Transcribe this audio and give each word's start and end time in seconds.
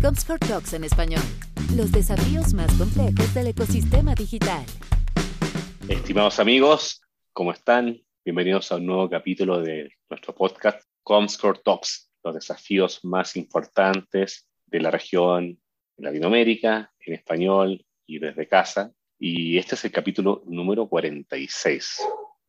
Comscore 0.00 0.38
Talks 0.38 0.72
en 0.74 0.84
español. 0.84 1.22
Los 1.74 1.90
desafíos 1.90 2.54
más 2.54 2.72
complejos 2.74 3.34
del 3.34 3.48
ecosistema 3.48 4.14
digital. 4.14 4.64
Estimados 5.88 6.38
amigos, 6.38 7.02
¿cómo 7.32 7.52
están? 7.52 8.00
Bienvenidos 8.24 8.70
a 8.72 8.76
un 8.76 8.86
nuevo 8.86 9.10
capítulo 9.10 9.60
de 9.60 9.90
nuestro 10.08 10.34
podcast 10.34 10.82
Comscore 11.02 11.60
Talks, 11.64 12.10
los 12.24 12.34
desafíos 12.34 13.04
más 13.04 13.36
importantes 13.36 14.48
de 14.66 14.80
la 14.80 14.90
región 14.90 15.60
Latinoamérica, 15.96 16.92
en 17.00 17.14
español 17.14 17.84
y 18.06 18.18
desde 18.18 18.48
casa. 18.48 18.92
Y 19.18 19.58
este 19.58 19.74
es 19.76 19.84
el 19.84 19.92
capítulo 19.92 20.42
número 20.46 20.88
46. 20.88 22.00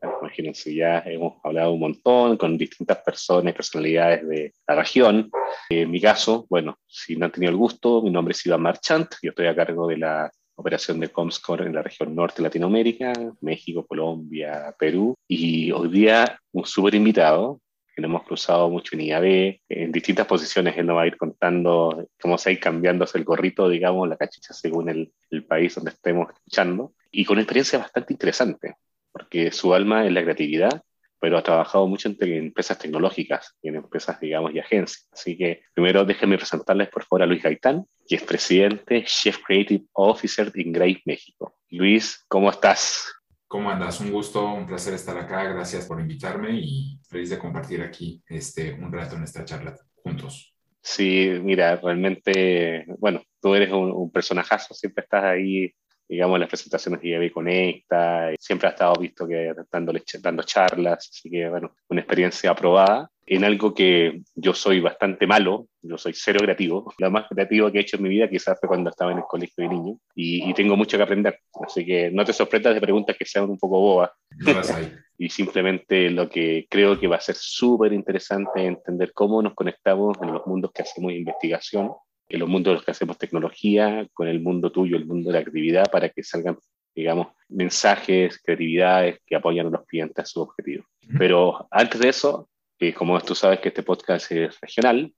Imagínense, 0.01 0.73
ya 0.73 0.99
hemos 0.99 1.35
hablado 1.43 1.73
un 1.73 1.79
montón 1.79 2.37
con 2.37 2.57
distintas 2.57 2.97
personas 2.99 3.53
personalidades 3.53 4.27
de 4.27 4.53
la 4.67 4.75
región. 4.75 5.31
En 5.69 5.89
mi 5.89 5.99
caso, 5.99 6.45
bueno, 6.49 6.77
si 6.85 7.15
no 7.15 7.25
han 7.25 7.31
tenido 7.31 7.51
el 7.51 7.57
gusto, 7.57 8.01
mi 8.01 8.11
nombre 8.11 8.33
es 8.33 8.45
Iván 8.45 8.61
Marchant, 8.61 9.15
yo 9.21 9.31
estoy 9.31 9.47
a 9.47 9.55
cargo 9.55 9.87
de 9.87 9.97
la 9.97 10.31
operación 10.55 10.99
de 10.99 11.09
Comscore 11.09 11.65
en 11.65 11.73
la 11.73 11.83
región 11.83 12.15
norte 12.15 12.37
de 12.37 12.43
Latinoamérica, 12.43 13.13
México, 13.41 13.85
Colombia, 13.85 14.75
Perú. 14.77 15.15
Y 15.27 15.71
hoy 15.71 15.89
día 15.89 16.39
un 16.51 16.65
súper 16.65 16.95
invitado, 16.95 17.61
que 17.95 18.01
nos 18.01 18.09
hemos 18.09 18.23
cruzado 18.23 18.69
mucho 18.69 18.95
en 18.95 19.01
IAB, 19.01 19.59
en 19.69 19.91
distintas 19.91 20.27
posiciones. 20.27 20.77
Él 20.77 20.85
nos 20.85 20.97
va 20.97 21.03
a 21.03 21.07
ir 21.07 21.17
contando 21.17 22.07
cómo 22.21 22.37
se 22.37 22.49
ha 22.49 22.53
ido 22.53 22.61
cambiándose 22.61 23.17
el 23.17 23.23
gorrito, 23.23 23.69
digamos, 23.69 24.07
la 24.07 24.17
cachicha 24.17 24.53
según 24.53 24.89
el, 24.89 25.11
el 25.31 25.45
país 25.45 25.73
donde 25.75 25.91
estemos 25.91 26.29
escuchando. 26.31 26.93
Y 27.11 27.25
con 27.25 27.35
una 27.35 27.43
experiencia 27.43 27.79
bastante 27.79 28.13
interesante 28.13 28.75
porque 29.17 29.51
su 29.51 29.73
alma 29.73 30.05
es 30.05 30.11
la 30.11 30.21
creatividad, 30.21 30.83
pero 31.19 31.39
ha 31.39 31.43
trabajado 31.43 31.87
mucho 31.87 32.07
en, 32.07 32.33
empresas 32.33 32.77
tecnológicas 32.77 33.55
y 33.63 33.69
en 33.69 33.77
empresas, 33.77 34.19
digamos, 34.19 34.53
y 34.53 34.59
agencias. 34.59 35.09
Así 35.11 35.35
que 35.35 35.63
primero 35.73 36.05
déjenme 36.05 36.37
presentarles 36.37 36.89
por 36.89 37.03
favor 37.03 37.23
a 37.23 37.25
Luis 37.25 37.41
Gaitán, 37.41 37.85
que 38.07 38.17
es 38.17 38.23
presidente, 38.23 39.03
Chief 39.05 39.35
Creative 39.43 39.85
Officer 39.93 40.51
de 40.51 40.61
Ingrate 40.61 41.01
México. 41.05 41.55
Luis, 41.71 42.23
¿cómo 42.27 42.51
estás? 42.51 43.11
¿Cómo 43.47 43.71
andas? 43.71 43.99
Un 44.01 44.11
gusto, 44.11 44.45
un 44.53 44.67
placer 44.67 44.93
estar 44.93 45.17
acá. 45.17 45.45
Gracias 45.45 45.87
por 45.87 45.99
invitarme 45.99 46.51
y 46.51 46.99
feliz 47.09 47.31
de 47.31 47.39
compartir 47.39 47.81
aquí 47.81 48.21
este, 48.27 48.73
un 48.73 48.91
rato 48.91 49.15
en 49.15 49.23
esta 49.23 49.43
charla 49.43 49.75
juntos. 49.95 50.53
Sí, 50.79 51.31
mira, 51.41 51.75
realmente, 51.77 52.85
bueno, 52.99 53.23
tú 53.41 53.55
eres 53.55 53.71
un, 53.71 53.91
un 53.91 54.11
personajazo, 54.11 54.75
siempre 54.75 55.03
estás 55.03 55.23
ahí 55.23 55.73
digamos, 56.07 56.39
las 56.39 56.49
presentaciones 56.49 57.01
de 57.01 57.09
IAB 57.09 57.31
Conecta, 57.31 58.31
siempre 58.39 58.67
ha 58.67 58.71
estado 58.71 58.95
visto 58.95 59.27
que 59.27 59.53
dándole, 59.71 60.03
dando 60.21 60.43
charlas, 60.43 61.09
así 61.11 61.29
que, 61.29 61.49
bueno, 61.49 61.73
una 61.89 62.01
experiencia 62.01 62.51
aprobada 62.51 63.09
en 63.27 63.43
algo 63.43 63.73
que 63.73 64.21
yo 64.35 64.53
soy 64.53 64.79
bastante 64.79 65.27
malo, 65.27 65.67
yo 65.81 65.97
soy 65.97 66.13
cero 66.15 66.39
creativo. 66.41 66.93
Lo 66.97 67.11
más 67.11 67.27
creativo 67.27 67.69
que 67.71 67.79
he 67.79 67.81
hecho 67.81 67.97
en 67.97 68.03
mi 68.03 68.09
vida 68.09 68.29
quizás 68.29 68.57
fue 68.59 68.69
cuando 68.69 68.89
estaba 68.89 69.11
en 69.11 69.17
el 69.19 69.25
colegio 69.25 69.63
de 69.63 69.67
niño 69.67 69.99
y, 70.15 70.53
tengo 70.53 70.77
mucho 70.77 70.97
que 70.97 71.03
aprender. 71.03 71.39
Así 71.61 71.85
que 71.85 72.09
no 72.09 72.23
te 72.23 72.33
sorprendas 72.33 72.73
de 72.73 72.81
preguntas 72.81 73.15
que 73.17 73.25
sean 73.25 73.49
un 73.49 73.59
poco 73.59 73.79
bobas. 73.79 74.11
No 74.39 74.53
las 74.53 74.71
hay. 74.71 74.91
y 75.19 75.29
simplemente 75.29 76.09
lo 76.09 76.29
que 76.29 76.67
creo 76.69 76.99
que 76.99 77.07
va 77.07 77.17
a 77.17 77.21
ser 77.21 77.35
súper 77.35 77.91
interesante 77.91 78.61
es 78.61 78.67
entender 78.67 79.11
cómo 79.13 79.41
nos 79.41 79.53
conectamos 79.53 80.17
en 80.21 80.31
los 80.31 80.47
mundos 80.47 80.71
que 80.71 80.83
hacemos 80.83 81.11
investigación 81.11 81.91
en 82.29 82.39
los 82.39 82.49
mundos 82.49 82.71
en 82.71 82.75
los 82.75 82.85
que 82.85 82.91
hacemos 82.91 83.17
tecnología, 83.17 84.07
con 84.13 84.27
el 84.27 84.41
mundo 84.41 84.71
tuyo, 84.71 84.97
el 84.97 85.05
mundo 85.05 85.29
de 85.29 85.33
la 85.33 85.39
actividad, 85.39 85.89
para 85.91 86.09
que 86.09 86.23
salgan, 86.23 86.57
digamos, 86.95 87.27
mensajes, 87.49 88.41
creatividades 88.43 89.19
que 89.25 89.35
apoyan 89.35 89.67
a 89.67 89.69
los 89.69 89.85
clientes 89.85 90.23
a 90.23 90.25
su 90.25 90.41
objetivo. 90.41 90.85
Pero 91.17 91.67
antes 91.71 91.99
de 91.99 92.09
eso, 92.09 92.49
eh, 92.79 92.93
como 92.93 93.19
tú 93.21 93.33
sabes 93.33 93.59
que 93.59 93.69
este 93.69 93.83
podcast 93.83 94.31
es 94.31 94.59
regional, 94.59 95.13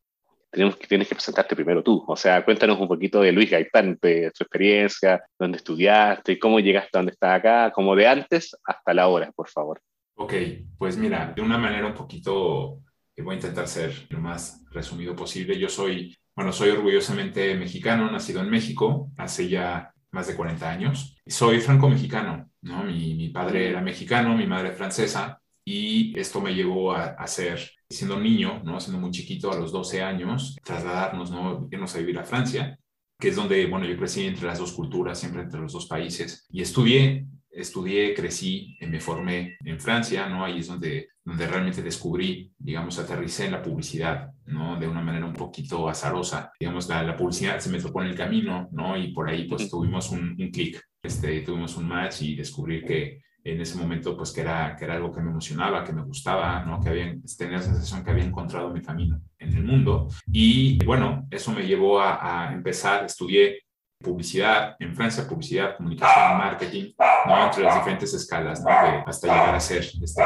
tenemos 0.51 0.77
que, 0.77 0.87
tienes 0.87 1.07
que 1.07 1.15
presentarte 1.15 1.55
primero 1.55 1.83
tú. 1.83 2.03
O 2.07 2.15
sea, 2.15 2.43
cuéntanos 2.43 2.79
un 2.79 2.87
poquito 2.87 3.21
de 3.21 3.31
Luis 3.31 3.49
Gaitán, 3.49 3.97
de 4.01 4.31
tu 4.31 4.43
experiencia, 4.43 5.23
dónde 5.37 5.57
estudiaste, 5.57 6.39
cómo 6.39 6.59
llegaste 6.59 6.89
a 6.93 6.99
donde 6.99 7.11
estás 7.11 7.37
acá, 7.37 7.71
como 7.71 7.95
de 7.95 8.07
antes 8.07 8.55
hasta 8.63 8.93
la 8.93 9.07
hora, 9.07 9.31
por 9.31 9.49
favor. 9.49 9.81
Ok, 10.15 10.33
pues 10.77 10.97
mira, 10.97 11.31
de 11.35 11.41
una 11.41 11.57
manera 11.57 11.87
un 11.87 11.93
poquito, 11.93 12.79
que 13.15 13.21
voy 13.21 13.33
a 13.33 13.37
intentar 13.37 13.67
ser 13.67 14.07
lo 14.09 14.19
más 14.19 14.63
resumido 14.71 15.15
posible. 15.15 15.57
Yo 15.57 15.69
soy 15.69 16.17
bueno, 16.39 16.53
soy 16.53 16.69
orgullosamente 16.69 17.53
mexicano, 17.55 18.09
nacido 18.09 18.39
en 18.39 18.49
México 18.49 19.11
hace 19.17 19.49
ya 19.49 19.93
más 20.11 20.25
de 20.25 20.37
40 20.37 20.69
años. 20.69 21.17
Soy 21.27 21.59
franco-mexicano, 21.59 22.49
¿no? 22.61 22.85
Mi, 22.85 23.13
mi, 23.13 23.27
padre 23.27 23.67
era 23.67 23.81
mexicano, 23.81 24.37
mi 24.37 24.47
madre 24.47 24.71
francesa, 24.71 25.41
y 25.65 26.17
esto 26.17 26.39
me 26.39 26.55
llevó 26.55 26.93
a, 26.93 27.07
a, 27.07 27.27
ser, 27.27 27.69
siendo 27.89 28.17
niño, 28.17 28.61
¿no? 28.63 28.79
Siendo 28.79 29.01
muy 29.01 29.11
chiquito, 29.11 29.51
a 29.51 29.57
los 29.57 29.73
12 29.73 30.01
años, 30.01 30.55
trasladarnos, 30.63 31.29
¿no? 31.29 31.67
Irnos 31.69 31.93
a 31.93 31.99
vivir 31.99 32.17
a 32.17 32.23
Francia, 32.23 32.79
que 33.19 33.27
es 33.27 33.35
donde, 33.35 33.65
bueno, 33.65 33.85
yo 33.85 33.97
crecí 33.97 34.25
entre 34.25 34.47
las 34.47 34.59
dos 34.59 34.71
culturas, 34.71 35.19
siempre 35.19 35.41
entre 35.41 35.59
los 35.59 35.73
dos 35.73 35.87
países, 35.87 36.47
y 36.49 36.61
estudié 36.61 37.25
estudié, 37.51 38.13
crecí, 38.13 38.77
me 38.81 38.99
formé 38.99 39.57
en 39.63 39.79
Francia, 39.79 40.27
¿no? 40.27 40.45
Ahí 40.45 40.59
es 40.59 40.67
donde, 40.67 41.09
donde 41.23 41.47
realmente 41.47 41.81
descubrí, 41.81 42.51
digamos, 42.57 42.99
aterricé 42.99 43.45
en 43.45 43.53
la 43.53 43.61
publicidad, 43.61 44.31
¿no? 44.45 44.79
De 44.79 44.87
una 44.87 45.01
manera 45.01 45.25
un 45.25 45.33
poquito 45.33 45.89
azarosa. 45.89 46.51
Digamos, 46.59 46.87
la, 46.87 47.03
la 47.03 47.15
publicidad 47.15 47.59
se 47.59 47.69
me 47.69 47.79
tocó 47.79 48.01
en 48.01 48.09
el 48.09 48.15
camino, 48.15 48.69
¿no? 48.71 48.97
Y 48.97 49.11
por 49.11 49.29
ahí, 49.29 49.47
pues, 49.47 49.69
tuvimos 49.69 50.09
un, 50.11 50.35
un 50.39 50.51
clic, 50.51 50.81
este, 51.01 51.41
tuvimos 51.41 51.75
un 51.77 51.87
match 51.87 52.21
y 52.21 52.35
descubrí 52.35 52.83
que 52.83 53.21
en 53.43 53.61
ese 53.61 53.77
momento, 53.77 54.15
pues, 54.15 54.31
que 54.31 54.41
era, 54.41 54.75
que 54.77 54.85
era 54.85 54.95
algo 54.95 55.11
que 55.11 55.21
me 55.21 55.31
emocionaba, 55.31 55.83
que 55.83 55.93
me 55.93 56.03
gustaba, 56.03 56.63
¿no? 56.65 56.79
Que 56.79 56.89
había, 56.89 57.15
tenía 57.37 57.57
la 57.57 57.63
sensación 57.63 58.03
que 58.03 58.11
había 58.11 58.25
encontrado 58.25 58.71
mi 58.71 58.81
camino 58.81 59.21
en 59.37 59.55
el 59.55 59.63
mundo. 59.63 60.07
Y, 60.31 60.83
bueno, 60.85 61.27
eso 61.31 61.51
me 61.51 61.65
llevó 61.65 61.99
a, 61.99 62.49
a 62.49 62.53
empezar, 62.53 63.05
estudié 63.05 63.63
publicidad, 64.01 64.75
en 64.79 64.95
Francia 64.95 65.27
publicidad, 65.27 65.75
comunicación, 65.75 66.37
marketing, 66.37 66.93
¿no? 67.27 67.45
entre 67.45 67.63
las 67.63 67.75
diferentes 67.75 68.13
escalas, 68.13 68.61
¿no? 68.63 68.69
hasta 69.05 69.27
llegar 69.27 69.55
a 69.55 69.59
ser, 69.59 69.83
este, 70.01 70.23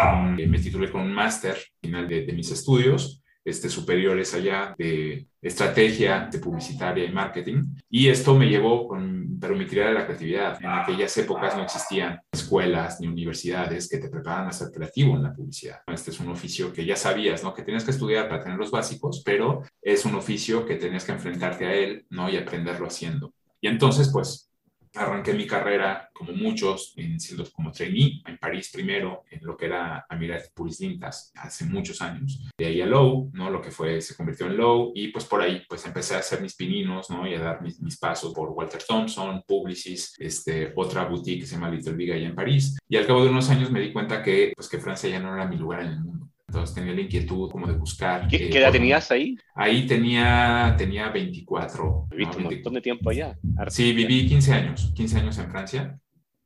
me 0.48 0.60
titulé 0.60 0.92
con 0.92 1.02
un 1.02 1.14
máster 1.14 1.58
final 1.82 2.08
de, 2.08 2.26
de, 2.26 2.34
mis 2.34 2.52
estudios, 2.52 3.24
este, 3.44 3.70
superiores 3.70 4.34
allá 4.36 4.76
de 4.78 5.28
estrategia 5.42 6.30
de 6.32 6.40
publicitaria 6.40 7.04
y 7.06 7.12
marketing, 7.12 7.64
y 7.90 8.08
esto 8.10 8.36
me 8.36 8.48
llevó, 8.48 8.88
con, 8.88 9.38
pero 9.42 9.56
mi 9.56 9.66
de 9.66 9.92
la 9.92 10.06
creatividad. 10.06 10.58
En 10.64 10.70
aquellas 10.70 11.18
épocas 11.18 11.58
no 11.58 11.64
existían 11.64 12.22
escuelas 12.32 13.02
ni 13.02 13.08
universidades 13.08 13.90
que 13.90 13.98
te 13.98 14.08
preparan 14.08 14.48
a 14.48 14.54
ser 14.54 14.70
creativo 14.72 15.18
en 15.18 15.24
la 15.24 15.34
publicidad. 15.34 15.82
Este 15.88 16.12
es 16.12 16.20
un 16.22 16.30
oficio 16.30 16.72
que 16.72 16.86
ya 16.86 16.96
sabías, 16.96 17.44
¿no? 17.44 17.54
Que 17.54 17.64
tenías 17.64 17.84
que 17.84 17.92
estudiar 17.92 18.30
para 18.30 18.42
tener 18.42 18.58
los 18.58 18.72
básicos, 18.72 19.22
pero 19.26 19.64
es 19.82 20.06
un 20.06 20.16
oficio 20.16 20.66
que 20.66 20.76
tenías 20.76 21.04
que 21.04 21.12
enfrentarte 21.12 21.66
a 21.66 21.74
él, 21.74 22.06
¿no? 22.10 22.30
Y 22.30 22.38
aprenderlo 22.38 22.88
haciendo. 22.88 23.34
Y 23.64 23.68
entonces, 23.70 24.10
pues, 24.12 24.52
arranqué 24.94 25.34
mi 25.34 25.48
carrera, 25.48 26.10
como 26.14 26.34
muchos, 26.34 26.94
en, 26.98 27.18
siendo 27.18 27.50
como 27.54 27.72
trainee 27.72 28.22
en 28.28 28.38
París 28.38 28.70
primero, 28.74 29.24
en 29.32 29.40
lo 29.46 29.56
que 29.56 29.68
era 29.68 30.06
Amirat 30.10 30.52
Puris 30.54 30.82
Lintas, 30.82 31.32
hace 31.36 31.64
muchos 31.64 32.02
años. 32.02 32.44
De 32.58 32.66
ahí 32.66 32.82
a 32.82 32.86
Low, 32.86 33.32
¿no? 33.34 33.50
Lo 33.50 33.62
que 33.62 33.72
fue, 33.72 34.02
se 34.02 34.18
convirtió 34.18 34.48
en 34.48 34.58
Low, 34.58 34.92
y 34.94 35.08
pues 35.08 35.24
por 35.24 35.42
ahí, 35.42 35.64
pues 35.70 35.86
empecé 35.86 36.16
a 36.16 36.20
hacer 36.20 36.42
mis 36.42 36.56
pininos, 36.56 37.10
¿no? 37.10 37.26
Y 37.26 37.36
a 37.36 37.40
dar 37.40 37.62
mis, 37.62 37.80
mis 37.80 37.98
pasos 37.98 38.34
por 38.34 38.50
Walter 38.50 38.84
Thompson, 38.86 39.42
Publicis, 39.48 40.14
este, 40.20 40.74
otra 40.76 41.06
boutique 41.06 41.40
que 41.40 41.48
se 41.48 41.56
llama 41.56 41.70
Little 41.70 41.94
Big 41.94 42.12
allá 42.12 42.28
en 42.28 42.36
París. 42.36 42.78
Y 42.90 42.98
al 42.98 43.08
cabo 43.08 43.24
de 43.24 43.30
unos 43.30 43.50
años 43.50 43.72
me 43.72 43.80
di 43.80 43.94
cuenta 43.94 44.22
que, 44.22 44.52
pues, 44.58 44.68
que 44.68 44.78
Francia 44.78 45.10
ya 45.10 45.22
no 45.22 45.34
era 45.34 45.48
mi 45.48 45.56
lugar 45.56 45.84
en 45.84 45.88
el 45.88 46.02
mundo. 46.02 46.23
Entonces 46.54 46.76
tenía 46.76 46.94
la 46.94 47.02
inquietud 47.02 47.50
como 47.50 47.66
de 47.66 47.74
buscar. 47.74 48.28
¿Qué, 48.28 48.36
eh, 48.36 48.50
¿qué 48.52 48.60
edad 48.60 48.72
tenías 48.72 49.10
ahí? 49.10 49.36
Ahí 49.56 49.88
tenía, 49.88 50.76
tenía 50.78 51.10
24. 51.10 52.10
¿Viviste 52.12 52.38
un 52.38 52.44
montón 52.44 52.74
de 52.76 52.82
tiempo 52.82 53.10
allá? 53.10 53.36
Sí, 53.70 53.92
viví 53.92 54.28
15 54.28 54.54
años, 54.54 54.94
15 54.96 55.18
años 55.18 55.38
en 55.40 55.50
Francia. 55.50 56.00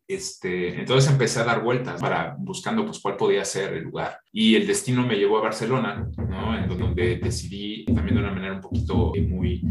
Este, 0.07 0.79
entonces 0.79 1.11
empecé 1.11 1.41
a 1.41 1.43
dar 1.43 1.61
vueltas 1.61 1.99
para 1.99 2.37
buscando 2.39 2.85
pues 2.85 2.99
cuál 2.99 3.17
podía 3.17 3.43
ser 3.43 3.73
el 3.73 3.83
lugar. 3.83 4.21
Y 4.31 4.55
el 4.55 4.65
destino 4.65 5.05
me 5.05 5.17
llevó 5.17 5.39
a 5.39 5.41
Barcelona, 5.41 6.07
¿no? 6.17 6.57
En 6.57 6.69
donde 6.69 7.17
decidí 7.17 7.83
también 7.83 8.15
de 8.15 8.21
una 8.21 8.31
manera 8.31 8.53
un 8.53 8.61
poquito 8.61 9.11
muy 9.27 9.61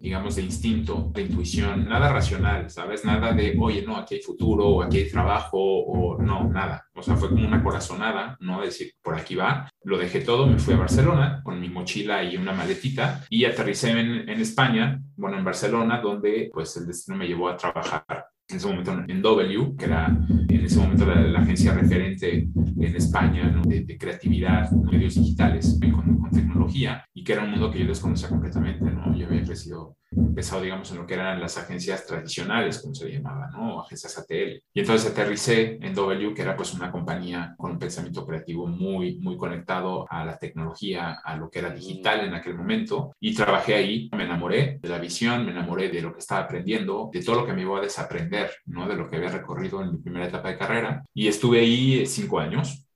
digamos, 0.00 0.36
de 0.36 0.42
instinto, 0.42 1.10
de 1.14 1.22
intuición, 1.22 1.86
nada 1.86 2.10
racional, 2.10 2.70
¿sabes? 2.70 3.04
Nada 3.04 3.32
de, 3.32 3.54
oye, 3.60 3.82
no, 3.82 3.96
aquí 3.96 4.14
hay 4.14 4.22
futuro, 4.22 4.66
o 4.66 4.82
aquí 4.82 4.98
hay 4.98 5.10
trabajo, 5.10 5.58
o 5.58 6.20
no, 6.20 6.48
nada. 6.48 6.86
O 6.94 7.02
sea, 7.02 7.16
fue 7.16 7.28
como 7.28 7.46
una 7.46 7.62
corazonada, 7.62 8.36
¿no? 8.40 8.62
Decir, 8.62 8.92
por 9.02 9.14
aquí 9.14 9.34
va. 9.34 9.70
Lo 9.84 9.98
dejé 9.98 10.20
todo, 10.20 10.46
me 10.46 10.58
fui 10.58 10.74
a 10.74 10.78
Barcelona 10.78 11.42
con 11.44 11.60
mi 11.60 11.68
mochila 11.68 12.24
y 12.24 12.36
una 12.36 12.52
maletita 12.52 13.24
y 13.28 13.44
aterricé 13.44 13.90
en, 13.90 14.28
en 14.28 14.40
España, 14.40 15.00
bueno, 15.16 15.38
en 15.38 15.44
Barcelona, 15.44 16.00
donde 16.00 16.50
pues 16.52 16.76
el 16.78 16.86
destino 16.86 17.18
me 17.18 17.28
llevó 17.28 17.48
a 17.48 17.56
trabajar 17.56 18.26
en 18.50 18.56
ese 18.56 18.66
momento 18.66 19.04
en 19.06 19.22
W, 19.22 19.76
que 19.78 19.84
era 19.84 20.06
en 20.28 20.64
ese 20.64 20.78
momento 20.78 21.06
la, 21.06 21.20
la 21.20 21.40
agencia 21.40 21.72
referente 21.72 22.48
en 22.54 22.96
España 22.96 23.48
¿no? 23.48 23.62
de, 23.62 23.84
de, 23.84 23.98
creatividad, 23.98 24.70
medios 24.72 25.14
digitales 25.14 25.78
con, 25.80 26.18
con, 26.18 26.30
tecnología, 26.30 27.04
y 27.20 27.24
que 27.24 27.34
era 27.34 27.44
un 27.44 27.50
mundo 27.50 27.70
que 27.70 27.80
yo 27.80 27.86
desconocía 27.86 28.30
completamente, 28.30 28.82
¿no? 28.82 29.14
Yo 29.14 29.26
había 29.26 29.44
crecido 29.44 29.98
empezado, 30.10 30.62
digamos, 30.62 30.90
en 30.90 30.96
lo 30.96 31.06
que 31.06 31.12
eran 31.12 31.38
las 31.38 31.58
agencias 31.58 32.06
tradicionales, 32.06 32.78
como 32.78 32.94
se 32.94 33.10
llamaba, 33.10 33.50
¿no? 33.52 33.78
Agencias 33.82 34.16
ATL. 34.16 34.62
Y 34.72 34.80
entonces 34.80 35.10
aterricé 35.10 35.78
en 35.82 35.94
W, 35.94 36.32
que 36.32 36.40
era 36.40 36.56
pues 36.56 36.72
una 36.72 36.90
compañía 36.90 37.54
con 37.58 37.72
un 37.72 37.78
pensamiento 37.78 38.26
creativo 38.26 38.66
muy, 38.66 39.18
muy 39.18 39.36
conectado 39.36 40.06
a 40.08 40.24
la 40.24 40.38
tecnología, 40.38 41.20
a 41.22 41.36
lo 41.36 41.50
que 41.50 41.58
era 41.58 41.68
digital 41.68 42.20
en 42.20 42.32
aquel 42.32 42.54
momento. 42.54 43.14
Y 43.20 43.34
trabajé 43.34 43.74
ahí, 43.74 44.08
me 44.16 44.24
enamoré 44.24 44.78
de 44.80 44.88
la 44.88 44.98
visión, 44.98 45.44
me 45.44 45.52
enamoré 45.52 45.90
de 45.90 46.00
lo 46.00 46.14
que 46.14 46.20
estaba 46.20 46.44
aprendiendo, 46.44 47.10
de 47.12 47.22
todo 47.22 47.42
lo 47.42 47.46
que 47.46 47.52
me 47.52 47.60
iba 47.60 47.76
a 47.76 47.82
desaprender, 47.82 48.50
¿no? 48.64 48.88
De 48.88 48.96
lo 48.96 49.10
que 49.10 49.16
había 49.16 49.28
recorrido 49.28 49.82
en 49.82 49.92
mi 49.92 49.98
primera 49.98 50.26
etapa 50.26 50.48
de 50.48 50.56
carrera. 50.56 51.04
Y 51.12 51.28
estuve 51.28 51.60
ahí 51.60 52.06
cinco 52.06 52.40
años 52.40 52.86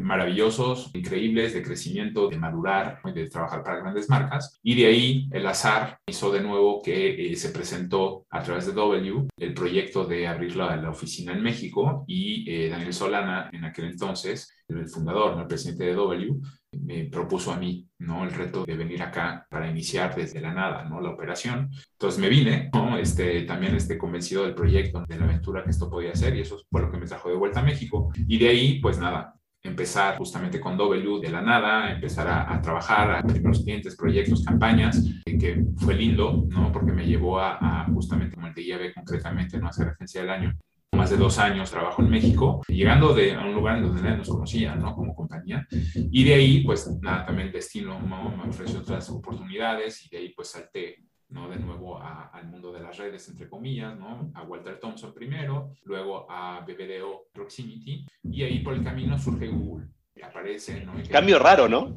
maravillosos, 0.00 0.90
increíbles, 0.94 1.54
de 1.54 1.62
crecimiento, 1.62 2.28
de 2.28 2.38
madurar, 2.38 3.00
de 3.14 3.28
trabajar 3.28 3.62
para 3.62 3.80
grandes 3.80 4.08
marcas. 4.08 4.58
Y 4.62 4.74
de 4.74 4.86
ahí 4.86 5.28
el 5.32 5.46
azar 5.46 5.98
hizo 6.06 6.30
de 6.32 6.40
nuevo 6.40 6.82
que 6.82 7.32
eh, 7.32 7.36
se 7.36 7.50
presentó 7.50 8.26
a 8.30 8.42
través 8.42 8.66
de 8.66 8.72
W 8.72 9.28
el 9.36 9.54
proyecto 9.54 10.04
de 10.04 10.26
abrir 10.26 10.56
la, 10.56 10.76
la 10.76 10.90
oficina 10.90 11.32
en 11.32 11.42
México 11.42 12.04
y 12.06 12.50
eh, 12.50 12.68
Daniel 12.68 12.92
Solana, 12.92 13.50
en 13.52 13.64
aquel 13.64 13.86
entonces, 13.86 14.52
el 14.68 14.88
fundador, 14.88 15.38
el 15.38 15.46
presidente 15.46 15.84
de 15.84 15.94
W, 15.94 16.40
me 16.72 17.04
propuso 17.06 17.52
a 17.52 17.56
mí, 17.56 17.88
¿no? 17.98 18.24
El 18.24 18.30
reto 18.30 18.64
de 18.64 18.76
venir 18.76 19.02
acá 19.02 19.46
para 19.50 19.68
iniciar 19.68 20.14
desde 20.14 20.40
la 20.40 20.52
nada, 20.52 20.84
¿no? 20.84 21.00
La 21.00 21.10
operación. 21.10 21.70
Entonces 21.92 22.20
me 22.20 22.28
vine, 22.28 22.70
¿no? 22.72 22.96
Este, 22.96 23.42
también 23.42 23.74
este, 23.74 23.98
convencido 23.98 24.44
del 24.44 24.54
proyecto, 24.54 25.04
de 25.06 25.18
la 25.18 25.24
aventura 25.24 25.64
que 25.64 25.70
esto 25.70 25.90
podía 25.90 26.14
ser 26.14 26.36
y 26.36 26.42
eso 26.42 26.58
fue 26.70 26.82
lo 26.82 26.90
que 26.90 26.98
me 26.98 27.06
trajo 27.06 27.28
de 27.28 27.36
vuelta 27.36 27.60
a 27.60 27.64
México. 27.64 28.12
Y 28.28 28.38
de 28.38 28.48
ahí, 28.48 28.80
pues 28.80 28.98
nada, 28.98 29.34
empezar 29.62 30.16
justamente 30.16 30.58
con 30.58 30.76
W 30.76 31.20
de 31.20 31.30
la 31.30 31.42
nada, 31.42 31.92
empezar 31.92 32.28
a, 32.28 32.60
trabajar 32.62 33.10
a 33.10 33.22
primeros 33.22 33.62
clientes, 33.62 33.96
proyectos, 33.96 34.44
campañas, 34.44 35.04
que 35.24 35.64
fue 35.76 35.94
lindo, 35.94 36.46
¿no? 36.48 36.72
Porque 36.72 36.92
me 36.92 37.06
llevó 37.06 37.38
a, 37.40 37.86
justamente 37.92 38.34
como 38.34 38.46
el 38.46 38.54
de 38.54 38.92
concretamente, 38.94 39.58
¿no? 39.58 39.66
A 39.66 39.70
hacer 39.70 39.88
agencia 39.88 40.22
del 40.22 40.30
año. 40.30 40.58
Más 40.92 41.10
de 41.10 41.16
dos 41.16 41.38
años 41.38 41.70
trabajo 41.70 42.02
en 42.02 42.10
México, 42.10 42.62
llegando 42.66 43.14
de, 43.14 43.34
a 43.34 43.44
un 43.44 43.54
lugar 43.54 43.76
en 43.76 43.84
donde 43.84 44.02
nadie 44.02 44.18
nos 44.18 44.28
conocía, 44.28 44.74
¿no? 44.74 44.94
Como 44.94 45.14
compañía. 45.14 45.66
Y 45.94 46.24
de 46.24 46.34
ahí, 46.34 46.64
pues 46.64 46.90
nada, 47.00 47.26
también 47.26 47.48
el 47.48 47.52
destino 47.52 47.98
¿no? 48.00 48.36
me 48.36 48.48
ofreció 48.48 48.80
otras 48.80 49.08
oportunidades 49.10 50.04
y 50.04 50.08
de 50.08 50.18
ahí 50.18 50.28
pues 50.34 50.48
salté 50.48 50.96
¿no? 51.30 51.48
De 51.48 51.58
nuevo 51.58 52.00
al 52.00 52.46
mundo 52.48 52.72
de 52.72 52.80
las 52.80 52.96
redes, 52.96 53.28
entre 53.28 53.48
comillas, 53.48 53.96
¿no? 53.98 54.30
A 54.34 54.42
Walter 54.42 54.78
Thompson 54.78 55.14
primero, 55.14 55.74
luego 55.84 56.26
a 56.30 56.60
BBDO 56.60 57.28
Proximity, 57.32 58.06
y 58.22 58.42
ahí 58.42 58.60
por 58.60 58.74
el 58.74 58.84
camino 58.84 59.18
surge 59.18 59.48
Google. 59.48 59.88
Y 60.14 60.22
aparece, 60.22 60.84
¿no? 60.84 60.94
Cambio 61.10 61.38
raro, 61.38 61.68
¿no? 61.68 61.96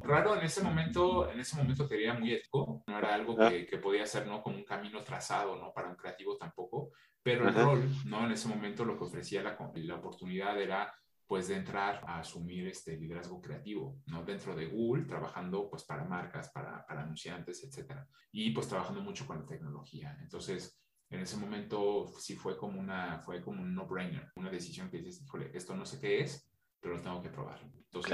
Raro 0.00 0.36
en 0.36 0.44
ese 0.44 0.62
momento, 0.62 1.30
en 1.30 1.40
ese 1.40 1.56
momento 1.56 1.88
quería 1.88 2.14
muy 2.14 2.32
ético, 2.32 2.82
no 2.86 2.98
era 2.98 3.14
algo 3.14 3.36
ah. 3.38 3.50
que, 3.50 3.66
que, 3.66 3.78
podía 3.78 4.06
ser, 4.06 4.26
¿no? 4.26 4.42
Como 4.42 4.56
un 4.56 4.64
camino 4.64 5.02
trazado, 5.02 5.56
¿no? 5.56 5.72
Para 5.72 5.88
un 5.88 5.96
creativo 5.96 6.36
tampoco, 6.36 6.92
pero 7.22 7.48
el 7.48 7.54
rol, 7.54 7.82
¿no? 8.06 8.24
En 8.24 8.32
ese 8.32 8.48
momento 8.48 8.84
lo 8.84 8.96
que 8.96 9.04
ofrecía 9.04 9.42
la, 9.42 9.58
la 9.74 9.94
oportunidad 9.96 10.60
era 10.60 10.92
pues 11.30 11.46
de 11.46 11.54
entrar 11.54 12.02
a 12.08 12.18
asumir 12.18 12.66
este 12.66 12.96
liderazgo 12.96 13.40
creativo, 13.40 14.00
¿no? 14.06 14.24
Dentro 14.24 14.52
de 14.56 14.66
Google, 14.66 15.04
trabajando 15.04 15.70
pues 15.70 15.84
para 15.84 16.02
marcas, 16.02 16.50
para, 16.50 16.84
para 16.84 17.02
anunciantes, 17.02 17.62
etcétera. 17.62 18.04
Y 18.32 18.50
pues 18.50 18.66
trabajando 18.66 19.00
mucho 19.00 19.28
con 19.28 19.38
la 19.38 19.46
tecnología. 19.46 20.18
Entonces, 20.20 20.82
en 21.08 21.20
ese 21.20 21.36
momento 21.36 22.08
sí 22.18 22.34
fue 22.34 22.56
como 22.58 22.80
una, 22.80 23.20
fue 23.20 23.40
como 23.40 23.62
un 23.62 23.72
no-brainer, 23.72 24.32
una 24.34 24.50
decisión 24.50 24.90
que 24.90 24.98
dices, 24.98 25.22
híjole, 25.22 25.52
esto 25.54 25.76
no 25.76 25.86
sé 25.86 26.00
qué 26.00 26.18
es, 26.18 26.50
pero 26.80 26.96
lo 26.96 27.00
tengo 27.00 27.22
que 27.22 27.30
probar. 27.30 27.60
Entonces, 27.62 28.12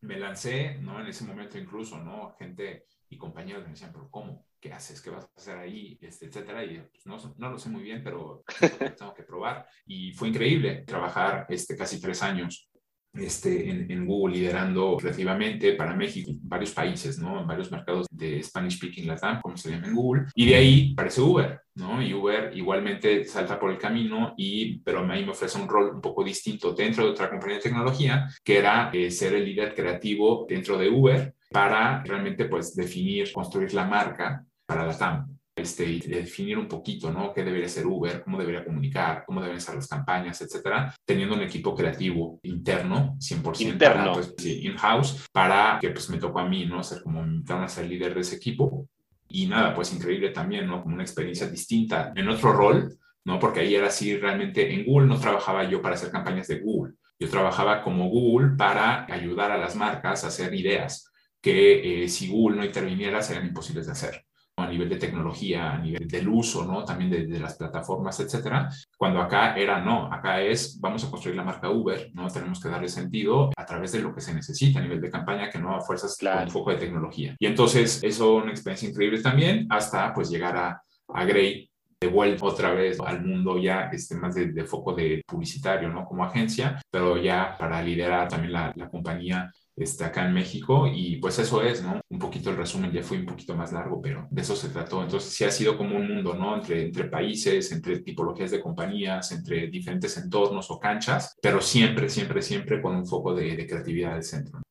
me 0.00 0.18
lancé, 0.18 0.78
¿no? 0.78 0.98
En 0.98 1.08
ese 1.08 1.26
momento 1.26 1.58
incluso, 1.58 1.98
¿no? 1.98 2.34
Gente 2.38 2.86
y 3.10 3.18
compañeros 3.18 3.64
me 3.64 3.72
decían, 3.72 3.92
pero 3.92 4.10
¿cómo? 4.10 4.46
¿Qué 4.66 4.72
haces? 4.72 5.00
¿Qué 5.00 5.10
vas 5.10 5.24
a 5.24 5.28
hacer 5.36 5.58
ahí? 5.58 5.98
Este, 6.00 6.26
etcétera. 6.26 6.64
Y 6.64 6.78
pues, 6.78 7.06
no, 7.06 7.16
no, 7.38 7.50
lo 7.50 7.58
sé 7.58 7.68
muy 7.68 7.82
bien, 7.82 8.02
pero 8.02 8.42
tengo 8.98 9.14
que 9.14 9.22
probar. 9.22 9.66
Y 9.86 10.12
fue 10.12 10.28
increíble 10.28 10.84
trabajar 10.86 11.46
este, 11.48 11.76
casi 11.76 12.00
tres 12.00 12.22
años 12.22 12.68
este, 13.14 13.70
en, 13.70 13.90
en, 13.90 14.06
Google 14.06 14.36
liderando 14.36 14.98
relativamente 15.00 15.72
para 15.72 15.94
México, 15.94 16.32
varios 16.42 16.72
países, 16.72 17.18
¿no? 17.18 17.40
En 17.40 17.46
varios 17.46 17.70
mercados 17.70 18.06
de 18.10 18.42
Spanish 18.42 18.76
Speaking 18.76 19.06
Latam, 19.06 19.40
como 19.40 19.56
se 19.56 19.70
llama 19.70 19.86
en 19.86 19.94
Google. 19.94 20.24
Y 20.34 20.46
de 20.46 20.54
ahí 20.54 20.92
aparece 20.92 21.20
Uber, 21.22 21.60
¿no? 21.76 22.02
Y 22.02 22.12
Uber 22.12 22.50
igualmente 22.54 23.24
salta 23.24 23.58
por 23.58 23.70
el 23.70 23.78
camino, 23.78 24.34
y, 24.36 24.80
pero 24.80 24.98
a 24.98 25.02
mí 25.02 25.24
me 25.24 25.30
ofrece 25.30 25.58
un 25.58 25.68
rol 25.68 25.94
un 25.94 26.00
poco 26.00 26.24
distinto 26.24 26.74
dentro 26.74 27.04
de 27.04 27.10
otra 27.10 27.30
compañía 27.30 27.56
de 27.56 27.62
tecnología, 27.62 28.28
que 28.44 28.58
era 28.58 28.90
eh, 28.92 29.10
ser 29.10 29.34
el 29.34 29.44
líder 29.44 29.74
creativo 29.74 30.44
dentro 30.48 30.76
de 30.76 30.90
Uber 30.90 31.34
para 31.50 32.02
realmente 32.02 32.46
pues 32.46 32.74
definir, 32.74 33.32
construir 33.32 33.72
la 33.72 33.86
marca 33.86 34.44
para 34.66 34.86
la 34.86 34.96
TAM. 34.96 35.36
Este, 35.56 35.86
y 35.86 36.00
definir 36.00 36.58
un 36.58 36.68
poquito, 36.68 37.10
¿no? 37.10 37.32
¿Qué 37.32 37.42
debería 37.42 37.66
ser 37.66 37.86
Uber? 37.86 38.22
¿Cómo 38.22 38.38
debería 38.38 38.62
comunicar? 38.62 39.24
¿Cómo 39.24 39.40
deben 39.40 39.58
ser 39.58 39.76
las 39.76 39.88
campañas? 39.88 40.38
Etcétera. 40.42 40.94
Teniendo 41.02 41.34
un 41.34 41.40
equipo 41.40 41.74
creativo 41.74 42.38
interno, 42.42 43.16
100%. 43.18 43.60
Interno. 43.62 44.12
pues, 44.12 44.34
in-house, 44.44 45.26
para 45.32 45.78
que 45.80 45.88
pues 45.90 46.10
me 46.10 46.18
tocó 46.18 46.40
a 46.40 46.48
mí, 46.48 46.66
¿no? 46.66 46.82
Ser 46.82 47.02
como 47.02 47.24
invitaron 47.24 47.64
a 47.64 47.68
ser 47.68 47.86
líder 47.86 48.14
de 48.14 48.20
ese 48.20 48.36
equipo. 48.36 48.86
Y 49.28 49.46
nada, 49.46 49.74
pues 49.74 49.94
increíble 49.94 50.28
también, 50.28 50.66
¿no? 50.66 50.82
Como 50.82 50.94
una 50.94 51.04
experiencia 51.04 51.48
distinta 51.48 52.12
en 52.14 52.28
otro 52.28 52.52
rol, 52.52 52.94
¿no? 53.24 53.38
Porque 53.38 53.60
ahí 53.60 53.74
era 53.74 53.86
así, 53.86 54.14
realmente 54.18 54.74
en 54.74 54.84
Google 54.84 55.08
no 55.08 55.18
trabajaba 55.18 55.64
yo 55.64 55.80
para 55.80 55.94
hacer 55.94 56.10
campañas 56.10 56.48
de 56.48 56.60
Google. 56.60 56.96
Yo 57.18 57.30
trabajaba 57.30 57.82
como 57.82 58.10
Google 58.10 58.56
para 58.58 59.10
ayudar 59.10 59.50
a 59.50 59.56
las 59.56 59.74
marcas 59.74 60.22
a 60.22 60.28
hacer 60.28 60.52
ideas 60.52 61.10
que 61.40 62.04
eh, 62.04 62.08
si 62.08 62.28
Google 62.28 62.58
no 62.58 62.64
interviniera 62.64 63.22
serían 63.22 63.46
imposibles 63.46 63.86
de 63.86 63.92
hacer 63.92 64.25
a 64.58 64.66
nivel 64.66 64.88
de 64.88 64.96
tecnología, 64.96 65.72
a 65.72 65.78
nivel 65.78 66.08
del 66.08 66.28
uso, 66.28 66.64
¿no? 66.64 66.82
También 66.84 67.10
de, 67.10 67.38
las 67.38 67.56
plataformas, 67.56 68.18
etcétera. 68.20 68.70
Cuando 68.96 69.20
acá 69.20 69.54
era 69.54 69.80
no, 69.80 70.10
acá 70.10 70.40
es 70.40 70.80
vamos 70.80 71.04
a 71.04 71.10
construir 71.10 71.36
la 71.36 71.44
marca 71.44 71.70
Uber, 71.70 72.10
¿no? 72.14 72.28
Tenemos 72.28 72.60
que 72.60 72.70
darle 72.70 72.88
sentido 72.88 73.50
a 73.54 73.66
través 73.66 73.92
de 73.92 74.00
lo 74.00 74.14
que 74.14 74.22
se 74.22 74.32
necesita 74.32 74.78
a 74.78 74.82
nivel 74.82 75.00
de 75.00 75.10
campaña, 75.10 75.50
que 75.50 75.58
no 75.58 75.74
a 75.74 75.82
fuerzas 75.82 76.16
claro. 76.16 76.40
con 76.40 76.50
foco 76.50 76.70
de 76.70 76.78
tecnología. 76.78 77.36
Y 77.38 77.46
entonces, 77.46 78.02
eso 78.02 78.36
una 78.36 78.50
experiencia 78.50 78.88
increíble 78.88 79.20
también, 79.20 79.66
hasta 79.68 80.14
pues 80.14 80.30
llegar 80.30 80.56
a, 80.56 80.82
a 81.08 81.24
Grey, 81.24 81.70
de 82.00 82.08
vuelta 82.08 82.44
otra 82.44 82.72
vez 82.72 83.00
al 83.00 83.24
mundo 83.24 83.58
ya 83.58 83.88
este, 83.92 84.14
más 84.16 84.34
de, 84.34 84.64
foco 84.64 84.94
de 84.94 85.22
publicitario, 85.26 85.88
¿no? 85.88 86.04
Como 86.06 86.24
agencia, 86.24 86.80
pero 86.90 87.16
ya 87.16 87.56
para 87.58 87.82
liderar 87.82 88.28
también 88.28 88.52
la, 88.52 88.72
la 88.74 88.88
compañía 88.88 89.50
este, 89.76 90.04
acá 90.04 90.26
en 90.26 90.32
México 90.32 90.88
y 90.92 91.16
pues 91.16 91.38
eso 91.38 91.62
es, 91.62 91.82
¿no? 91.82 92.00
Un 92.08 92.18
poquito 92.18 92.50
el 92.50 92.56
resumen 92.56 92.90
ya 92.90 93.02
fue 93.02 93.18
un 93.18 93.26
poquito 93.26 93.54
más 93.54 93.72
largo, 93.72 94.00
pero 94.00 94.26
de 94.30 94.40
eso 94.42 94.56
se 94.56 94.70
trató. 94.70 95.02
Entonces 95.02 95.30
sí 95.30 95.44
ha 95.44 95.50
sido 95.50 95.76
como 95.76 95.96
un 95.96 96.08
mundo, 96.08 96.34
¿no? 96.34 96.56
Entre, 96.56 96.82
entre 96.82 97.04
países, 97.04 97.70
entre 97.72 98.00
tipologías 98.00 98.50
de 98.50 98.60
compañías, 98.60 99.30
entre 99.32 99.66
diferentes 99.66 100.16
entornos 100.16 100.70
o 100.70 100.80
canchas, 100.80 101.36
pero 101.42 101.60
siempre, 101.60 102.08
siempre, 102.08 102.40
siempre 102.40 102.80
con 102.80 102.96
un 102.96 103.06
foco 103.06 103.34
de, 103.34 103.54
de 103.54 103.66
creatividad 103.66 104.14
al 104.14 104.22
centro. 104.22 104.62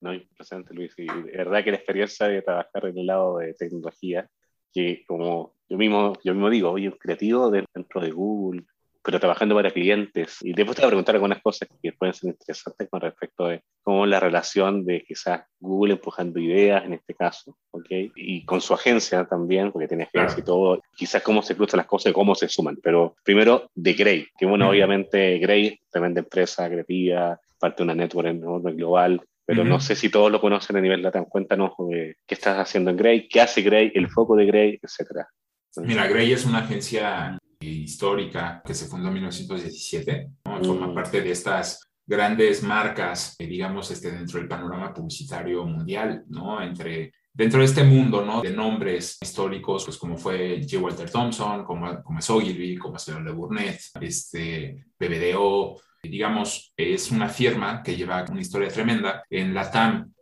No, 0.00 0.14
impresionante 0.14 0.74
Luis. 0.74 0.94
Y 0.98 1.06
de 1.06 1.36
verdad 1.36 1.62
que 1.62 1.70
la 1.70 1.76
experiencia 1.76 2.26
de 2.26 2.42
trabajar 2.42 2.86
en 2.86 2.98
el 2.98 3.06
lado 3.06 3.38
de 3.38 3.54
tecnología, 3.54 4.28
que 4.72 5.04
como 5.06 5.54
yo 5.68 5.78
mismo, 5.78 6.14
yo 6.24 6.34
mismo 6.34 6.50
digo, 6.50 6.70
oye, 6.70 6.88
un 6.88 6.98
creativo 6.98 7.50
dentro 7.50 8.00
de 8.00 8.10
Google, 8.10 8.64
pero 9.04 9.20
trabajando 9.20 9.54
para 9.54 9.70
clientes. 9.70 10.38
Y 10.40 10.54
después 10.54 10.76
te 10.76 10.82
voy 10.82 10.86
a 10.86 10.88
preguntar 10.88 11.14
algunas 11.14 11.42
cosas 11.42 11.68
que 11.82 11.92
pueden 11.92 12.14
ser 12.14 12.30
interesantes 12.30 12.88
con 12.88 13.02
respecto 13.02 13.46
a 13.46 13.60
cómo 13.82 14.06
la 14.06 14.18
relación 14.18 14.84
de 14.86 15.04
quizás 15.06 15.42
Google 15.60 15.94
empujando 15.94 16.40
ideas 16.40 16.84
en 16.86 16.94
este 16.94 17.14
caso, 17.14 17.56
¿ok? 17.70 17.86
Y 18.16 18.44
con 18.46 18.62
su 18.62 18.72
agencia 18.72 19.26
también, 19.26 19.70
porque 19.70 19.88
tiene 19.88 20.04
agencia 20.04 20.40
y 20.40 20.42
todo, 20.42 20.82
quizás 20.96 21.22
cómo 21.22 21.42
se 21.42 21.54
cruzan 21.54 21.78
las 21.78 21.86
cosas 21.86 22.10
y 22.10 22.14
cómo 22.14 22.34
se 22.34 22.48
suman. 22.48 22.78
Pero 22.82 23.14
primero, 23.22 23.70
de 23.74 23.92
Grey, 23.92 24.26
que 24.38 24.46
bueno, 24.46 24.70
obviamente 24.70 25.38
Grey, 25.38 25.78
tremenda 25.90 26.20
empresa 26.20 26.66
creativa, 26.68 27.38
parte 27.60 27.78
de 27.78 27.84
una 27.84 27.94
network 27.94 28.28
enorme 28.28 28.72
global, 28.72 29.20
pero 29.46 29.62
no 29.64 29.78
sé 29.80 29.94
si 29.94 30.08
todos 30.08 30.32
lo 30.32 30.40
conocen 30.40 30.76
a 30.76 30.80
nivel 30.80 31.02
latam. 31.02 31.26
Cuéntanos 31.26 31.72
eh, 31.92 32.14
qué 32.26 32.34
estás 32.34 32.58
haciendo 32.58 32.90
en 32.90 32.96
Grey, 32.96 33.28
qué 33.28 33.42
hace 33.42 33.60
Grey, 33.60 33.92
el 33.94 34.08
foco 34.08 34.34
de 34.34 34.46
Grey, 34.46 34.78
etcétera. 34.80 35.28
Mira, 35.76 36.06
Grey 36.06 36.32
es 36.32 36.46
una 36.46 36.60
agencia 36.60 37.36
histórica 37.64 38.62
que 38.64 38.74
se 38.74 38.86
fundó 38.86 39.08
en 39.08 39.14
1917, 39.14 40.30
forma 40.44 40.88
mm. 40.88 40.94
parte 40.94 41.20
de 41.20 41.30
estas 41.30 41.80
grandes 42.06 42.62
marcas, 42.62 43.34
eh, 43.38 43.46
digamos, 43.46 43.90
este, 43.90 44.10
dentro 44.10 44.38
del 44.38 44.48
panorama 44.48 44.92
publicitario 44.92 45.64
mundial, 45.64 46.24
¿no? 46.28 46.62
Entre, 46.62 47.12
dentro 47.32 47.60
de 47.60 47.66
este 47.66 47.82
mundo, 47.82 48.24
¿no? 48.24 48.42
De 48.42 48.50
nombres 48.50 49.18
históricos, 49.20 49.84
pues 49.84 49.96
como 49.96 50.16
fue 50.16 50.60
J. 50.62 50.82
Walter 50.82 51.10
Thompson, 51.10 51.64
como, 51.64 52.02
como 52.02 52.18
es 52.18 52.30
Ogilvy, 52.30 52.76
como 52.76 52.96
es 52.96 53.08
Le 53.08 53.32
Burnett, 53.32 53.80
este, 54.00 54.84
BBDO, 54.98 55.80
digamos, 56.02 56.72
es 56.76 57.10
una 57.10 57.28
firma 57.28 57.82
que 57.82 57.96
lleva 57.96 58.24
una 58.30 58.40
historia 58.40 58.68
tremenda. 58.68 59.24
En 59.30 59.54
la 59.54 59.70
TAM 59.70 60.12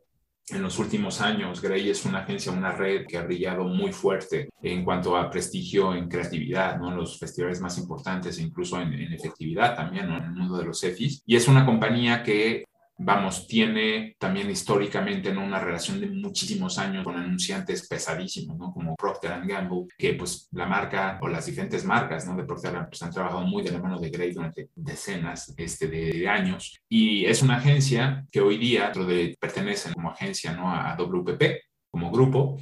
en 0.49 0.63
los 0.63 0.79
últimos 0.79 1.21
años. 1.21 1.61
Grey 1.61 1.89
es 1.91 2.05
una 2.05 2.21
agencia, 2.21 2.53
una 2.53 2.73
red 2.73 3.07
que 3.07 3.19
ha 3.19 3.23
brillado 3.23 3.65
muy 3.65 3.93
fuerte 3.93 4.51
en 4.63 4.85
cuanto 4.85 5.17
a 5.17 5.31
prestigio 5.31 5.95
en 5.95 6.09
creatividad, 6.09 6.79
¿no? 6.79 6.91
En 6.91 6.97
los 6.97 7.19
festivales 7.19 7.61
más 7.61 7.79
importantes 7.79 8.39
incluso 8.39 8.81
en, 8.81 8.93
efectividad 9.13 9.77
también. 9.77 10.11
En 10.11 10.25
el 10.25 10.33
mundo 10.33 10.57
de 10.57 10.65
los 10.65 10.83
EFIs. 10.83 11.23
Y 11.27 11.37
es 11.37 11.49
una 11.49 11.65
compañía 11.65 12.23
que 12.23 12.65
vamos, 13.05 13.47
tiene 13.47 14.17
también 14.19 14.51
históricamente 14.51 15.33
¿no? 15.33 15.45
una 15.45 15.59
relación 15.59 16.01
de 16.01 16.09
muchísimos 16.09 16.79
años 16.79 17.05
con 17.05 17.17
anunciantes 17.17 17.89
pesadísimos, 17.89 18.57
¿no? 18.57 18.73
Como 18.73 18.95
Procter 18.97 19.41
Gamble, 19.45 19.87
que 19.99 20.15
pues 20.15 20.49
la 20.53 20.67
marca 20.67 21.19
o 21.21 21.29
las 21.29 21.47
diferentes 21.47 21.85
marcas 21.85 22.27
¿no? 22.27 22.37
de 22.37 22.45
Procter 22.45 22.73
pues, 22.89 23.03
han 23.03 23.11
trabajado 23.11 23.43
muy 23.43 23.63
de 23.63 23.73
la 23.73 23.81
mano 23.81 23.99
de 23.99 24.11
Grey 24.11 24.33
durante 24.33 24.69
decenas 24.75 25.53
este, 25.57 25.89
de 25.89 26.29
años. 26.29 26.81
Y 26.89 27.25
es 27.25 27.43
una 27.43 27.57
agencia 27.57 28.25
que 28.31 28.41
hoy 28.41 28.59
día 28.59 28.91
de, 28.91 29.37
pertenece 29.39 29.93
como 29.93 30.11
agencia 30.11 30.53
¿no? 30.53 30.73
a 30.73 30.95
WPP 30.97 31.43
como 31.91 32.11
grupo 32.11 32.59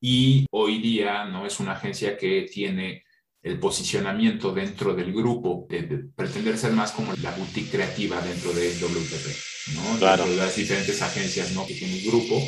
y 0.00 0.46
hoy 0.50 0.80
día 0.80 1.24
no 1.24 1.46
es 1.46 1.60
una 1.60 1.72
agencia 1.72 2.16
que 2.16 2.48
tiene 2.52 3.04
el 3.42 3.58
posicionamiento 3.58 4.52
dentro 4.52 4.94
del 4.94 5.12
grupo, 5.12 5.66
de, 5.68 6.06
pretender 6.14 6.56
ser 6.56 6.72
más 6.72 6.92
como 6.92 7.12
la 7.22 7.32
boutique 7.32 7.70
creativa 7.70 8.20
dentro 8.20 8.52
de 8.52 8.70
WPP, 8.70 9.51
¿no? 9.74 9.98
Claro. 9.98 10.26
de 10.26 10.36
las 10.36 10.56
diferentes 10.56 11.00
agencias, 11.02 11.52
¿no? 11.52 11.66
Que 11.66 11.74
tiene 11.74 11.98
el 11.98 12.06
grupo. 12.06 12.42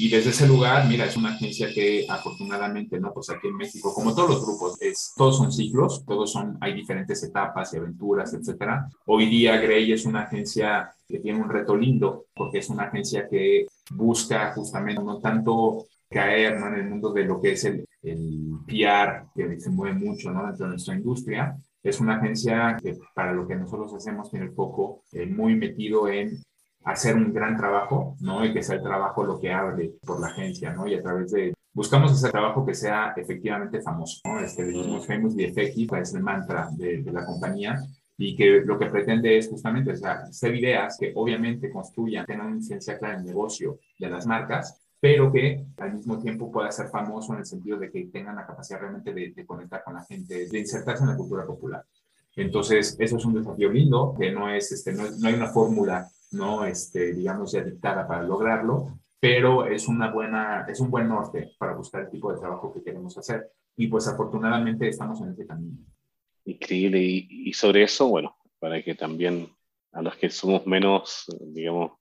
Y 0.00 0.08
desde 0.08 0.30
ese 0.30 0.46
lugar, 0.46 0.86
mira, 0.86 1.06
es 1.06 1.16
una 1.16 1.34
agencia 1.34 1.72
que 1.74 2.06
afortunadamente, 2.08 3.00
¿no? 3.00 3.12
Pues 3.12 3.30
aquí 3.30 3.48
en 3.48 3.56
México, 3.56 3.92
como 3.92 4.14
todos 4.14 4.30
los 4.30 4.46
grupos, 4.46 4.80
es, 4.80 5.12
todos 5.16 5.38
son 5.38 5.50
ciclos, 5.50 6.04
todos 6.06 6.30
son, 6.30 6.56
hay 6.60 6.72
diferentes 6.72 7.20
etapas 7.24 7.74
y 7.74 7.78
aventuras, 7.78 8.32
etcétera. 8.32 8.88
Hoy 9.06 9.26
día 9.26 9.56
Grey 9.56 9.90
es 9.90 10.04
una 10.04 10.22
agencia 10.22 10.94
que 11.08 11.18
tiene 11.18 11.40
un 11.40 11.48
reto 11.48 11.76
lindo, 11.76 12.26
porque 12.32 12.58
es 12.58 12.70
una 12.70 12.84
agencia 12.84 13.26
que 13.28 13.66
busca 13.90 14.52
justamente 14.54 15.02
no 15.02 15.18
tanto 15.18 15.86
caer 16.08 16.60
¿no? 16.60 16.68
en 16.68 16.74
el 16.74 16.88
mundo 16.88 17.12
de 17.12 17.24
lo 17.24 17.40
que 17.40 17.52
es 17.52 17.64
el, 17.64 17.84
el 18.02 18.52
PR, 18.66 19.26
que 19.34 19.58
se 19.58 19.70
mueve 19.70 19.98
mucho 19.98 20.30
¿no? 20.30 20.46
dentro 20.46 20.66
de 20.66 20.70
nuestra 20.70 20.94
industria. 20.94 21.56
Es 21.82 22.00
una 22.00 22.16
agencia 22.18 22.76
que 22.80 22.96
para 23.14 23.32
lo 23.32 23.46
que 23.46 23.56
nosotros 23.56 23.92
hacemos 23.94 24.30
tiene 24.30 24.46
el 24.46 24.52
foco 24.52 25.02
eh, 25.12 25.26
muy 25.26 25.54
metido 25.56 26.08
en 26.08 26.38
hacer 26.84 27.16
un 27.16 27.32
gran 27.32 27.56
trabajo, 27.56 28.16
¿no? 28.20 28.44
Y 28.44 28.52
que 28.52 28.62
sea 28.62 28.76
el 28.76 28.82
trabajo 28.82 29.24
lo 29.24 29.38
que 29.38 29.52
hable 29.52 29.94
por 30.04 30.20
la 30.20 30.28
agencia, 30.28 30.72
¿no? 30.72 30.86
Y 30.86 30.94
a 30.94 31.02
través 31.02 31.32
de... 31.32 31.54
Buscamos 31.72 32.12
ese 32.12 32.30
trabajo 32.30 32.64
que 32.64 32.74
sea 32.74 33.12
efectivamente 33.16 33.80
famoso, 33.80 34.20
¿no? 34.24 34.40
Este, 34.40 34.64
decimos 34.64 35.06
famous 35.06 35.34
y 35.36 35.44
effective, 35.44 36.00
es 36.00 36.14
el 36.14 36.22
mantra 36.22 36.68
de, 36.72 37.02
de 37.02 37.12
la 37.12 37.24
compañía 37.24 37.78
y 38.20 38.34
que 38.34 38.62
lo 38.62 38.78
que 38.78 38.86
pretende 38.86 39.38
es 39.38 39.48
justamente 39.48 39.92
o 39.92 39.96
sea, 39.96 40.24
hacer 40.28 40.54
ideas 40.56 40.96
que 40.98 41.12
obviamente 41.14 41.70
construyan, 41.70 42.26
tengan 42.26 42.48
una 42.48 42.60
ciencia 42.60 42.98
clara 42.98 43.14
en 43.14 43.20
el 43.20 43.26
negocio 43.26 43.78
de 43.96 44.10
las 44.10 44.26
marcas, 44.26 44.82
pero 45.00 45.30
que 45.30 45.64
al 45.76 45.94
mismo 45.94 46.18
tiempo 46.18 46.50
pueda 46.50 46.72
ser 46.72 46.88
famoso 46.88 47.32
en 47.32 47.40
el 47.40 47.46
sentido 47.46 47.78
de 47.78 47.90
que 47.90 48.06
tengan 48.06 48.34
la 48.34 48.44
capacidad 48.44 48.80
realmente 48.80 49.14
de, 49.14 49.46
conectar 49.46 49.84
con 49.84 49.94
la 49.94 50.02
gente, 50.02 50.48
de 50.48 50.58
insertarse 50.58 51.04
en 51.04 51.10
la 51.10 51.16
cultura 51.16 51.46
popular. 51.46 51.84
Entonces, 52.34 52.96
eso 52.98 53.16
es 53.16 53.24
un 53.24 53.34
desafío 53.34 53.70
lindo, 53.70 54.14
que 54.18 54.32
no 54.32 54.50
es, 54.50 54.72
este, 54.72 54.92
no, 54.92 55.04
hay 55.24 55.34
una 55.34 55.48
fórmula, 55.48 56.08
no, 56.30 56.64
este, 56.64 57.12
digamos, 57.12 57.52
ya 57.52 57.62
dictada 57.62 58.06
para 58.06 58.22
lograrlo, 58.22 58.98
pero 59.20 59.66
es 59.66 59.88
una 59.88 60.10
buena, 60.10 60.66
es 60.68 60.80
un 60.80 60.90
buen 60.90 61.08
norte 61.08 61.52
para 61.58 61.74
buscar 61.74 62.02
el 62.02 62.10
tipo 62.10 62.32
de 62.32 62.38
trabajo 62.38 62.72
que 62.72 62.82
queremos 62.82 63.16
hacer. 63.18 63.50
Y 63.76 63.86
pues 63.88 64.06
afortunadamente 64.08 64.88
estamos 64.88 65.20
en 65.20 65.30
ese 65.30 65.46
camino. 65.46 65.78
Increíble. 66.44 66.98
Y, 67.00 67.52
sobre 67.52 67.82
eso, 67.82 68.08
bueno, 68.08 68.36
para 68.58 68.82
que 68.82 68.94
también 68.94 69.48
a 69.92 70.02
los 70.02 70.16
que 70.16 70.30
somos 70.30 70.66
menos, 70.66 71.26
digamos, 71.40 71.92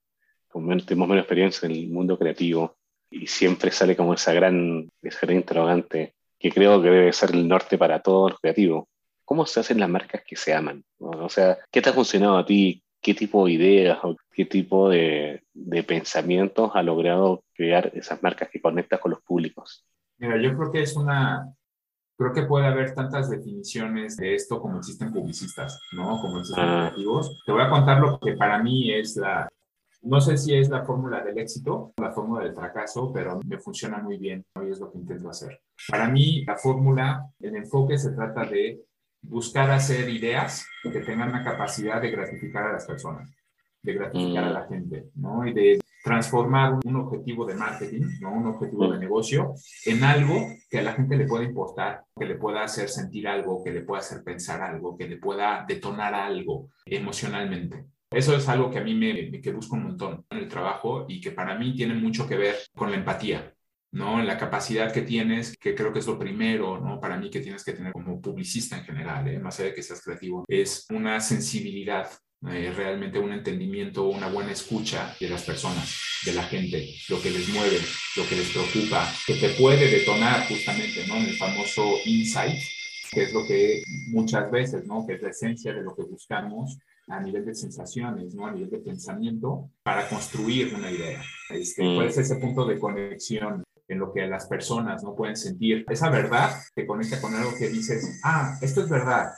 tenemos 0.52 1.08
menos 1.08 1.24
experiencia 1.24 1.68
en 1.68 1.74
el 1.74 1.90
mundo 1.90 2.18
creativo, 2.18 2.78
y 3.10 3.28
siempre 3.28 3.72
sale 3.72 3.96
como 3.96 4.14
esa 4.14 4.34
gran, 4.34 4.90
esa 5.02 5.20
gran 5.22 5.38
interrogante 5.38 6.16
que 6.40 6.52
creo 6.52 6.82
que 6.82 6.90
debe 6.90 7.14
ser 7.14 7.32
el 7.32 7.48
norte 7.48 7.78
para 7.78 8.02
todos 8.02 8.32
los 8.32 8.40
creativos. 8.40 8.86
¿Cómo 9.26 9.46
se 9.46 9.60
hacen 9.60 9.80
las 9.80 9.90
marcas 9.90 10.24
que 10.26 10.36
se 10.36 10.54
aman? 10.54 10.84
O 11.00 11.30
sea, 11.30 11.58
¿qué 11.72 11.82
te 11.82 11.90
ha 11.90 11.94
funcionado 11.94 12.38
a 12.38 12.46
ti? 12.46 12.84
¿Qué 13.08 13.14
tipo 13.14 13.46
de 13.46 13.54
ideas 13.54 14.00
o 14.04 14.18
qué 14.34 14.44
tipo 14.44 14.90
de, 14.90 15.42
de 15.54 15.84
pensamientos 15.84 16.72
ha 16.74 16.84
logrado 16.84 17.46
crear 17.54 17.90
esas 17.94 18.22
marcas 18.22 18.50
que 18.50 18.60
conectas 18.60 19.00
con 19.00 19.12
los 19.12 19.22
públicos? 19.22 19.88
Mira, 20.18 20.36
yo 20.42 20.54
creo 20.58 20.74
que 20.74 20.82
es 20.82 20.94
una, 20.98 21.50
creo 22.18 22.34
que 22.34 22.44
puede 22.44 22.68
haber 22.68 22.94
tantas 22.94 23.30
definiciones 23.30 24.18
de 24.18 24.36
esto 24.36 24.60
como 24.60 24.80
existen 24.80 25.14
publicistas, 25.14 25.80
¿no? 25.94 26.20
Como 26.20 26.40
existen 26.40 26.66
ah. 26.66 26.88
creativos. 26.88 27.42
Te 27.46 27.54
voy 27.54 27.62
a 27.62 27.70
contar 27.70 28.02
lo 28.02 28.20
que 28.20 28.34
para 28.34 28.62
mí 28.62 28.92
es 28.94 29.16
la, 29.16 29.48
no 30.02 30.20
sé 30.20 30.38
si 30.38 30.54
es 30.54 30.68
la 30.70 30.84
fórmula 30.84 31.24
del 31.24 31.38
éxito 31.38 31.94
la 31.98 32.12
fórmula 32.12 32.44
del 32.44 32.56
fracaso, 32.56 33.10
pero 33.14 33.40
me 33.46 33.58
funciona 33.58 34.00
muy 34.00 34.18
bien 34.18 34.44
y 34.62 34.70
es 34.70 34.82
lo 34.82 34.92
que 34.92 34.98
intento 34.98 35.30
hacer. 35.30 35.62
Para 35.88 36.10
mí, 36.10 36.44
la 36.46 36.58
fórmula, 36.58 37.26
el 37.40 37.56
enfoque 37.56 37.98
se 37.98 38.12
trata 38.12 38.44
de 38.46 38.82
buscar 39.22 39.70
hacer 39.72 40.10
ideas 40.10 40.66
que 40.84 41.02
tengan 41.02 41.32
la 41.32 41.44
capacidad 41.44 42.02
de 42.02 42.12
gratificar 42.12 42.68
a 42.68 42.74
las 42.74 42.86
personas, 42.86 43.30
de 43.82 43.94
gratificar 43.94 44.44
a 44.46 44.50
la 44.52 44.66
mm. 44.66 44.70
gente, 44.70 45.06
¿no? 45.16 45.46
Y 45.46 45.54
de 45.54 45.80
transformar 46.04 46.80
un 46.86 46.96
objetivo 46.96 47.46
de 47.46 47.56
marketing, 47.56 48.06
¿no? 48.22 48.32
Un 48.32 48.48
objetivo 48.48 48.92
de 48.92 49.00
negocio 49.00 49.54
en 49.86 50.04
algo 50.04 50.48
que 50.70 50.80
a 50.80 50.84
la 50.84 50.94
gente 50.94 51.18
le 51.18 51.28
pueda 51.28 51.44
importar, 51.44 52.04
que 52.18 52.26
le 52.26 52.36
pueda 52.36 52.64
hacer 52.64 52.88
sentir 52.88 53.28
algo, 53.28 53.64
que 53.64 53.72
le 53.72 53.82
pueda 53.82 54.00
hacer 54.00 54.24
pensar 54.24 54.62
algo, 54.62 54.98
que 54.98 55.08
le 55.08 55.18
pueda 55.18 55.66
detonar 55.68 56.14
algo 56.14 56.70
emocionalmente. 56.86 57.88
Eso 58.10 58.36
es 58.38 58.48
algo 58.48 58.72
que 58.72 58.80
a 58.80 58.84
mí 58.84 58.94
me, 58.96 59.42
que 59.42 59.52
busco 59.52 59.76
un 59.76 59.84
montón 59.84 60.26
en 60.30 60.38
el 60.38 60.48
trabajo 60.48 61.06
y 61.10 61.20
que 61.20 61.32
para 61.32 61.58
mí 61.58 61.76
tiene 61.76 61.94
mucho 61.94 62.26
que 62.26 62.38
ver 62.38 62.56
con 62.74 62.90
la 62.90 62.98
empatía, 62.98 63.54
¿no? 63.92 64.22
La 64.22 64.38
capacidad 64.38 64.92
que 64.92 65.02
tienes, 65.02 65.56
que 65.58 65.76
creo 65.76 65.94
que 65.94 66.00
es 66.00 66.08
lo 66.08 66.20
primero, 66.20 66.80
¿no? 66.80 67.00
Para 67.00 67.18
mí 67.18 67.30
que 67.30 67.40
tienes 67.40 67.64
que 67.64 67.74
tener 67.74 67.94
como 67.94 68.22
publicista 68.22 68.78
en 68.78 68.84
general, 68.84 69.28
¿eh? 69.28 69.40
más 69.40 69.60
allá 69.60 69.70
de 69.70 69.76
que 69.76 69.84
seas 69.84 70.02
creativo, 70.02 70.46
es 70.48 70.86
una 70.90 71.20
sensibilidad, 71.20 72.10
eh, 72.50 72.72
realmente 72.76 73.20
un 73.20 73.34
entendimiento, 73.34 74.08
una 74.10 74.30
buena 74.30 74.52
escucha 74.52 75.16
de 75.20 75.30
las 75.30 75.44
personas, 75.44 76.00
de 76.26 76.34
la 76.34 76.44
gente, 76.44 76.94
lo 77.10 77.22
que 77.22 77.32
les 77.32 77.50
mueve, 77.50 77.80
lo 78.16 78.28
que 78.28 78.36
les 78.36 78.50
preocupa, 78.50 79.10
que 79.26 79.36
te 79.36 79.50
puede 79.50 79.90
detonar 79.90 80.48
justamente, 80.48 81.08
¿no? 81.08 81.16
En 81.16 81.26
el 81.26 81.38
famoso 81.38 81.96
insight, 82.06 82.60
que 83.12 83.24
es 83.24 83.34
lo 83.34 83.46
que 83.48 83.82
muchas 84.10 84.52
veces, 84.52 84.86
¿no? 84.86 85.06
Que 85.08 85.14
es 85.14 85.22
la 85.22 85.30
esencia 85.30 85.74
de 85.74 85.82
lo 85.82 85.96
que 85.96 86.04
buscamos 86.04 86.78
a 87.10 87.22
nivel 87.22 87.46
de 87.46 87.56
sensaciones, 87.56 88.36
¿no? 88.36 88.46
a 88.46 88.52
nivel 88.52 88.70
de 88.70 88.80
pensamiento, 88.80 89.72
para 89.82 90.08
construir 90.10 90.76
una 90.76 90.92
idea. 90.92 91.24
Este, 91.50 91.82
mm. 91.82 91.96
¿Cuál 91.96 92.08
es 92.08 92.18
ese 92.18 92.36
punto 92.36 92.66
de 92.66 92.78
conexión 92.78 93.64
en 93.88 94.00
lo 94.00 94.14
que 94.14 94.28
las 94.28 94.48
personas 94.48 95.04
no 95.04 95.16
pueden 95.16 95.36
sentir? 95.36 95.86
Esa 95.90 96.10
verdad 96.10 96.52
que 96.76 96.86
conecta 96.86 97.22
con 97.22 97.34
algo 97.34 97.52
que 97.58 97.70
dices, 97.70 98.20
ah, 98.24 98.58
esto 98.62 98.82
es 98.82 98.90
verdad. 98.90 99.32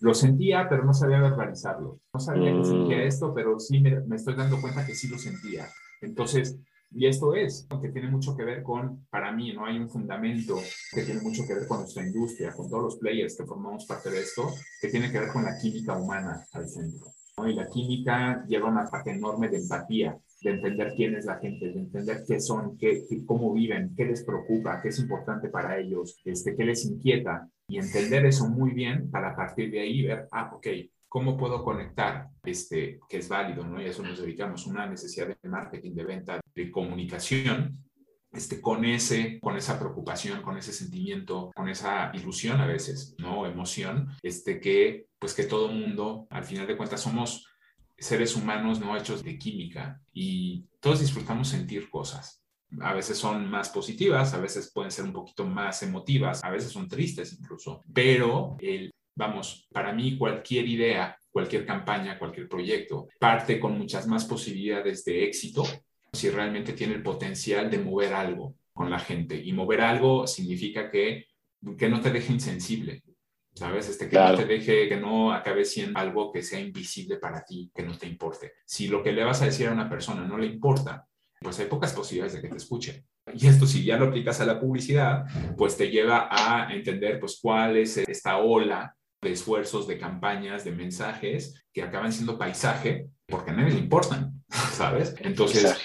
Lo 0.00 0.14
sentía, 0.14 0.68
pero 0.68 0.84
no 0.84 0.92
sabía 0.92 1.20
verbalizarlo. 1.20 2.00
No 2.12 2.20
sabía 2.20 2.52
que 2.52 2.64
sentía 2.64 2.98
mm. 2.98 3.08
esto, 3.08 3.32
pero 3.34 3.58
sí 3.58 3.80
me, 3.80 4.00
me 4.02 4.16
estoy 4.16 4.34
dando 4.34 4.60
cuenta 4.60 4.84
que 4.84 4.94
sí 4.94 5.08
lo 5.08 5.18
sentía. 5.18 5.68
Entonces, 6.00 6.58
y 6.96 7.06
esto 7.06 7.34
es, 7.34 7.66
que 7.82 7.88
tiene 7.88 8.08
mucho 8.08 8.36
que 8.36 8.44
ver 8.44 8.62
con, 8.62 9.04
para 9.10 9.32
mí, 9.32 9.52
no 9.52 9.66
hay 9.66 9.78
un 9.78 9.90
fundamento 9.90 10.60
que 10.92 11.02
tiene 11.02 11.20
mucho 11.20 11.44
que 11.44 11.54
ver 11.54 11.66
con 11.66 11.80
nuestra 11.80 12.06
industria, 12.06 12.52
con 12.52 12.70
todos 12.70 12.84
los 12.84 12.96
players 12.98 13.36
que 13.36 13.44
formamos 13.44 13.84
parte 13.84 14.10
de 14.10 14.20
esto, 14.20 14.48
que 14.80 14.88
tiene 14.88 15.10
que 15.10 15.18
ver 15.18 15.32
con 15.32 15.44
la 15.44 15.58
química 15.58 15.96
humana 15.96 16.46
al 16.52 16.68
centro. 16.68 17.06
Y 17.44 17.52
la 17.52 17.68
química 17.68 18.44
lleva 18.46 18.68
una 18.68 18.86
parte 18.88 19.10
enorme 19.10 19.48
de 19.48 19.56
empatía, 19.56 20.16
de 20.44 20.50
entender 20.50 20.92
quién 20.94 21.16
es 21.16 21.24
la 21.24 21.38
gente, 21.38 21.72
de 21.72 21.80
entender 21.80 22.22
qué 22.28 22.38
son, 22.38 22.76
qué, 22.76 23.06
cómo 23.24 23.54
viven, 23.54 23.94
qué 23.96 24.04
les 24.04 24.22
preocupa, 24.22 24.80
qué 24.82 24.88
es 24.88 24.98
importante 24.98 25.48
para 25.48 25.78
ellos, 25.78 26.20
este, 26.22 26.54
qué 26.54 26.64
les 26.64 26.84
inquieta. 26.84 27.48
Y 27.66 27.78
entender 27.78 28.26
eso 28.26 28.46
muy 28.46 28.72
bien 28.72 29.10
para 29.10 29.30
a 29.30 29.36
partir 29.36 29.70
de 29.70 29.80
ahí 29.80 30.02
ver, 30.02 30.28
ah, 30.32 30.52
ok, 30.54 30.66
¿cómo 31.08 31.38
puedo 31.38 31.64
conectar 31.64 32.28
este, 32.44 33.00
que 33.08 33.16
es 33.16 33.28
válido, 33.28 33.66
¿no? 33.66 33.80
Y 33.80 33.86
a 33.86 33.88
eso 33.88 34.02
nos 34.02 34.20
dedicamos, 34.20 34.66
una 34.66 34.86
necesidad 34.86 35.28
de 35.28 35.48
marketing, 35.48 35.94
de 35.94 36.04
venta, 36.04 36.40
de 36.54 36.70
comunicación, 36.70 37.78
este, 38.30 38.60
con, 38.60 38.84
ese, 38.84 39.40
con 39.40 39.56
esa 39.56 39.78
preocupación, 39.78 40.42
con 40.42 40.58
ese 40.58 40.74
sentimiento, 40.74 41.52
con 41.54 41.70
esa 41.70 42.10
ilusión 42.12 42.60
a 42.60 42.66
veces, 42.66 43.14
¿no? 43.18 43.46
Emoción, 43.46 44.08
este, 44.22 44.60
que 44.60 45.06
pues 45.18 45.32
que 45.32 45.44
todo 45.44 45.68
mundo, 45.68 46.26
al 46.28 46.44
final 46.44 46.66
de 46.66 46.76
cuentas, 46.76 47.00
somos 47.00 47.46
seres 47.98 48.36
humanos 48.36 48.80
no 48.80 48.96
hechos 48.96 49.22
de 49.22 49.38
química 49.38 50.00
y 50.12 50.64
todos 50.80 51.00
disfrutamos 51.00 51.48
sentir 51.48 51.88
cosas. 51.90 52.42
A 52.80 52.92
veces 52.92 53.18
son 53.18 53.48
más 53.48 53.68
positivas, 53.68 54.34
a 54.34 54.40
veces 54.40 54.72
pueden 54.72 54.90
ser 54.90 55.04
un 55.04 55.12
poquito 55.12 55.46
más 55.46 55.82
emotivas, 55.82 56.42
a 56.42 56.50
veces 56.50 56.72
son 56.72 56.88
tristes 56.88 57.32
incluso, 57.38 57.84
pero 57.92 58.56
el 58.60 58.90
vamos, 59.16 59.68
para 59.72 59.92
mí 59.92 60.18
cualquier 60.18 60.68
idea, 60.68 61.16
cualquier 61.30 61.64
campaña, 61.64 62.18
cualquier 62.18 62.48
proyecto 62.48 63.08
parte 63.18 63.60
con 63.60 63.78
muchas 63.78 64.06
más 64.06 64.24
posibilidades 64.24 65.04
de 65.04 65.24
éxito 65.24 65.64
si 66.12 66.30
realmente 66.30 66.72
tiene 66.72 66.94
el 66.94 67.02
potencial 67.02 67.70
de 67.70 67.78
mover 67.78 68.12
algo 68.14 68.54
con 68.72 68.90
la 68.90 68.98
gente. 68.98 69.40
Y 69.42 69.52
mover 69.52 69.80
algo 69.80 70.26
significa 70.26 70.90
que, 70.90 71.26
que 71.76 71.88
no 71.88 72.00
te 72.00 72.10
deje 72.10 72.32
insensible, 72.32 73.02
¿sabes? 73.54 73.88
Este, 73.88 74.08
que 74.08 74.18
no 74.18 74.34
te 74.34 74.44
deje, 74.44 74.88
que 74.88 74.96
no 74.96 75.32
acabe 75.32 75.64
siendo 75.64 75.98
algo 75.98 76.32
que 76.32 76.42
sea 76.42 76.60
invisible 76.60 77.16
para 77.16 77.44
ti, 77.44 77.70
que 77.74 77.82
no 77.82 77.96
te 77.96 78.06
importe. 78.06 78.52
Si 78.64 78.88
lo 78.88 79.02
que 79.02 79.12
le 79.12 79.24
vas 79.24 79.42
a 79.42 79.46
decir 79.46 79.68
a 79.68 79.72
una 79.72 79.88
persona 79.88 80.26
no 80.26 80.38
le 80.38 80.46
importa, 80.46 81.06
pues 81.40 81.58
hay 81.60 81.66
pocas 81.66 81.92
posibilidades 81.92 82.34
de 82.34 82.42
que 82.42 82.48
te 82.48 82.56
escuche. 82.56 83.04
Y 83.32 83.46
esto 83.46 83.66
si 83.66 83.84
ya 83.84 83.96
lo 83.96 84.06
aplicas 84.06 84.40
a 84.40 84.46
la 84.46 84.60
publicidad, 84.60 85.24
pues 85.56 85.76
te 85.76 85.90
lleva 85.90 86.28
a 86.30 86.72
entender 86.74 87.18
pues 87.18 87.38
cuál 87.40 87.76
es 87.76 87.96
esta 87.96 88.38
ola 88.38 88.94
de 89.22 89.32
esfuerzos, 89.32 89.86
de 89.86 89.98
campañas, 89.98 90.64
de 90.64 90.72
mensajes 90.72 91.66
que 91.72 91.82
acaban 91.82 92.12
siendo 92.12 92.36
paisaje 92.36 93.08
porque 93.26 93.50
a 93.50 93.54
nadie 93.54 93.72
le 93.72 93.80
importan. 93.80 94.44
¿sabes? 94.72 95.14
Entonces, 95.20 95.76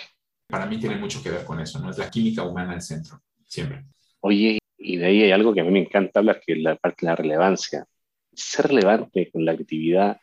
para 0.48 0.66
mí 0.66 0.80
tiene 0.80 0.98
mucho 0.98 1.22
que 1.22 1.32
ver 1.32 1.46
con 1.46 1.60
eso, 1.60 1.80
¿no? 1.80 1.90
Es 1.90 1.98
la 1.98 2.10
química 2.10 2.44
humana 2.44 2.74
el 2.74 2.82
centro, 2.82 3.22
siempre. 3.46 3.86
Oye, 4.22 4.59
y 4.80 4.98
de 4.98 5.06
ahí 5.06 5.24
hay 5.24 5.32
algo 5.32 5.54
que 5.54 5.62
a 5.62 5.64
mí 5.64 5.72
me 5.72 5.80
encanta 5.80 6.20
hablar, 6.20 6.42
que 6.46 6.54
es 6.54 6.60
la 6.60 6.76
parte 6.76 7.06
de 7.06 7.12
la 7.12 7.16
relevancia. 7.16 7.86
Ser 8.34 8.68
relevante 8.68 9.30
con 9.32 9.46
la 9.46 9.54
creatividad 9.54 10.20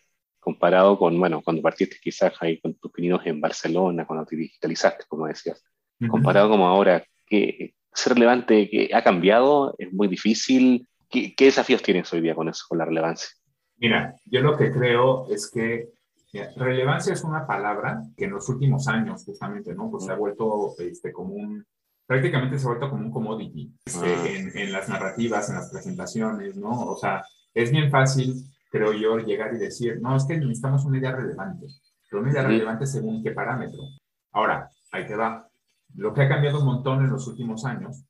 comparado 0.47 0.97
con, 0.97 1.19
bueno, 1.19 1.43
cuando 1.43 1.61
partiste 1.61 1.97
quizás 2.01 2.33
ahí 2.39 2.61
con 2.61 2.75
tus 2.75 2.93
pininos 2.93 3.21
en 3.27 3.41
Barcelona, 3.41 4.07
cuando 4.07 4.25
te 4.25 4.37
digitalizaste, 4.37 5.05
como 5.09 5.27
decías, 5.27 5.61
comparado 6.09 6.49
como 6.49 6.69
ahora, 6.69 7.05
que 7.27 7.75
ser 7.93 8.15
relevante 8.15 8.71
que 8.71 8.91
ha 8.95 9.03
cambiado, 9.03 9.75
es 9.77 9.93
muy 9.93 10.07
difícil. 10.07 10.87
¿Qué, 11.11 11.35
desafíos 11.37 11.83
tienes 11.83 12.13
hoy 12.13 12.21
día 12.21 12.37
con 12.37 12.49
eso, 12.49 12.65
con 12.69 12.79
la 12.79 12.85
relevancia? 12.85 13.29
Mira, 13.79 14.15
yo 14.25 14.41
lo 14.41 14.57
que 14.57 14.71
creo 14.71 15.27
es 15.29 15.51
que 15.51 15.89
relevancia 16.55 17.13
es 17.13 17.25
una 17.25 17.45
palabra 17.45 18.03
que 18.17 18.27
en 18.27 18.31
los 18.31 18.49
últimos 18.49 18.87
años, 18.87 19.25
justamente, 19.25 19.75
¿no? 19.75 19.91
Pues 19.91 20.05
se 20.05 20.13
ha 20.13 20.17
vuelto 20.17 20.77
este, 20.79 21.13
como 21.13 21.35
un, 21.35 21.67
prácticamente 22.07 22.59
se 22.59 22.65
ha 22.65 22.69
vuelto 22.69 22.89
como 22.89 23.05
un 23.05 23.11
commodity 23.11 23.75
este, 23.85 24.15
ah. 24.15 24.29
en, 24.29 24.57
en, 24.57 24.73
las 24.73 24.89
narrativas, 24.89 25.49
en 25.49 25.57
las 25.57 25.71
presentaciones, 25.71 26.57
¿no? 26.57 26.71
O 26.71 26.97
sea, 26.97 27.25
es 27.53 27.71
bien 27.71 27.91
fácil, 27.91 28.35
creo 28.71 28.93
yo, 28.93 29.19
llegar 29.19 29.55
y 29.55 29.59
decir, 29.59 29.99
no, 30.01 30.17
es 30.17 30.25
que 30.25 30.37
necesitamos 30.37 30.85
una 30.85 30.99
idea 30.99 31.13
relevante, 31.13 31.67
pero 32.09 32.23
una 32.23 32.31
idea 32.31 32.43
relevante 32.43 32.87
según 32.87 33.23
qué 33.23 33.33
parámetro. 33.33 33.83
Ahora, 34.33 34.71
ahí 34.93 35.07
te 35.07 35.17
va. 35.17 35.49
Lo 35.95 36.13
que 36.13 36.23
ha 36.23 36.29
cambiado 36.29 36.61
un 36.61 36.67
montón 36.67 37.05
en 37.05 37.11
los 37.11 37.27
últimos 37.27 37.65
años 37.65 38.05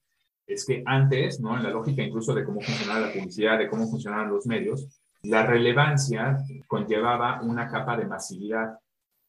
es 0.46 0.64
que 0.64 0.82
antes, 0.86 1.40
¿no? 1.40 1.56
En 1.56 1.62
la 1.62 1.70
lógica 1.70 2.02
incluso 2.02 2.34
de 2.34 2.44
cómo 2.44 2.60
funcionaba 2.60 3.00
la 3.00 3.12
publicidad, 3.12 3.58
de 3.58 3.68
cómo 3.68 3.88
funcionaban 3.88 4.30
los 4.30 4.46
medios, 4.46 4.88
la 5.22 5.44
relevancia 5.44 6.38
conllevaba 6.66 7.40
una 7.42 7.68
capa 7.68 7.96
de 7.96 8.06
masividad. 8.06 8.78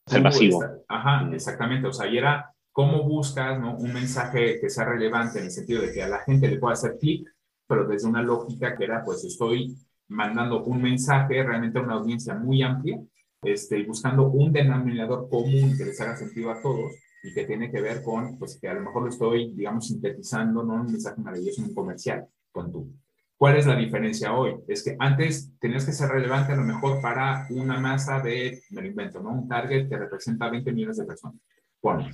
Ser 0.05 0.21
masivo. 0.21 0.63
Ajá, 0.87 1.29
exactamente. 1.33 1.87
O 1.87 1.93
sea, 1.93 2.07
y 2.07 2.17
era 2.17 2.53
cómo 2.77 3.01
buscas 3.05 3.59
¿no? 3.59 3.75
un 3.75 3.91
mensaje 3.91 4.59
que 4.61 4.69
sea 4.69 4.85
relevante 4.85 5.39
en 5.39 5.45
el 5.45 5.51
sentido 5.51 5.81
de 5.81 5.91
que 5.91 6.03
a 6.03 6.07
la 6.07 6.19
gente 6.19 6.47
le 6.47 6.59
pueda 6.59 6.73
hacer 6.73 6.95
clic, 6.99 7.27
pero 7.65 7.87
desde 7.87 8.07
una 8.07 8.21
lógica 8.21 8.77
que 8.77 8.83
era, 8.83 9.03
pues 9.03 9.23
estoy 9.23 9.75
mandando 10.09 10.63
un 10.63 10.83
mensaje 10.83 11.41
realmente 11.41 11.79
a 11.79 11.81
una 11.81 11.95
audiencia 11.95 12.35
muy 12.35 12.61
amplia, 12.61 13.01
este, 13.41 13.83
buscando 13.83 14.27
un 14.27 14.53
denominador 14.53 15.27
común 15.27 15.75
que 15.75 15.85
les 15.85 15.99
haga 16.01 16.15
sentido 16.17 16.51
a 16.51 16.61
todos 16.61 16.91
y 17.23 17.33
que 17.33 17.45
tiene 17.45 17.71
que 17.71 17.81
ver 17.81 18.03
con, 18.03 18.37
pues 18.37 18.59
que 18.61 18.67
a 18.67 18.75
lo 18.75 18.81
mejor 18.81 19.01
lo 19.01 19.09
estoy, 19.09 19.53
digamos, 19.55 19.87
sintetizando, 19.87 20.61
no 20.61 20.75
un 20.75 20.85
mensaje 20.85 21.19
maravilloso, 21.19 21.63
un 21.63 21.73
comercial, 21.73 22.27
con 22.51 22.71
tú. 22.71 22.93
¿Cuál 23.37 23.57
es 23.57 23.65
la 23.65 23.75
diferencia 23.75 24.35
hoy? 24.35 24.53
Es 24.67 24.83
que 24.83 24.95
antes 24.99 25.51
tenías 25.59 25.83
que 25.83 25.93
ser 25.93 26.09
relevante 26.09 26.53
a 26.53 26.57
lo 26.57 26.63
mejor 26.63 27.01
para 27.01 27.47
una 27.49 27.79
masa 27.79 28.19
de, 28.19 28.61
me 28.69 28.83
lo 28.83 28.87
invento, 28.87 29.19
¿no? 29.19 29.31
Un 29.31 29.47
target 29.47 29.89
que 29.89 29.97
representa 29.97 30.47
20 30.47 30.71
millones 30.73 30.97
de 30.97 31.05
personas. 31.05 31.41
Bueno, 31.81 32.07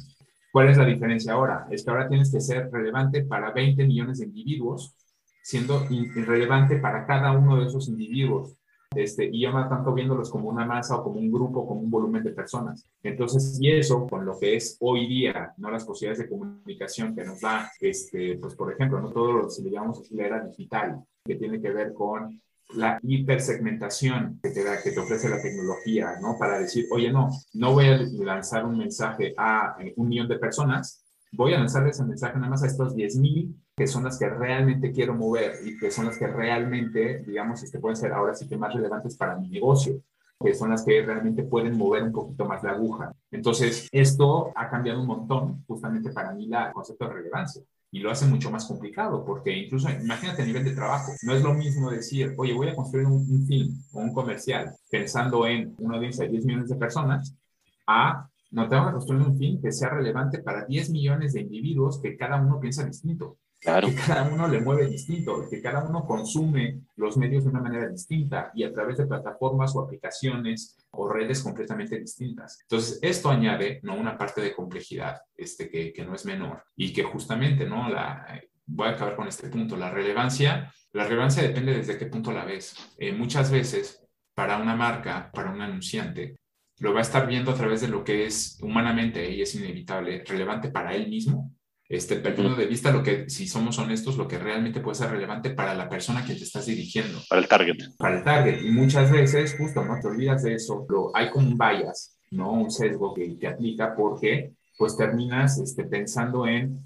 ¿cuál 0.54 0.70
es 0.70 0.78
la 0.78 0.86
diferencia 0.86 1.34
ahora? 1.34 1.66
Es 1.72 1.84
que 1.84 1.90
ahora 1.90 2.08
tienes 2.08 2.32
que 2.32 2.40
ser 2.40 2.70
relevante 2.72 3.24
para 3.24 3.52
20 3.52 3.88
millones 3.88 4.20
de 4.20 4.26
individuos, 4.26 4.96
siendo 5.42 5.84
irrelevante 5.90 6.78
para 6.78 7.08
cada 7.08 7.32
uno 7.32 7.60
de 7.60 7.66
esos 7.66 7.90
individuos. 7.90 8.56
Este, 8.96 9.26
y 9.26 9.42
yo 9.42 9.52
no 9.52 9.68
tanto 9.68 9.96
viéndolos 9.96 10.30
como 10.30 10.50
una 10.50 10.64
masa 10.64 10.98
o 10.98 11.04
como 11.04 11.20
un 11.20 11.32
grupo, 11.32 11.66
como 11.68 11.82
un 11.82 11.90
volumen 11.90 12.24
de 12.24 12.34
personas. 12.34 12.88
Entonces, 13.02 13.58
y 13.60 13.72
eso 13.72 14.06
con 14.06 14.24
lo 14.24 14.38
que 14.38 14.56
es 14.56 14.78
hoy 14.80 15.08
día, 15.08 15.56
¿no? 15.58 15.72
Las 15.72 15.86
posibilidades 15.86 16.20
de 16.20 16.30
comunicación 16.30 17.16
que 17.16 17.26
nos 17.26 17.42
da, 17.42 17.72
este, 17.82 18.38
pues 18.38 18.54
por 18.54 18.72
ejemplo, 18.72 19.02
no 19.02 19.12
todo 19.12 19.34
lo 19.34 19.48
que 19.48 19.64
le 19.64 19.72
llamamos 19.72 20.12
la 20.12 20.24
era 20.24 20.46
digital, 20.46 21.04
que 21.26 21.34
tiene 21.34 21.60
que 21.60 21.72
ver 21.72 21.94
con 21.94 22.40
la 22.76 23.00
hipersegmentación 23.02 24.40
que 24.42 24.50
te, 24.50 24.64
da, 24.64 24.82
que 24.82 24.92
te 24.92 25.00
ofrece 25.00 25.30
la 25.30 25.42
tecnología, 25.42 26.18
¿no? 26.22 26.38
Para 26.38 26.60
decir, 26.60 26.86
oye, 26.92 27.12
no, 27.12 27.30
no 27.54 27.74
voy 27.74 27.88
a 27.88 27.98
lanzar 27.98 28.66
un 28.66 28.78
mensaje 28.78 29.34
a 29.38 29.78
un 29.96 30.08
millón 30.08 30.28
de 30.28 30.40
personas, 30.40 31.04
voy 31.32 31.54
a 31.54 31.60
lanzar 31.60 31.88
ese 31.88 32.04
mensaje 32.04 32.36
nada 32.38 32.50
más 32.50 32.64
a 32.64 32.68
estos 32.68 32.96
10 32.96 33.18
mil 33.18 33.56
que 33.76 33.88
son 33.88 34.04
las 34.04 34.20
que 34.20 34.30
realmente 34.30 34.92
quiero 34.92 35.16
mover 35.16 35.56
y 35.66 35.78
que 35.80 35.90
son 35.90 36.06
las 36.06 36.18
que 36.18 36.28
realmente, 36.28 37.24
digamos, 37.26 37.64
este, 37.64 37.80
pueden 37.80 37.96
ser 37.96 38.14
ahora 38.14 38.36
sí 38.36 38.48
que 38.48 38.56
más 38.56 38.74
relevantes 38.74 39.18
para 39.18 39.36
mi 39.36 39.48
negocio 39.48 40.00
que 40.44 40.54
son 40.54 40.72
las 40.72 40.84
que 40.84 41.02
realmente 41.02 41.44
pueden 41.44 41.78
mover 41.78 42.04
un 42.04 42.12
poquito 42.12 42.46
más 42.46 42.62
la 42.64 42.72
aguja. 42.72 43.14
Entonces, 43.32 43.88
esto 43.92 44.52
ha 44.56 44.70
cambiado 44.70 45.00
un 45.00 45.08
montón 45.08 45.64
justamente 45.66 46.12
para 46.12 46.34
mí 46.34 46.48
la, 46.48 46.68
el 46.68 46.74
concepto 46.74 47.08
de 47.08 47.14
relevancia 47.14 47.64
y 47.94 48.00
lo 48.00 48.10
hace 48.10 48.26
mucho 48.26 48.50
más 48.50 48.66
complicado, 48.66 49.24
porque 49.24 49.56
incluso 49.56 49.88
imagínate 49.88 50.42
a 50.42 50.46
nivel 50.46 50.64
de 50.64 50.74
trabajo, 50.74 51.14
no 51.22 51.36
es 51.36 51.44
lo 51.44 51.54
mismo 51.54 51.92
decir, 51.92 52.34
oye, 52.38 52.52
voy 52.52 52.68
a 52.68 52.76
construir 52.76 53.06
un, 53.06 53.46
film 53.46 53.84
o 53.92 54.00
un 54.00 54.12
comercial 54.12 54.74
pensando 54.90 55.46
en 55.46 55.76
una 55.78 55.98
audiencia 55.98 56.26
de 56.26 56.32
10 56.32 56.46
millones 56.46 56.70
de 56.70 56.76
personas, 56.76 57.36
a 57.86 58.28
no 58.54 58.70
tengo 58.70 58.86
que 58.86 58.92
construir 58.94 59.28
un 59.28 59.38
film 59.38 59.62
que 59.62 59.72
sea 59.72 59.90
relevante 59.90 60.42
para 60.42 60.66
10 60.66 60.92
millones 60.92 61.34
de 61.34 61.42
individuos 61.42 62.00
que 62.02 62.16
cada 62.16 62.40
uno 62.40 62.60
piensa 62.60 62.86
distinto. 62.86 63.38
Claro. 63.60 63.88
Que 63.88 63.96
cada 63.96 64.32
uno 64.32 64.48
le 64.48 64.60
mueve 64.60 64.88
distinto, 64.88 65.48
que 65.50 65.62
cada 65.62 65.84
uno 65.84 66.06
consume 66.06 66.82
los 66.98 67.18
medios 67.18 67.46
de 67.46 67.50
una 67.50 67.62
manera 67.62 67.88
distinta 67.88 68.52
y 68.54 68.64
a 68.64 68.74
través 68.74 68.98
de 68.98 69.08
plataformas 69.08 69.74
o 69.76 69.82
aplicaciones 69.82 70.78
o 70.92 71.08
redes 71.08 71.42
completamente 71.42 71.98
distintas. 71.98 72.60
Entonces, 72.62 73.00
esto 73.02 73.30
añade 73.30 73.80
¿no? 73.84 73.96
una 73.96 74.18
parte 74.18 74.42
de 74.42 74.54
complejidad 74.54 75.22
este, 75.36 75.70
que, 75.70 75.94
que 75.94 76.06
no 76.06 76.14
es 76.14 76.26
menor 76.26 76.64
y 76.76 76.92
que 76.92 77.04
justamente, 77.04 77.66
¿no? 77.66 77.90
La, 77.90 78.42
voy 78.66 78.88
a 78.88 78.92
acabar 78.92 79.16
con 79.16 79.28
este 79.28 79.48
punto, 79.48 79.76
la 79.78 79.90
relevancia, 79.90 80.72
la 80.92 81.06
relevancia 81.06 81.44
depende 81.44 81.74
desde 81.74 81.98
qué 81.98 82.06
punto 82.06 82.32
la 82.32 82.46
ves. 82.46 82.76
Eh, 82.98 83.14
muchas 83.14 83.50
veces, 83.50 84.06
para 84.36 84.58
una 84.58 84.76
marca, 84.76 85.32
para 85.34 85.52
un 85.52 85.62
anunciante, 85.62 86.38
lo 86.84 86.94
va 86.94 87.00
a 87.00 87.02
estar 87.02 87.26
viendo 87.26 87.52
a 87.52 87.56
través 87.56 87.82
de 87.82 87.88
lo 87.88 88.04
que 88.04 88.26
es 88.26 88.60
humanamente 88.62 89.32
y 89.32 89.42
es 89.42 89.56
inevitable, 89.56 90.24
relevante 90.26 90.70
para 90.70 90.94
él 90.94 91.10
mismo 91.10 91.52
este, 91.90 92.16
perdiendo 92.16 92.56
de 92.56 92.66
vista 92.66 92.92
lo 92.92 93.04
que, 93.04 93.30
si 93.30 93.48
somos 93.48 93.78
honestos, 93.78 94.18
lo 94.18 94.28
que 94.28 94.40
realmente 94.40 94.80
puede 94.80 94.96
ser 94.96 95.12
relevante 95.12 95.52
para 95.52 95.76
la 95.76 95.90
persona 95.90 96.26
que 96.26 96.34
te 96.34 96.44
estás 96.44 96.66
dirigiendo. 96.66 97.20
Para 97.30 97.42
el 97.42 97.48
target. 97.48 97.78
Para 97.98 98.18
el 98.18 98.24
target. 98.24 98.64
Y 98.64 98.72
muchas 98.72 99.12
veces, 99.12 99.56
justo, 99.58 99.86
no 99.86 100.00
te 100.00 100.08
olvidas 100.08 100.44
de 100.44 100.56
eso, 100.56 100.86
pero 100.88 101.16
hay 101.16 101.30
como 101.30 101.48
un 101.48 101.58
bias, 101.58 102.18
¿no? 102.32 102.52
Un 102.52 102.72
sesgo 102.72 103.14
que 103.14 103.30
te 103.40 103.48
aplica 103.48 103.94
porque, 103.96 104.54
pues, 104.78 104.98
terminas 104.98 105.60
este, 105.60 105.84
pensando 105.84 106.48
en, 106.48 106.80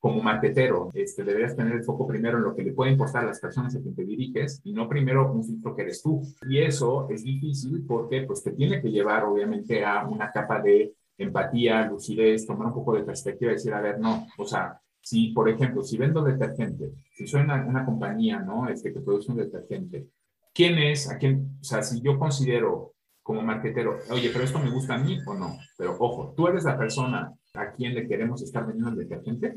como 0.00 0.22
marketero, 0.22 0.90
este, 0.94 1.22
deberías 1.24 1.54
tener 1.54 1.74
el 1.74 1.84
foco 1.84 2.06
primero 2.06 2.38
en 2.38 2.44
lo 2.44 2.56
que 2.56 2.62
le 2.62 2.72
puede 2.72 2.90
importar 2.90 3.22
a 3.22 3.28
las 3.28 3.38
personas 3.38 3.76
a 3.76 3.80
quien 3.80 3.94
te 3.94 4.04
diriges 4.04 4.60
y 4.64 4.72
no 4.72 4.88
primero 4.88 5.30
un 5.30 5.44
filtro 5.44 5.76
que 5.76 5.82
eres 5.82 6.02
tú. 6.02 6.22
Y 6.48 6.58
eso 6.58 7.06
es 7.10 7.22
difícil 7.22 7.84
porque, 7.86 8.22
pues, 8.22 8.42
te 8.42 8.52
tiene 8.52 8.80
que 8.80 8.90
llevar, 8.90 9.24
obviamente, 9.24 9.84
a 9.84 10.06
una 10.08 10.32
capa 10.32 10.62
de 10.62 10.94
empatía, 11.18 11.86
lucidez, 11.86 12.46
tomar 12.46 12.68
un 12.68 12.74
poco 12.74 12.94
de 12.94 13.02
perspectiva 13.02 13.52
y 13.52 13.56
decir, 13.56 13.74
a 13.74 13.82
ver, 13.82 14.00
no, 14.00 14.26
o 14.38 14.46
sea, 14.46 14.80
si, 15.02 15.32
por 15.32 15.50
ejemplo, 15.50 15.82
si 15.82 15.98
vendo 15.98 16.22
detergente, 16.22 16.92
si 17.12 17.26
soy 17.26 17.42
una, 17.42 17.66
una 17.66 17.84
compañía, 17.84 18.38
¿no? 18.38 18.70
Este, 18.70 18.94
que 18.94 19.00
produce 19.00 19.30
un 19.30 19.36
detergente, 19.36 20.06
¿quién 20.54 20.78
es, 20.78 21.10
a 21.10 21.18
quién, 21.18 21.58
o 21.60 21.64
sea, 21.64 21.82
si 21.82 22.00
yo 22.00 22.18
considero 22.18 22.94
como 23.22 23.42
marketero, 23.42 23.98
oye, 24.10 24.30
pero 24.32 24.44
esto 24.44 24.58
me 24.58 24.70
gusta 24.70 24.94
a 24.94 24.98
mí 24.98 25.18
o 25.26 25.34
no, 25.34 25.58
pero 25.76 25.94
ojo, 25.98 26.32
tú 26.34 26.48
eres 26.48 26.64
la 26.64 26.78
persona 26.78 27.32
a 27.54 27.72
quien 27.72 27.94
le 27.94 28.08
queremos 28.08 28.42
estar 28.42 28.66
vendiendo 28.66 28.90
el 28.90 29.08
detergente, 29.08 29.54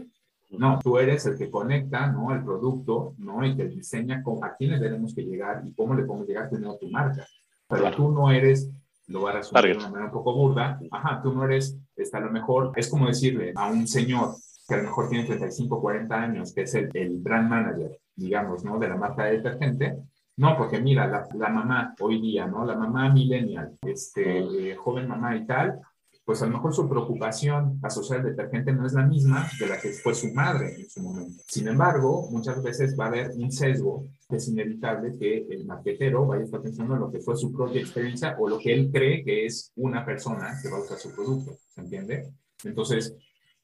no, 0.58 0.80
tú 0.82 0.98
eres 0.98 1.26
el 1.26 1.38
que 1.38 1.50
conecta, 1.50 2.08
¿no? 2.08 2.34
El 2.34 2.44
producto, 2.44 3.16
¿no? 3.18 3.46
Y 3.46 3.56
que 3.56 3.66
diseña 3.66 4.22
con, 4.24 4.44
a 4.44 4.56
quién 4.56 4.72
le 4.72 4.80
tenemos 4.80 5.14
que 5.14 5.24
llegar 5.24 5.64
y 5.66 5.74
cómo 5.74 5.96
le 5.96 6.04
podemos 6.04 6.28
llegar 6.28 6.46
a 6.46 6.78
tu 6.78 6.90
marca. 6.90 7.26
Pero 7.68 7.92
tú 7.92 8.12
no 8.12 8.32
eres 8.32 8.70
lo 9.08 9.22
voy 9.22 9.32
a 9.32 9.36
resumir 9.36 9.64
de 9.64 9.78
una 9.78 9.90
manera 9.90 10.06
un 10.06 10.12
poco 10.12 10.34
burda, 10.34 10.80
ajá, 10.92 11.22
tú 11.22 11.34
no 11.34 11.44
eres, 11.46 11.78
está 11.96 12.20
a 12.20 12.22
lo 12.22 12.32
mejor, 12.32 12.72
es 12.76 12.90
como 12.90 13.08
decirle 13.08 13.54
a 13.56 13.68
un 13.68 13.88
señor 13.88 14.36
que 14.68 14.76
a 14.76 14.78
lo 14.78 14.84
mejor 14.84 15.10
tiene 15.10 15.26
35, 15.26 15.82
40 15.82 16.16
años, 16.16 16.54
que 16.54 16.62
es 16.62 16.74
el, 16.76 16.90
el 16.94 17.18
brand 17.20 17.50
manager, 17.50 18.00
digamos, 18.16 18.64
¿no? 18.64 18.80
De 18.80 18.88
la 18.88 18.96
marca 18.96 19.26
de 19.26 19.38
detergente, 19.38 19.98
no, 20.38 20.58
porque 20.58 20.80
mira, 20.80 21.06
la, 21.06 21.28
la, 21.36 21.50
mamá 21.50 21.94
hoy 22.00 22.22
día, 22.22 22.48
¿no? 22.48 22.66
La 22.66 22.76
mamá 22.76 23.12
millennial, 23.12 23.78
este, 23.82 24.72
eh, 24.72 24.76
joven 24.76 25.08
mamá 25.08 25.36
y 25.36 25.46
tal, 25.46 25.80
pues 26.26 26.42
a 26.42 26.46
lo 26.46 26.54
mejor 26.54 26.74
su 26.74 26.88
preocupación 26.88 27.80
asociada 27.82 28.22
al 28.22 28.36
detergente 28.36 28.72
no 28.72 28.86
es 28.86 28.94
la 28.94 29.06
misma 29.06 29.50
de 29.60 29.68
la 29.68 29.80
que 29.80 29.90
fue 29.90 30.16
su 30.16 30.34
madre 30.34 30.76
en 30.80 30.90
su 30.90 31.02
momento. 31.02 31.44
Sin 31.48 31.68
embargo, 31.68 32.30
muchas 32.32 32.64
veces 32.64 32.98
va 32.98 33.06
a 33.06 33.08
haber 33.10 33.32
un 33.36 33.52
sesgo 33.52 34.08
es 34.36 34.48
inevitable 34.48 35.16
que 35.18 35.46
el 35.50 35.66
marquetero 35.66 36.26
vaya 36.26 36.42
a 36.42 36.46
estar 36.46 36.62
pensando 36.62 36.96
en 36.96 37.02
lo 37.02 37.12
que 37.12 37.20
fue 37.20 37.36
su 37.36 37.52
propia 37.52 37.82
experiencia 37.82 38.36
o 38.40 38.48
lo 38.48 38.60
que 38.60 38.74
él 38.74 38.90
cree 38.92 39.24
que 39.24 39.46
es 39.46 39.72
una 39.76 40.06
persona 40.06 40.58
que 40.62 40.70
va 40.70 40.78
a 40.78 40.82
usar 40.82 40.98
su 40.98 41.14
producto, 41.14 41.58
¿se 41.70 41.82
entiende? 41.82 42.34
Entonces, 42.64 43.16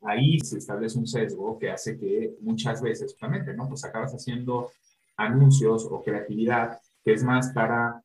ahí 0.02 0.40
se 0.40 0.58
establece 0.58 0.98
un 0.98 1.08
sesgo 1.08 1.58
que 1.58 1.70
hace 1.70 1.98
que 1.98 2.36
muchas 2.42 2.82
veces, 2.82 3.14
justamente, 3.14 3.54
¿no? 3.54 3.68
Pues 3.68 3.84
acabas 3.84 4.14
haciendo 4.14 4.72
anuncios 5.18 5.88
o 5.90 6.02
creatividad 6.02 6.80
que 7.04 7.14
es 7.14 7.24
más 7.24 7.52
para 7.54 8.02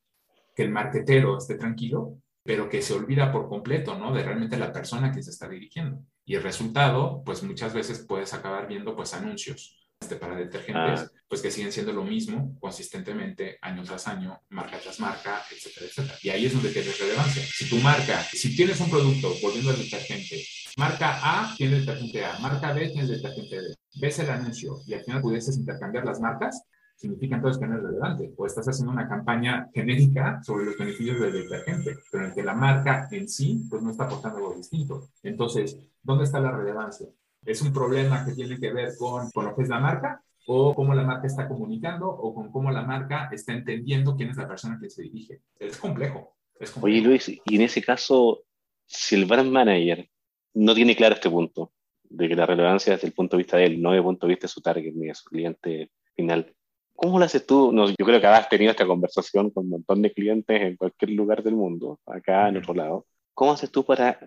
que 0.55 0.63
el 0.63 0.71
marquetero 0.71 1.39
esté 1.39 1.57
tranquilo 1.57 2.19
pero 2.45 2.69
que 2.69 2.83
se 2.83 2.93
olvida 2.93 3.33
por 3.33 3.49
completo, 3.49 3.99
¿no? 3.99 4.13
De 4.13 4.23
realmente 4.23 4.59
la 4.59 4.73
persona 4.73 5.11
que 5.11 5.23
se 5.23 5.31
está 5.31 5.49
dirigiendo. 5.49 6.05
Y 6.27 6.37
el 6.37 6.43
resultado, 6.43 7.23
pues 7.25 7.43
muchas 7.43 7.73
veces 7.73 8.05
puedes 8.07 8.35
acabar 8.35 8.69
viendo, 8.69 8.95
pues, 8.95 9.15
anuncios 9.15 9.85
este, 9.99 10.17
para 10.17 10.37
detergentes, 10.37 11.01
ah. 11.01 11.11
pues 11.27 11.41
que 11.41 11.51
siguen 11.51 11.73
siendo 11.73 11.93
lo 11.93 12.05
mismo 12.05 12.55
consistentemente, 12.61 13.59
año 13.63 13.83
tras 13.83 14.07
año, 14.07 14.39
marca 14.51 14.79
tras 14.79 15.01
marca, 15.01 15.43
etcétera, 15.51 15.87
etcétera. 15.87 16.19
Y 16.23 16.29
ahí 16.29 16.45
es 16.45 16.53
donde 16.53 16.69
tiene 16.69 16.93
relevancia. 16.93 17.43
Si 17.43 17.71
tu 17.71 17.77
marca, 17.79 18.23
si 18.23 18.55
tienes 18.55 18.79
un 18.81 18.91
producto, 18.91 19.35
volviendo 19.41 19.71
al 19.71 19.79
detergente, 19.79 20.45
marca 20.77 21.21
A 21.23 21.55
tiene 21.57 21.81
detergente 21.81 22.23
A, 22.23 22.39
marca 22.41 22.75
B 22.75 22.91
tiene 22.91 23.09
detergente 23.09 23.57
B, 23.57 23.75
ves 23.95 24.19
el 24.19 24.29
anuncio 24.29 24.83
y 24.87 24.93
al 24.93 25.05
final 25.05 25.23
pudieses 25.23 25.57
intercambiar 25.57 26.05
las 26.05 26.21
marcas, 26.21 26.63
significa 26.95 27.37
entonces 27.37 27.61
que 27.61 27.67
no 27.67 27.77
es 27.77 27.83
relevante. 27.83 28.33
O 28.37 28.47
estás 28.47 28.67
haciendo 28.67 28.93
una 28.93 29.09
campaña 29.09 29.69
genérica 29.73 30.43
sobre 30.43 30.67
los 30.67 30.79
beneficios 30.79 31.21
del 31.21 31.33
detergente, 31.33 31.97
pero 32.11 32.25
en 32.25 32.31
el 32.31 32.35
que 32.35 32.43
la 32.43 32.55
marca 32.55 33.09
en 33.11 33.29
sí, 33.29 33.67
pues 33.69 33.83
no 33.83 33.91
está 33.91 34.05
aportando 34.05 34.39
algo 34.39 34.55
distinto. 34.55 35.09
Entonces, 35.23 35.79
¿dónde 36.03 36.25
está 36.25 36.41
la 36.41 36.51
relevancia? 36.51 37.09
¿Es 37.45 37.61
un 37.63 37.73
problema 37.73 38.25
que 38.25 38.33
tiene 38.33 38.59
que 38.59 38.73
ver 38.73 38.93
con, 38.99 39.31
con 39.31 39.45
lo 39.45 39.55
que 39.55 39.63
es 39.63 39.69
la 39.69 39.81
marca? 39.81 40.23
¿O 40.47 40.75
cómo 40.75 40.95
la 40.95 41.05
marca 41.05 41.27
está 41.27 41.49
comunicando? 41.49 42.09
¿O 42.09 42.35
con 42.35 42.51
cómo 42.51 42.71
la 42.71 42.83
marca 42.83 43.29
está 43.33 43.53
entendiendo 43.53 44.17
quién 44.17 44.31
es 44.31 44.37
la 44.37 44.49
persona 44.49 44.79
que 44.81 44.91
se 44.91 45.03
dirige? 45.03 45.41
Es 45.59 45.77
complejo. 45.79 46.37
Es 46.59 46.71
complejo. 46.71 46.95
Oye, 46.97 47.07
Luis, 47.07 47.29
y 47.29 47.57
en 47.57 47.63
ese 47.63 47.83
caso, 47.83 48.45
si 48.87 49.15
el 49.15 49.25
brand 49.25 49.51
manager 49.51 50.09
no 50.55 50.75
tiene 50.75 50.95
claro 50.95 51.15
este 51.15 51.31
punto, 51.31 51.73
de 52.03 52.29
que 52.29 52.37
la 52.37 52.47
relevancia 52.47 52.93
desde 52.93 53.09
el 53.09 53.13
punto 53.13 53.37
de 53.37 53.43
vista 53.43 53.57
de 53.57 53.67
él, 53.67 53.83
no 53.83 53.91
desde 53.91 53.99
el 53.99 54.05
punto 54.05 54.27
de 54.27 54.33
vista 54.33 54.45
de 54.45 54.53
su 54.53 54.61
target 54.61 54.95
ni 54.95 55.07
de 55.07 55.15
su 55.15 55.25
cliente 55.25 55.91
final, 56.15 56.55
¿Cómo 56.95 57.19
lo 57.19 57.25
haces 57.25 57.45
tú? 57.45 57.73
No, 57.73 57.89
yo 57.89 58.05
creo 58.05 58.21
que 58.21 58.27
has 58.27 58.49
tenido 58.49 58.71
esta 58.71 58.87
conversación 58.87 59.51
con 59.51 59.65
un 59.65 59.71
montón 59.71 60.01
de 60.03 60.13
clientes 60.13 60.61
en 60.61 60.77
cualquier 60.77 61.11
lugar 61.11 61.43
del 61.43 61.57
mundo, 61.57 61.99
acá 62.07 62.49
en 62.49 62.59
otro 62.59 62.75
lado. 62.75 63.07
¿Cómo 63.35 63.53
haces 63.53 63.71
tú 63.71 63.85
para, 63.85 64.19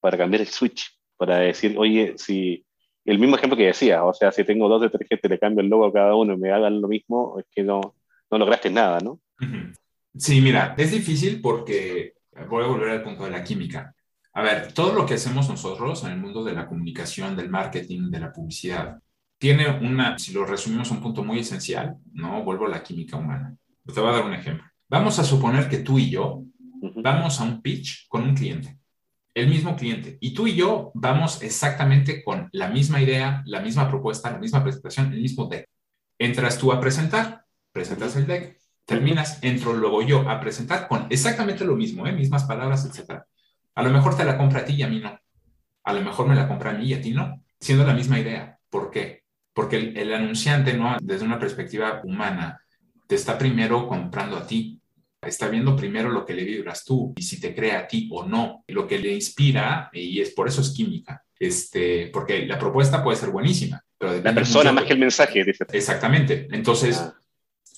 para 0.00 0.18
cambiar 0.18 0.42
el 0.42 0.48
switch? 0.48 0.98
Para 1.16 1.38
decir, 1.38 1.76
oye, 1.78 2.14
si 2.16 2.64
el 3.04 3.18
mismo 3.18 3.36
ejemplo 3.36 3.56
que 3.56 3.66
decía, 3.66 4.04
o 4.04 4.12
sea, 4.12 4.32
si 4.32 4.44
tengo 4.44 4.68
dos 4.68 4.82
detergentes, 4.82 5.30
le 5.30 5.38
cambio 5.38 5.62
el 5.62 5.70
logo 5.70 5.86
a 5.86 5.92
cada 5.92 6.14
uno 6.14 6.34
y 6.34 6.36
me 6.36 6.52
hagan 6.52 6.80
lo 6.80 6.88
mismo, 6.88 7.38
es 7.38 7.46
que 7.50 7.62
no, 7.62 7.80
no 8.30 8.38
lograste 8.38 8.70
nada, 8.70 8.98
¿no? 9.00 9.20
Sí, 10.16 10.40
mira, 10.40 10.74
es 10.76 10.90
difícil 10.90 11.40
porque 11.40 12.14
voy 12.48 12.64
a 12.64 12.68
volver 12.68 12.90
al 12.90 13.02
punto 13.02 13.24
de 13.24 13.30
la 13.30 13.42
química. 13.42 13.94
A 14.32 14.42
ver, 14.42 14.72
todo 14.72 14.92
lo 14.92 15.06
que 15.06 15.14
hacemos 15.14 15.48
nosotros 15.48 16.04
en 16.04 16.12
el 16.12 16.18
mundo 16.18 16.44
de 16.44 16.52
la 16.52 16.66
comunicación, 16.66 17.36
del 17.36 17.48
marketing, 17.48 18.10
de 18.10 18.20
la 18.20 18.32
publicidad, 18.32 19.00
tiene 19.40 19.70
una, 19.70 20.18
si 20.18 20.34
lo 20.34 20.44
resumimos, 20.44 20.90
un 20.90 21.00
punto 21.00 21.24
muy 21.24 21.38
esencial, 21.38 21.96
¿no? 22.12 22.44
Vuelvo 22.44 22.66
a 22.66 22.68
la 22.68 22.82
química 22.82 23.16
humana. 23.16 23.56
Te 23.86 23.98
voy 23.98 24.10
a 24.10 24.12
dar 24.12 24.26
un 24.26 24.34
ejemplo. 24.34 24.66
Vamos 24.86 25.18
a 25.18 25.24
suponer 25.24 25.66
que 25.66 25.78
tú 25.78 25.98
y 25.98 26.10
yo 26.10 26.44
vamos 26.96 27.40
a 27.40 27.44
un 27.44 27.62
pitch 27.62 28.06
con 28.06 28.22
un 28.22 28.34
cliente, 28.34 28.78
el 29.32 29.48
mismo 29.48 29.76
cliente, 29.76 30.18
y 30.20 30.34
tú 30.34 30.46
y 30.46 30.56
yo 30.56 30.90
vamos 30.92 31.42
exactamente 31.42 32.22
con 32.22 32.50
la 32.52 32.68
misma 32.68 33.00
idea, 33.00 33.42
la 33.46 33.60
misma 33.60 33.88
propuesta, 33.88 34.30
la 34.30 34.38
misma 34.38 34.62
presentación, 34.62 35.10
el 35.10 35.22
mismo 35.22 35.46
deck. 35.46 35.66
Entras 36.18 36.58
tú 36.58 36.70
a 36.70 36.78
presentar, 36.78 37.46
presentas 37.72 38.16
el 38.16 38.26
deck, 38.26 38.58
terminas, 38.84 39.38
entro 39.42 39.72
luego 39.72 40.02
yo 40.02 40.28
a 40.28 40.38
presentar 40.38 40.86
con 40.86 41.06
exactamente 41.08 41.64
lo 41.64 41.76
mismo, 41.76 42.06
¿eh? 42.06 42.12
mismas 42.12 42.44
palabras, 42.44 42.84
etc. 42.84 43.22
A 43.74 43.82
lo 43.82 43.88
mejor 43.88 44.18
te 44.18 44.24
la 44.26 44.36
compra 44.36 44.60
a 44.60 44.64
ti 44.66 44.74
y 44.74 44.82
a 44.82 44.88
mí 44.88 45.00
no. 45.00 45.18
A 45.84 45.92
lo 45.94 46.02
mejor 46.02 46.28
me 46.28 46.34
la 46.34 46.46
compra 46.46 46.72
a 46.72 46.74
mí 46.74 46.84
y 46.84 46.92
a 46.92 47.00
ti 47.00 47.12
no, 47.12 47.42
siendo 47.58 47.86
la 47.86 47.94
misma 47.94 48.20
idea. 48.20 48.58
¿Por 48.68 48.90
qué? 48.90 49.19
Porque 49.60 49.92
el, 49.94 50.14
anunciante, 50.14 50.72
¿no? 50.72 50.96
Desde 51.02 51.26
una 51.26 51.38
perspectiva 51.38 52.00
humana, 52.02 52.64
te 53.06 53.14
está 53.14 53.36
primero 53.36 53.86
comprando 53.86 54.38
a 54.38 54.46
ti, 54.46 54.80
está 55.20 55.48
viendo 55.48 55.76
primero 55.76 56.08
lo 56.08 56.24
que 56.24 56.32
le 56.32 56.44
vibras 56.44 56.82
tú 56.82 57.12
y 57.14 57.22
si 57.22 57.38
te 57.38 57.54
crea 57.54 57.80
a 57.80 57.86
ti 57.86 58.08
o 58.10 58.24
no, 58.24 58.64
lo 58.68 58.86
que 58.86 58.98
le 58.98 59.12
inspira, 59.12 59.90
y 59.92 60.18
es 60.18 60.30
por 60.30 60.48
eso 60.48 60.62
es 60.62 60.70
química, 60.70 61.22
este, 61.38 62.06
porque 62.10 62.46
la 62.46 62.58
propuesta 62.58 63.04
puede 63.04 63.18
ser 63.18 63.28
buenísima, 63.28 63.84
pero 63.98 64.18
la 64.22 64.34
persona 64.34 64.72
más 64.72 64.84
que 64.84 64.94
el 64.94 64.98
mensaje. 64.98 65.44
Dice. 65.44 65.66
Exactamente, 65.70 66.48
entonces, 66.52 66.96
ah. 66.96 67.14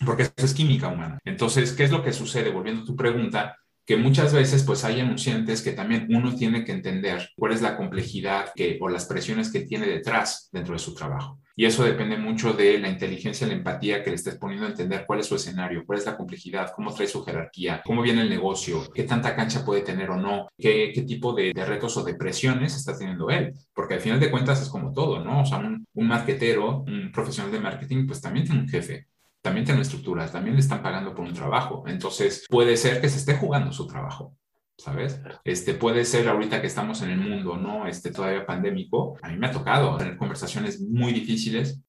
porque 0.07 0.23
eso 0.23 0.47
es 0.47 0.55
química 0.55 0.87
humana. 0.87 1.19
Entonces, 1.25 1.73
¿qué 1.73 1.83
es 1.83 1.91
lo 1.91 2.05
que 2.05 2.13
sucede? 2.13 2.51
Volviendo 2.51 2.83
a 2.83 2.87
tu 2.87 2.95
pregunta, 2.95 3.57
que 3.85 3.97
muchas 3.97 4.33
veces 4.33 4.63
pues 4.63 4.85
hay 4.85 5.01
anunciantes 5.01 5.63
que 5.63 5.73
también 5.73 6.07
uno 6.15 6.37
tiene 6.37 6.65
que 6.65 6.71
entender 6.71 7.29
cuál 7.35 7.51
es 7.51 7.61
la 7.61 7.77
complejidad 7.77 8.53
que, 8.55 8.79
o 8.81 8.89
las 8.89 9.07
presiones 9.07 9.51
que 9.51 9.63
tiene 9.63 9.89
detrás 9.89 10.49
dentro 10.53 10.75
de 10.75 10.79
su 10.79 10.95
trabajo. 10.95 11.42
Y 11.57 11.67
eso 11.67 11.85
depende 11.85 12.17
mucho 12.17 12.53
de 12.53 12.79
la 12.79 12.89
inteligencia, 12.89 13.47
la 13.47 13.53
empatía 13.53 14.03
que 14.03 14.11
le 14.11 14.17
estés 14.17 14.37
poniendo 14.37 14.67
a 14.67 14.71
entender 14.71 15.05
cuál 15.07 15.21
es 15.21 15.27
su 15.27 15.35
escenario, 15.35 15.85
cuál 15.87 15.99
es 15.99 16.07
la 16.07 16.17
complejidad, 16.17 16.73
cómo 16.75 16.95
trae 16.95 17.07
su 17.07 17.23
jerarquía, 17.23 17.83
cómo 17.85 18.03
viene 18.03 18.23
el 18.23 18.31
negocio, 18.31 18.91
qué 18.95 19.05
tanta 19.05 19.37
cancha 19.37 19.65
puede 19.65 19.83
tener 19.83 20.11
o 20.11 20.17
no, 20.17 20.49
qué, 20.59 20.93
tipo 21.07 21.33
de, 21.33 21.53
retos 21.55 21.97
o 21.97 22.05
de 22.05 22.15
presiones 22.15 22.75
está 22.75 22.97
teniendo 22.97 23.31
él. 23.31 23.53
Porque 23.75 23.95
al 23.95 24.01
final 24.01 24.21
de 24.21 24.31
cuentas 24.31 24.63
es 24.63 24.69
como 24.69 24.93
todo, 24.93 25.23
¿no? 25.23 25.43
O 25.43 25.45
sea, 25.45 25.59
un, 25.59 25.87
un 25.95 26.09
marketero, 26.09 26.85
un 26.87 27.11
profesional 27.13 27.53
de 27.53 27.61
marketing, 27.61 28.07
pues 28.07 28.21
también 28.21 28.47
tiene 28.47 28.61
un 28.61 28.69
jefe, 28.69 29.09
también 29.43 29.67
tiene 29.67 29.83
estructuras, 29.83 30.33
también 30.33 30.55
le 30.55 30.61
están 30.61 30.83
pagando 30.83 31.15
por 31.15 31.27
un 31.27 31.35
trabajo. 31.35 31.85
Entonces, 31.87 32.47
puede 32.49 32.77
ser 32.77 33.01
que 33.01 33.09
se 33.09 33.19
esté 33.19 33.35
jugando 33.35 33.73
su 33.73 33.87
trabajo. 33.87 34.37
¿Sabes? 34.77 35.21
Este 35.45 35.75
puede 35.75 36.05
ser 36.05 36.29
ahorita 36.29 36.61
que 36.61 36.67
estamos 36.67 37.03
en 37.03 37.11
el 37.11 37.19
mundo, 37.19 37.57
¿no? 37.57 37.87
Este 37.87 38.11
todavía 38.11 38.47
pandémico. 38.47 39.17
A 39.23 39.29
mí 39.29 39.37
me 39.37 39.47
ha 39.47 39.51
tocado 39.51 39.97
tener 39.97 40.17
conversaciones 40.17 40.81
muy 40.81 41.13
difíciles 41.13 41.81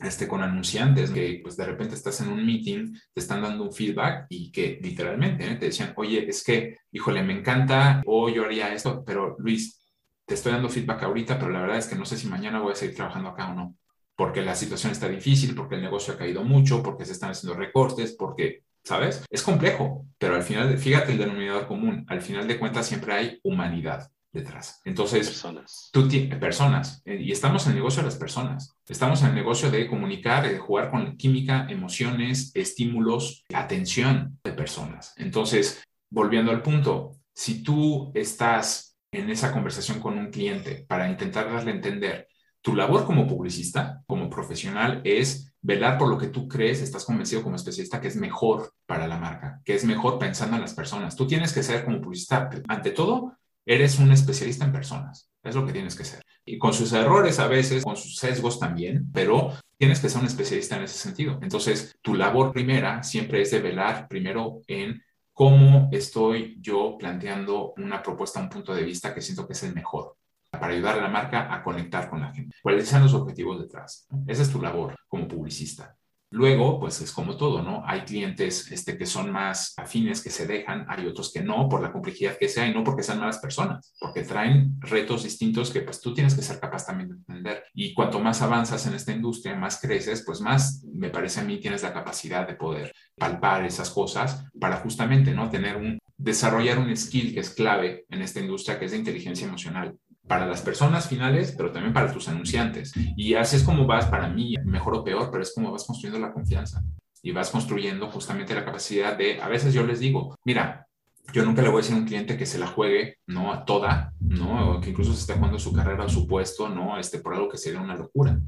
este, 0.00 0.26
con 0.26 0.42
anunciantes 0.42 1.10
que 1.10 1.40
pues 1.42 1.56
de 1.56 1.66
repente 1.66 1.94
estás 1.94 2.20
en 2.22 2.28
un 2.28 2.44
meeting, 2.44 2.92
te 3.12 3.20
están 3.20 3.42
dando 3.42 3.64
un 3.64 3.72
feedback 3.72 4.26
y 4.30 4.50
que 4.50 4.78
literalmente 4.82 5.46
¿eh? 5.46 5.56
te 5.56 5.66
decían, 5.66 5.92
oye, 5.96 6.28
es 6.28 6.42
que, 6.42 6.78
híjole, 6.90 7.22
me 7.22 7.38
encanta 7.38 8.02
o 8.06 8.28
yo 8.30 8.44
haría 8.44 8.72
esto, 8.72 9.04
pero 9.04 9.36
Luis, 9.38 9.78
te 10.24 10.34
estoy 10.34 10.52
dando 10.52 10.70
feedback 10.70 11.02
ahorita, 11.02 11.38
pero 11.38 11.50
la 11.50 11.60
verdad 11.60 11.78
es 11.78 11.86
que 11.86 11.96
no 11.96 12.06
sé 12.06 12.16
si 12.16 12.26
mañana 12.26 12.60
voy 12.60 12.72
a 12.72 12.76
seguir 12.76 12.96
trabajando 12.96 13.28
acá 13.28 13.50
o 13.50 13.54
no 13.54 13.76
porque 14.20 14.42
la 14.42 14.54
situación 14.54 14.92
está 14.92 15.08
difícil, 15.08 15.54
porque 15.54 15.76
el 15.76 15.80
negocio 15.80 16.12
ha 16.12 16.18
caído 16.18 16.44
mucho, 16.44 16.82
porque 16.82 17.06
se 17.06 17.12
están 17.12 17.30
haciendo 17.30 17.58
recortes, 17.58 18.14
porque, 18.18 18.64
¿sabes? 18.84 19.24
Es 19.30 19.42
complejo, 19.42 20.06
pero 20.18 20.34
al 20.34 20.42
final, 20.42 20.76
fíjate 20.78 21.12
el 21.12 21.18
denominador 21.18 21.66
común, 21.66 22.04
al 22.08 22.20
final 22.20 22.46
de 22.46 22.58
cuentas 22.58 22.86
siempre 22.86 23.14
hay 23.14 23.40
humanidad 23.42 24.10
detrás. 24.32 24.80
Entonces, 24.84 25.26
personas. 25.26 25.90
Tú 25.92 26.08
personas, 26.38 27.02
eh, 27.04 27.16
y 27.20 27.32
estamos 27.32 27.64
en 27.66 27.72
el 27.72 27.78
negocio 27.78 28.02
de 28.02 28.06
las 28.08 28.16
personas. 28.16 28.76
Estamos 28.88 29.22
en 29.22 29.30
el 29.30 29.34
negocio 29.34 29.70
de 29.70 29.88
comunicar, 29.88 30.48
de 30.48 30.58
jugar 30.58 30.90
con 30.90 31.16
química, 31.16 31.66
emociones, 31.68 32.52
estímulos, 32.54 33.44
atención 33.52 34.38
de 34.44 34.52
personas. 34.52 35.14
Entonces, 35.16 35.82
volviendo 36.10 36.50
al 36.50 36.62
punto, 36.62 37.16
si 37.34 37.62
tú 37.62 38.12
estás 38.14 38.98
en 39.12 39.30
esa 39.30 39.52
conversación 39.52 40.00
con 40.00 40.16
un 40.18 40.30
cliente 40.30 40.84
para 40.86 41.10
intentar 41.10 41.52
darle 41.52 41.72
a 41.72 41.74
entender 41.74 42.28
tu 42.62 42.76
labor 42.76 43.06
como 43.06 43.26
publicista, 43.26 44.02
como 44.06 44.28
profesional, 44.28 45.00
es 45.04 45.49
velar 45.62 45.98
por 45.98 46.08
lo 46.08 46.18
que 46.18 46.28
tú 46.28 46.48
crees, 46.48 46.80
estás 46.80 47.04
convencido 47.04 47.42
como 47.42 47.56
especialista 47.56 48.00
que 48.00 48.08
es 48.08 48.16
mejor 48.16 48.72
para 48.86 49.06
la 49.06 49.18
marca, 49.18 49.60
que 49.64 49.74
es 49.74 49.84
mejor 49.84 50.18
pensando 50.18 50.56
en 50.56 50.62
las 50.62 50.74
personas. 50.74 51.16
Tú 51.16 51.26
tienes 51.26 51.52
que 51.52 51.62
ser 51.62 51.84
como 51.84 52.00
publicista, 52.00 52.48
ante 52.68 52.90
todo, 52.90 53.36
eres 53.66 53.98
un 53.98 54.10
especialista 54.10 54.64
en 54.64 54.72
personas. 54.72 55.30
Es 55.42 55.54
lo 55.54 55.66
que 55.66 55.72
tienes 55.72 55.94
que 55.94 56.04
ser. 56.04 56.22
Y 56.44 56.58
con 56.58 56.72
sus 56.72 56.92
errores 56.92 57.38
a 57.38 57.46
veces, 57.46 57.84
con 57.84 57.96
sus 57.96 58.16
sesgos 58.16 58.58
también, 58.58 59.10
pero 59.12 59.52
tienes 59.76 60.00
que 60.00 60.08
ser 60.08 60.20
un 60.20 60.26
especialista 60.26 60.76
en 60.76 60.82
ese 60.82 60.98
sentido. 60.98 61.38
Entonces, 61.42 61.96
tu 62.02 62.14
labor 62.14 62.52
primera 62.52 63.02
siempre 63.02 63.42
es 63.42 63.50
de 63.50 63.60
velar 63.60 64.08
primero 64.08 64.60
en 64.66 65.02
cómo 65.32 65.88
estoy 65.92 66.58
yo 66.60 66.96
planteando 66.98 67.72
una 67.76 68.02
propuesta, 68.02 68.40
un 68.40 68.50
punto 68.50 68.74
de 68.74 68.82
vista 68.82 69.14
que 69.14 69.22
siento 69.22 69.46
que 69.46 69.54
es 69.54 69.62
el 69.62 69.74
mejor 69.74 70.16
para 70.50 70.72
ayudar 70.72 70.98
a 70.98 71.02
la 71.02 71.08
marca 71.08 71.52
a 71.54 71.62
conectar 71.62 72.10
con 72.10 72.20
la 72.20 72.32
gente. 72.32 72.56
¿Cuáles 72.62 72.88
son 72.88 73.02
los 73.02 73.14
objetivos 73.14 73.60
detrás? 73.60 74.06
Esa 74.26 74.42
es 74.42 74.50
tu 74.50 74.60
labor 74.60 74.96
como 75.08 75.28
publicista. 75.28 75.96
Luego, 76.32 76.78
pues 76.78 77.00
es 77.00 77.10
como 77.10 77.36
todo, 77.36 77.60
¿no? 77.60 77.82
Hay 77.84 78.02
clientes 78.02 78.70
este, 78.70 78.96
que 78.96 79.04
son 79.04 79.32
más 79.32 79.74
afines, 79.76 80.22
que 80.22 80.30
se 80.30 80.46
dejan, 80.46 80.86
hay 80.88 81.04
otros 81.06 81.32
que 81.32 81.42
no, 81.42 81.68
por 81.68 81.82
la 81.82 81.90
complejidad 81.90 82.38
que 82.38 82.48
sea 82.48 82.68
y 82.68 82.72
no 82.72 82.84
porque 82.84 83.02
sean 83.02 83.18
malas 83.18 83.38
personas, 83.38 83.92
porque 83.98 84.22
traen 84.22 84.80
retos 84.80 85.24
distintos 85.24 85.72
que 85.72 85.80
pues 85.80 86.00
tú 86.00 86.14
tienes 86.14 86.36
que 86.36 86.42
ser 86.42 86.60
capaz 86.60 86.86
también 86.86 87.08
de 87.08 87.16
entender. 87.16 87.64
Y 87.74 87.92
cuanto 87.94 88.20
más 88.20 88.42
avanzas 88.42 88.86
en 88.86 88.94
esta 88.94 89.10
industria, 89.10 89.56
más 89.56 89.80
creces, 89.80 90.22
pues 90.24 90.40
más, 90.40 90.84
me 90.94 91.10
parece 91.10 91.40
a 91.40 91.44
mí, 91.44 91.58
tienes 91.58 91.82
la 91.82 91.92
capacidad 91.92 92.46
de 92.46 92.54
poder 92.54 92.92
palpar 93.18 93.66
esas 93.66 93.90
cosas 93.90 94.44
para 94.60 94.76
justamente, 94.76 95.34
¿no? 95.34 95.50
Tener 95.50 95.76
un, 95.76 95.98
desarrollar 96.16 96.78
un 96.78 96.96
skill 96.96 97.34
que 97.34 97.40
es 97.40 97.50
clave 97.50 98.04
en 98.08 98.22
esta 98.22 98.38
industria, 98.38 98.78
que 98.78 98.84
es 98.84 98.92
de 98.92 98.98
inteligencia 98.98 99.48
emocional 99.48 99.98
para 100.30 100.46
las 100.46 100.62
personas 100.62 101.08
finales, 101.08 101.52
pero 101.56 101.72
también 101.72 101.92
para 101.92 102.12
tus 102.12 102.28
anunciantes. 102.28 102.92
Y 103.16 103.34
así 103.34 103.56
es 103.56 103.64
como 103.64 103.84
vas, 103.84 104.06
para 104.06 104.28
mí, 104.28 104.54
mejor 104.64 104.94
o 104.94 105.02
peor, 105.02 105.28
pero 105.28 105.42
es 105.42 105.52
como 105.52 105.72
vas 105.72 105.82
construyendo 105.82 106.24
la 106.24 106.32
confianza 106.32 106.84
y 107.20 107.32
vas 107.32 107.50
construyendo 107.50 108.08
justamente 108.12 108.54
la 108.54 108.64
capacidad 108.64 109.18
de, 109.18 109.42
a 109.42 109.48
veces 109.48 109.74
yo 109.74 109.84
les 109.84 109.98
digo, 109.98 110.38
mira, 110.44 110.86
yo 111.32 111.44
nunca 111.44 111.62
le 111.62 111.68
voy 111.68 111.78
a 111.78 111.82
decir 111.82 111.96
a 111.96 111.98
un 111.98 112.04
cliente 112.04 112.36
que 112.36 112.46
se 112.46 112.60
la 112.60 112.68
juegue, 112.68 113.18
¿no? 113.26 113.52
A 113.52 113.64
toda, 113.64 114.12
¿no? 114.20 114.70
O 114.70 114.80
que 114.80 114.90
incluso 114.90 115.12
se 115.14 115.22
esté 115.22 115.34
jugando 115.34 115.58
su 115.58 115.72
carrera 115.72 116.04
o 116.04 116.08
su 116.08 116.28
puesto, 116.28 116.68
¿no? 116.68 116.96
Este, 116.96 117.18
por 117.18 117.34
algo 117.34 117.48
que 117.48 117.58
sería 117.58 117.80
una 117.80 117.96
locura. 117.96 118.38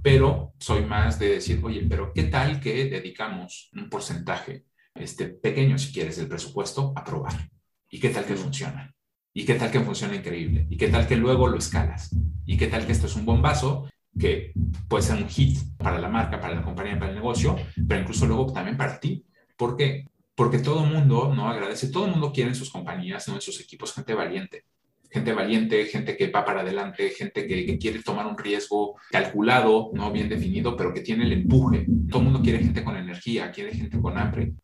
Pero 0.00 0.52
soy 0.60 0.84
más 0.84 1.18
de 1.18 1.28
decir, 1.28 1.60
oye, 1.64 1.84
pero 1.90 2.12
¿qué 2.12 2.22
tal 2.22 2.60
que 2.60 2.84
dedicamos 2.84 3.68
un 3.72 3.90
porcentaje, 3.90 4.66
este, 4.94 5.26
pequeño, 5.26 5.76
si 5.76 5.92
quieres, 5.92 6.18
del 6.18 6.28
presupuesto 6.28 6.92
a 6.94 7.02
probar? 7.02 7.50
¿Y 7.90 7.98
qué 7.98 8.10
tal 8.10 8.26
que 8.26 8.36
funciona? 8.36 8.94
¿Y 9.34 9.44
qué 9.44 9.54
tal 9.54 9.70
que 9.70 9.80
funciona 9.80 10.14
increíble? 10.14 10.66
¿Y 10.68 10.76
qué 10.76 10.88
tal 10.88 11.06
que 11.06 11.16
luego 11.16 11.48
lo 11.48 11.58
escalas? 11.58 12.14
¿Y 12.44 12.56
qué 12.56 12.66
tal 12.66 12.86
que 12.86 12.92
esto 12.92 13.06
es 13.06 13.16
un 13.16 13.24
bombazo? 13.24 13.88
que 14.18 14.52
puede 14.88 15.02
ser 15.02 15.16
un 15.16 15.28
hit 15.28 15.58
para 15.78 15.98
la 15.98 16.08
marca, 16.08 16.38
para 16.38 16.54
la 16.54 16.62
compañía, 16.62 16.98
para 16.98 17.12
el 17.12 17.16
negocio, 17.16 17.56
pero 17.88 18.00
incluso 18.00 18.26
luego 18.26 18.52
también 18.52 18.76
para 18.76 19.00
ti. 19.00 19.24
¿Por 19.56 19.76
qué? 19.76 20.06
Porque 20.34 20.58
todo 20.58 20.84
mundo 20.84 21.32
no 21.34 21.48
agradece, 21.48 21.88
todo 21.88 22.08
mundo 22.08 22.32
quiere 22.32 22.50
en 22.50 22.54
sus 22.54 22.70
compañías, 22.70 23.26
en 23.28 23.40
sus 23.40 23.60
equipos, 23.60 23.94
gente 23.94 24.14
valiente 24.14 24.66
gente 25.12 25.32
valiente, 25.32 25.84
gente 25.84 26.16
que 26.16 26.28
va 26.28 26.44
para 26.44 26.62
adelante, 26.62 27.10
gente 27.10 27.46
que, 27.46 27.78
quiere 27.78 28.02
tomar 28.02 28.26
un 28.26 28.38
riesgo 28.38 28.96
calculado, 29.10 29.90
no 29.92 30.10
bien 30.10 30.28
definido, 30.28 30.76
pero 30.76 30.92
que 30.92 31.00
tiene 31.00 31.24
el 31.24 31.32
empuje. 31.32 31.86
Todo 32.08 32.20
el 32.20 32.24
mundo 32.24 32.40
quiere 32.42 32.60
gente 32.60 32.82
con 32.82 32.96
energía, 32.96 33.50
quiere 33.50 33.72
gente 33.72 34.00
con 34.00 34.16
hambre. 34.16 34.54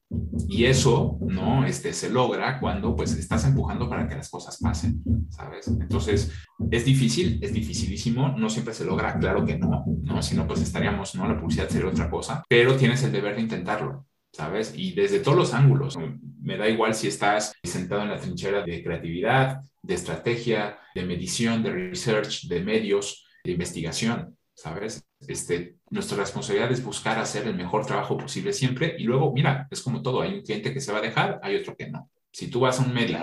Y 0.49 0.65
eso, 0.65 1.19
¿no? 1.21 1.67
Este, 1.67 1.93
se 1.93 2.09
logra 2.11 2.59
cuando 2.59 2.97
pues 2.97 3.15
estás 3.17 3.45
empujando 3.45 3.89
para 3.89 4.09
que 4.09 4.17
las 4.17 4.31
cosas 4.31 4.59
pasen, 4.59 5.03
¿sabes? 5.29 5.69
Entonces, 5.69 6.33
es 6.71 6.85
difícil, 6.85 7.39
es 7.43 7.53
dificilísimo, 7.53 8.31
no 8.31 8.49
siempre 8.49 8.73
se 8.73 8.85
logra, 8.85 9.19
claro 9.19 9.45
que 9.45 9.59
no, 9.59 9.85
¿no? 10.03 10.23
Si 10.23 10.35
no, 10.35 10.47
pues 10.47 10.63
estaríamos, 10.63 11.15
¿no? 11.15 11.29
La 11.29 11.39
publicidad 11.39 11.69
sería 11.69 11.89
otra 11.89 12.09
cosa, 12.09 12.43
pero 12.49 12.77
tienes 12.77 13.03
el 13.03 13.13
deber 13.13 13.37
de 13.37 13.43
intentarlo. 13.43 14.08
¿Sabes? 14.33 14.75
Y 14.77 14.93
desde 14.93 15.21
todos 15.21 15.37
los 15.37 15.55
ángulos. 15.55 15.97
Me 16.41 16.57
da 16.57 16.69
igual 16.69 16.95
si 16.95 17.09
estás 17.09 17.55
sentado 17.63 18.03
en 18.03 18.11
la 18.11 18.21
trinchera 18.21 18.63
de 18.63 18.83
creatividad, 18.83 19.61
de 19.83 19.95
estrategia, 19.95 20.79
de 20.95 21.05
medición, 21.05 21.63
de 21.63 21.73
research, 21.73 22.47
de 22.49 22.61
medios, 22.61 23.27
de 23.45 23.53
investigación, 23.53 24.37
¿sabes? 24.55 25.05
Este, 25.27 25.77
nuestra 25.91 26.19
responsabilidad 26.19 26.71
es 26.71 26.85
buscar 26.85 27.19
hacer 27.19 27.47
el 27.47 27.55
mejor 27.55 27.87
trabajo 27.87 28.17
posible 28.17 28.53
siempre 28.53 28.97
y 28.99 29.05
luego, 29.05 29.33
mira, 29.33 29.67
es 29.71 29.83
como 29.83 30.03
todo, 30.03 30.23
hay 30.23 30.35
un 30.35 30.43
cliente 30.43 30.73
que 30.73 30.81
se 30.81 30.93
va 30.93 30.99
a 30.99 31.03
dejar, 31.03 31.41
hay 31.43 31.57
otro 31.57 31.77
que 31.77 31.89
no. 31.89 32.11
Si 32.31 32.49
tú 32.49 32.61
vas 32.61 32.79
a 32.81 32.85
un 32.85 32.95
médico 32.95 33.21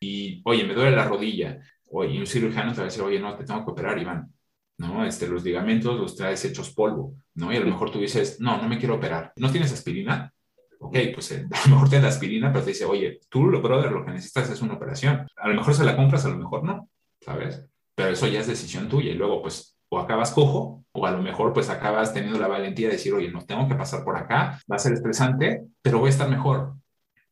y, 0.00 0.42
oye, 0.44 0.64
me 0.64 0.74
duele 0.74 0.96
la 0.96 1.04
rodilla, 1.04 1.58
oye, 1.90 2.18
un 2.18 2.26
cirujano 2.26 2.72
te 2.72 2.78
va 2.78 2.84
a 2.84 2.86
decir, 2.86 3.02
oye, 3.02 3.20
no, 3.20 3.36
te 3.36 3.44
tengo 3.44 3.64
que 3.64 3.70
operar, 3.72 3.98
Iván. 3.98 4.32
¿no? 4.78 5.04
Este, 5.04 5.26
los 5.26 5.42
ligamentos 5.42 5.98
los 5.98 6.16
traes 6.16 6.44
hechos 6.44 6.74
polvo, 6.74 7.14
¿no? 7.34 7.52
Y 7.52 7.56
a 7.56 7.60
lo 7.60 7.66
mejor 7.66 7.90
tú 7.90 7.98
dices, 7.98 8.40
no, 8.40 8.60
no 8.60 8.68
me 8.68 8.78
quiero 8.78 8.96
operar. 8.96 9.32
¿No 9.36 9.50
tienes 9.50 9.72
aspirina? 9.72 10.32
Ok, 10.78 10.96
pues 11.14 11.32
eh, 11.32 11.46
a 11.50 11.68
lo 11.68 11.74
mejor 11.74 11.90
te 11.90 12.00
da 12.00 12.08
aspirina, 12.08 12.52
pero 12.52 12.64
te 12.64 12.70
dice, 12.70 12.84
oye, 12.84 13.20
tú, 13.28 13.46
brother, 13.46 13.92
lo 13.92 14.04
que 14.04 14.12
necesitas 14.12 14.50
es 14.50 14.62
una 14.62 14.74
operación. 14.74 15.26
A 15.36 15.48
lo 15.48 15.54
mejor 15.54 15.74
se 15.74 15.84
la 15.84 15.96
compras, 15.96 16.24
a 16.24 16.30
lo 16.30 16.36
mejor 16.36 16.64
no, 16.64 16.88
¿sabes? 17.20 17.64
Pero 17.94 18.10
eso 18.10 18.26
ya 18.26 18.40
es 18.40 18.46
decisión 18.46 18.88
tuya 18.88 19.10
y 19.10 19.14
luego, 19.14 19.42
pues, 19.42 19.78
o 19.88 19.98
acabas 19.98 20.32
cojo, 20.32 20.84
o 20.92 21.06
a 21.06 21.10
lo 21.10 21.22
mejor, 21.22 21.52
pues, 21.52 21.70
acabas 21.70 22.12
teniendo 22.12 22.38
la 22.38 22.48
valentía 22.48 22.88
de 22.88 22.94
decir, 22.94 23.14
oye, 23.14 23.30
no 23.30 23.44
tengo 23.44 23.68
que 23.68 23.74
pasar 23.74 24.04
por 24.04 24.16
acá, 24.16 24.60
va 24.70 24.76
a 24.76 24.80
ser 24.80 24.92
estresante, 24.92 25.64
pero 25.82 25.98
voy 25.98 26.08
a 26.08 26.10
estar 26.10 26.28
mejor. 26.28 26.74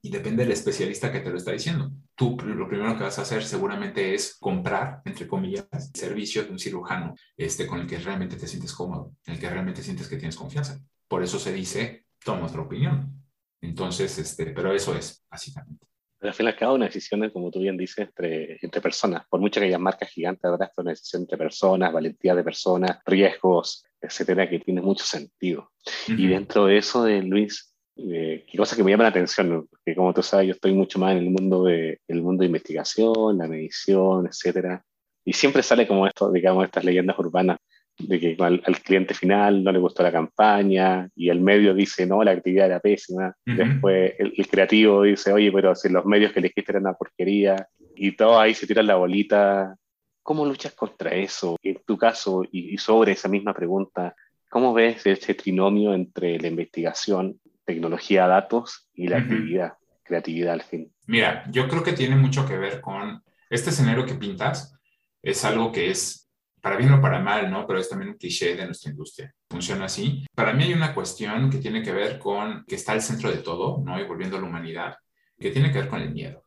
Y 0.00 0.10
depende 0.10 0.42
del 0.42 0.52
especialista 0.52 1.10
que 1.10 1.20
te 1.20 1.30
lo 1.30 1.38
está 1.38 1.52
diciendo. 1.52 1.90
Tú 2.14 2.36
lo 2.44 2.68
primero 2.68 2.96
que 2.96 3.04
vas 3.04 3.18
a 3.18 3.22
hacer 3.22 3.42
seguramente 3.42 4.14
es 4.14 4.36
comprar, 4.38 5.00
entre 5.06 5.26
comillas, 5.26 5.66
el 5.72 5.98
servicio 5.98 6.44
de 6.44 6.50
un 6.50 6.58
cirujano 6.58 7.14
este, 7.36 7.66
con 7.66 7.80
el 7.80 7.86
que 7.86 7.98
realmente 7.98 8.36
te 8.36 8.46
sientes 8.46 8.74
cómodo, 8.74 9.12
en 9.24 9.34
el 9.34 9.40
que 9.40 9.48
realmente 9.48 9.82
sientes 9.82 10.06
que 10.06 10.16
tienes 10.16 10.36
confianza. 10.36 10.78
Por 11.08 11.22
eso 11.22 11.38
se 11.38 11.54
dice, 11.54 12.04
toma 12.22 12.46
otra 12.46 12.60
opinión. 12.60 13.23
Entonces, 13.64 14.18
este, 14.18 14.46
pero 14.46 14.72
eso 14.72 14.94
es, 14.96 15.24
básicamente. 15.30 15.86
Pero 16.18 16.30
al 16.30 16.34
fin 16.34 16.46
y 16.46 16.48
al 16.48 16.56
cabo, 16.56 16.74
una 16.74 16.86
decisión, 16.86 17.28
como 17.30 17.50
tú 17.50 17.60
bien 17.60 17.76
dices, 17.76 17.98
entre, 17.98 18.58
entre 18.62 18.80
personas. 18.80 19.26
Por 19.28 19.40
mucho 19.40 19.60
que 19.60 19.66
haya 19.66 19.78
marcas 19.78 20.10
gigantes, 20.10 20.50
verdad, 20.50 20.70
es 20.70 20.78
una 20.78 20.90
decisión 20.90 21.22
entre 21.22 21.36
personas, 21.36 21.92
valentía 21.92 22.34
de 22.34 22.42
personas, 22.42 22.98
riesgos, 23.04 23.84
etcétera, 24.00 24.48
que 24.48 24.60
tiene 24.60 24.80
mucho 24.80 25.04
sentido. 25.04 25.70
Y 26.06 26.26
dentro 26.26 26.66
de 26.66 26.78
eso, 26.78 27.04
de 27.04 27.22
Luis, 27.22 27.74
eh, 27.96 28.44
qué 28.50 28.58
cosa 28.58 28.76
que 28.76 28.82
me 28.82 28.90
llama 28.90 29.04
la 29.04 29.10
atención, 29.10 29.66
porque 29.68 29.94
como 29.94 30.12
tú 30.12 30.22
sabes, 30.22 30.48
yo 30.48 30.54
estoy 30.54 30.72
mucho 30.72 30.98
más 30.98 31.12
en 31.12 31.18
el 31.18 31.30
mundo 31.30 31.64
de, 31.64 32.00
el 32.08 32.22
mundo 32.22 32.42
de 32.42 32.46
investigación, 32.46 33.38
la 33.38 33.46
medición, 33.46 34.26
etcétera. 34.26 34.84
Y 35.24 35.32
siempre 35.32 35.62
sale 35.62 35.86
como 35.86 36.06
esto, 36.06 36.30
digamos, 36.30 36.64
estas 36.64 36.84
leyendas 36.84 37.18
urbanas 37.18 37.58
de 37.98 38.20
que 38.20 38.36
al, 38.40 38.60
cliente 38.82 39.14
final 39.14 39.62
no 39.62 39.70
le 39.70 39.78
gustó 39.78 40.02
la 40.02 40.12
campaña 40.12 41.08
y 41.14 41.28
el 41.28 41.40
medio 41.40 41.74
dice, 41.74 42.06
no, 42.06 42.22
la 42.24 42.32
actividad 42.32 42.66
era 42.66 42.80
pésima. 42.80 43.34
Después 43.44 44.14
el, 44.18 44.46
creativo 44.48 45.02
dice, 45.02 45.32
oye, 45.32 45.52
pero 45.52 45.74
si 45.74 45.88
los 45.88 46.04
medios 46.04 46.32
que 46.32 46.40
elegiste 46.40 46.72
eran 46.72 46.82
una 46.82 46.94
porquería 46.94 47.68
y 47.94 48.12
todos 48.12 48.38
ahí 48.38 48.54
se 48.54 48.66
tiran 48.66 48.86
la 48.86 48.96
bolita. 48.96 49.76
¿Cómo 50.22 50.44
luchas 50.44 50.72
contra 50.72 51.14
eso? 51.14 51.56
En 51.62 51.78
tu 51.86 51.98
caso, 51.98 52.44
y, 52.50 52.76
sobre 52.78 53.12
esa 53.12 53.28
misma 53.28 53.52
pregunta, 53.52 54.14
¿cómo 54.48 54.72
ves 54.72 55.06
ese 55.06 55.34
trinomio 55.34 55.92
entre 55.94 56.38
la 56.38 56.48
investigación, 56.48 57.38
tecnología, 57.64 58.26
datos 58.26 58.88
y 58.94 59.08
la 59.08 59.18
actividad, 59.18 59.74
creatividad 60.02 60.54
al 60.54 60.62
fin? 60.62 60.90
Mira, 61.06 61.44
yo 61.50 61.68
creo 61.68 61.82
que 61.82 61.92
tiene 61.92 62.16
mucho 62.16 62.46
que 62.46 62.56
ver 62.56 62.80
con 62.80 63.22
este 63.50 63.70
escenario 63.70 64.06
que 64.06 64.14
pintas. 64.14 64.74
Es 65.22 65.44
algo 65.44 65.72
que 65.72 65.90
es 65.90 66.23
para 66.64 66.78
bien 66.78 66.94
o 66.94 67.00
para 67.02 67.18
mal, 67.18 67.50
¿no? 67.50 67.66
Pero 67.66 67.78
es 67.78 67.90
también 67.90 68.12
un 68.12 68.16
cliché 68.16 68.56
de 68.56 68.64
nuestra 68.64 68.90
industria. 68.90 69.30
Funciona 69.50 69.84
así. 69.84 70.24
Para 70.34 70.54
mí 70.54 70.64
hay 70.64 70.72
una 70.72 70.94
cuestión 70.94 71.50
que 71.50 71.58
tiene 71.58 71.82
que 71.82 71.92
ver 71.92 72.18
con 72.18 72.64
que 72.66 72.76
está 72.76 72.92
al 72.92 73.02
centro 73.02 73.30
de 73.30 73.36
todo, 73.36 73.82
¿no? 73.84 74.00
Y 74.00 74.04
volviendo 74.04 74.38
a 74.38 74.40
la 74.40 74.46
humanidad, 74.46 74.96
que 75.38 75.50
tiene 75.50 75.70
que 75.70 75.80
ver 75.80 75.88
con 75.88 76.00
el 76.00 76.10
miedo. 76.10 76.42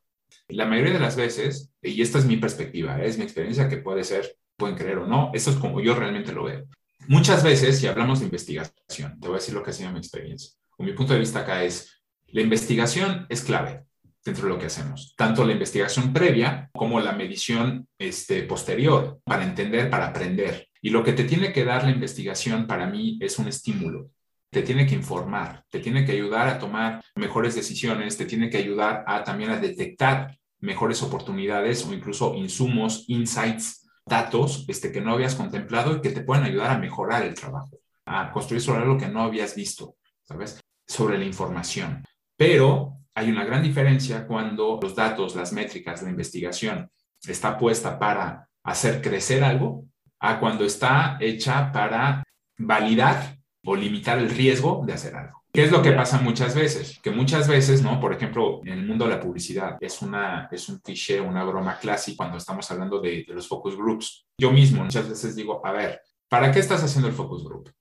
La 0.47 0.65
mayoría 0.65 0.93
de 0.93 0.99
las 0.99 1.15
veces, 1.15 1.71
y 1.84 2.01
esta 2.01 2.17
es 2.17 2.25
mi 2.25 2.38
perspectiva, 2.38 2.99
¿eh? 2.99 3.06
es 3.06 3.19
mi 3.19 3.25
experiencia 3.25 3.69
que 3.69 3.77
puede 3.77 4.03
ser, 4.03 4.36
pueden 4.56 4.75
creer 4.75 4.97
o 4.97 5.06
no, 5.06 5.30
eso 5.36 5.51
es 5.51 5.58
como 5.58 5.82
yo 5.82 5.93
realmente 5.93 6.32
lo 6.32 6.45
veo. 6.45 6.65
Muchas 7.08 7.43
veces, 7.43 7.77
si 7.77 7.86
hablamos 7.86 8.17
de 8.17 8.25
investigación, 8.25 9.19
te 9.19 9.27
voy 9.27 9.36
a 9.36 9.39
decir 9.39 9.53
lo 9.53 9.62
que 9.62 9.69
ha 9.69 9.73
sido 9.73 9.91
mi 9.91 9.99
experiencia. 9.99 10.51
O 10.80 10.84
mi 10.84 10.93
punto 10.93 11.13
de 11.13 11.19
vista 11.19 11.41
acá 11.41 11.63
es, 11.63 12.01
la 12.25 12.41
investigación 12.41 13.27
es 13.30 13.43
clave 13.43 13.86
dentro 14.27 14.43
de 14.47 14.53
lo 14.53 14.59
que 14.59 14.65
hacemos, 14.65 15.13
tanto 15.15 15.45
la 15.45 15.53
investigación 15.53 16.11
previa 16.11 16.69
como 16.73 16.99
la 16.99 17.13
medición 17.13 17.87
este, 17.97 18.43
posterior, 18.43 19.19
para 19.23 19.45
entender, 19.45 19.89
para 19.89 20.07
aprender. 20.07 20.67
Y 20.81 20.89
lo 20.89 21.01
que 21.01 21.13
te 21.13 21.23
tiene 21.23 21.53
que 21.53 21.63
dar 21.63 21.85
la 21.85 21.91
investigación 21.91 22.67
para 22.67 22.87
mí 22.87 23.17
es 23.21 23.39
un 23.39 23.47
estímulo. 23.47 24.09
Te 24.51 24.63
tiene 24.63 24.85
que 24.85 24.95
informar, 24.95 25.63
te 25.69 25.79
tiene 25.79 26.05
que 26.05 26.11
ayudar 26.11 26.49
a 26.49 26.59
tomar 26.59 27.01
mejores 27.15 27.55
decisiones, 27.55 28.17
te 28.17 28.25
tiene 28.25 28.49
que 28.49 28.57
ayudar 28.57 29.05
a 29.07 29.23
también 29.23 29.49
a 29.51 29.59
detectar 29.59 30.37
mejores 30.59 31.01
oportunidades 31.03 31.85
o 31.85 31.93
incluso 31.93 32.33
insumos, 32.35 33.05
insights, 33.07 33.87
datos 34.05 34.65
este, 34.67 34.91
que 34.91 35.01
no 35.01 35.13
habías 35.13 35.35
contemplado 35.35 35.95
y 35.95 36.01
que 36.01 36.11
te 36.11 36.21
pueden 36.21 36.43
ayudar 36.43 36.71
a 36.71 36.79
mejorar 36.79 37.23
el 37.23 37.33
trabajo, 37.33 37.79
a 38.05 38.31
construir 38.31 38.61
sobre 38.61 38.81
algo 38.81 38.97
que 38.97 39.07
no 39.07 39.21
habías 39.21 39.55
visto, 39.55 39.95
¿sabes? 40.23 40.59
Sobre 40.85 41.17
la 41.17 41.25
información. 41.25 42.03
Pero 42.35 42.96
hay 43.17 43.32
una 43.32 43.43
gran 43.43 43.63
diferencia 43.63 44.27
cuando 44.27 44.77
los 44.80 44.93
datos, 44.93 45.36
las 45.36 45.51
métricas, 45.51 46.03
la 46.03 46.12
investigación 46.12 46.88
está 47.27 47.58
puesta 47.58 47.97
para 47.97 48.47
hacer 48.63 49.01
crecer 49.01 49.43
algo 49.43 49.86
a 50.19 50.39
cuando 50.39 50.63
está 50.63 51.17
hecha 51.19 51.71
para 51.71 52.23
validar 52.60 53.39
o 53.65 53.75
limitar 53.75 54.19
el 54.19 54.30
riesgo 54.30 54.84
de 54.86 54.93
hacer 54.93 55.15
algo. 55.15 55.43
¿Qué 55.51 55.63
es 55.63 55.71
lo 55.71 55.82
que 55.82 55.93
pasa 55.93 56.19
muchas 56.19 56.53
veces? 56.53 56.99
Que 57.01 57.10
muchas 57.10 57.47
veces, 57.47 57.82
¿no? 57.82 57.99
Por 57.99 58.13
ejemplo, 58.13 58.62
en 58.63 58.73
el 58.73 58.86
mundo 58.86 59.06
de 59.06 59.15
la 59.15 59.19
publicidad 59.19 59.77
es, 59.82 60.03
una, 60.03 60.47
es 60.51 60.69
un 60.69 60.77
cliché, 60.77 61.19
una 61.19 61.43
broma 61.43 61.80
clásica 61.80 62.17
cuando 62.17 62.38
estamos 62.38 62.69
hablando 62.69 63.01
de, 63.01 63.25
de 63.27 63.34
los 63.34 63.47
focus 63.47 63.75
groups. 63.75 64.27
Yo 64.38 64.51
mismo 64.51 64.84
muchas 64.84 65.10
veces 65.10 65.36
digo, 65.36 65.65
a 65.65 65.71
ver, 65.71 66.01
¿para 66.30 66.51
qué 66.51 66.60
estás 66.60 66.84
haciendo 66.84 67.08
el 67.08 67.15
focus 67.15 67.43
group? 67.43 67.71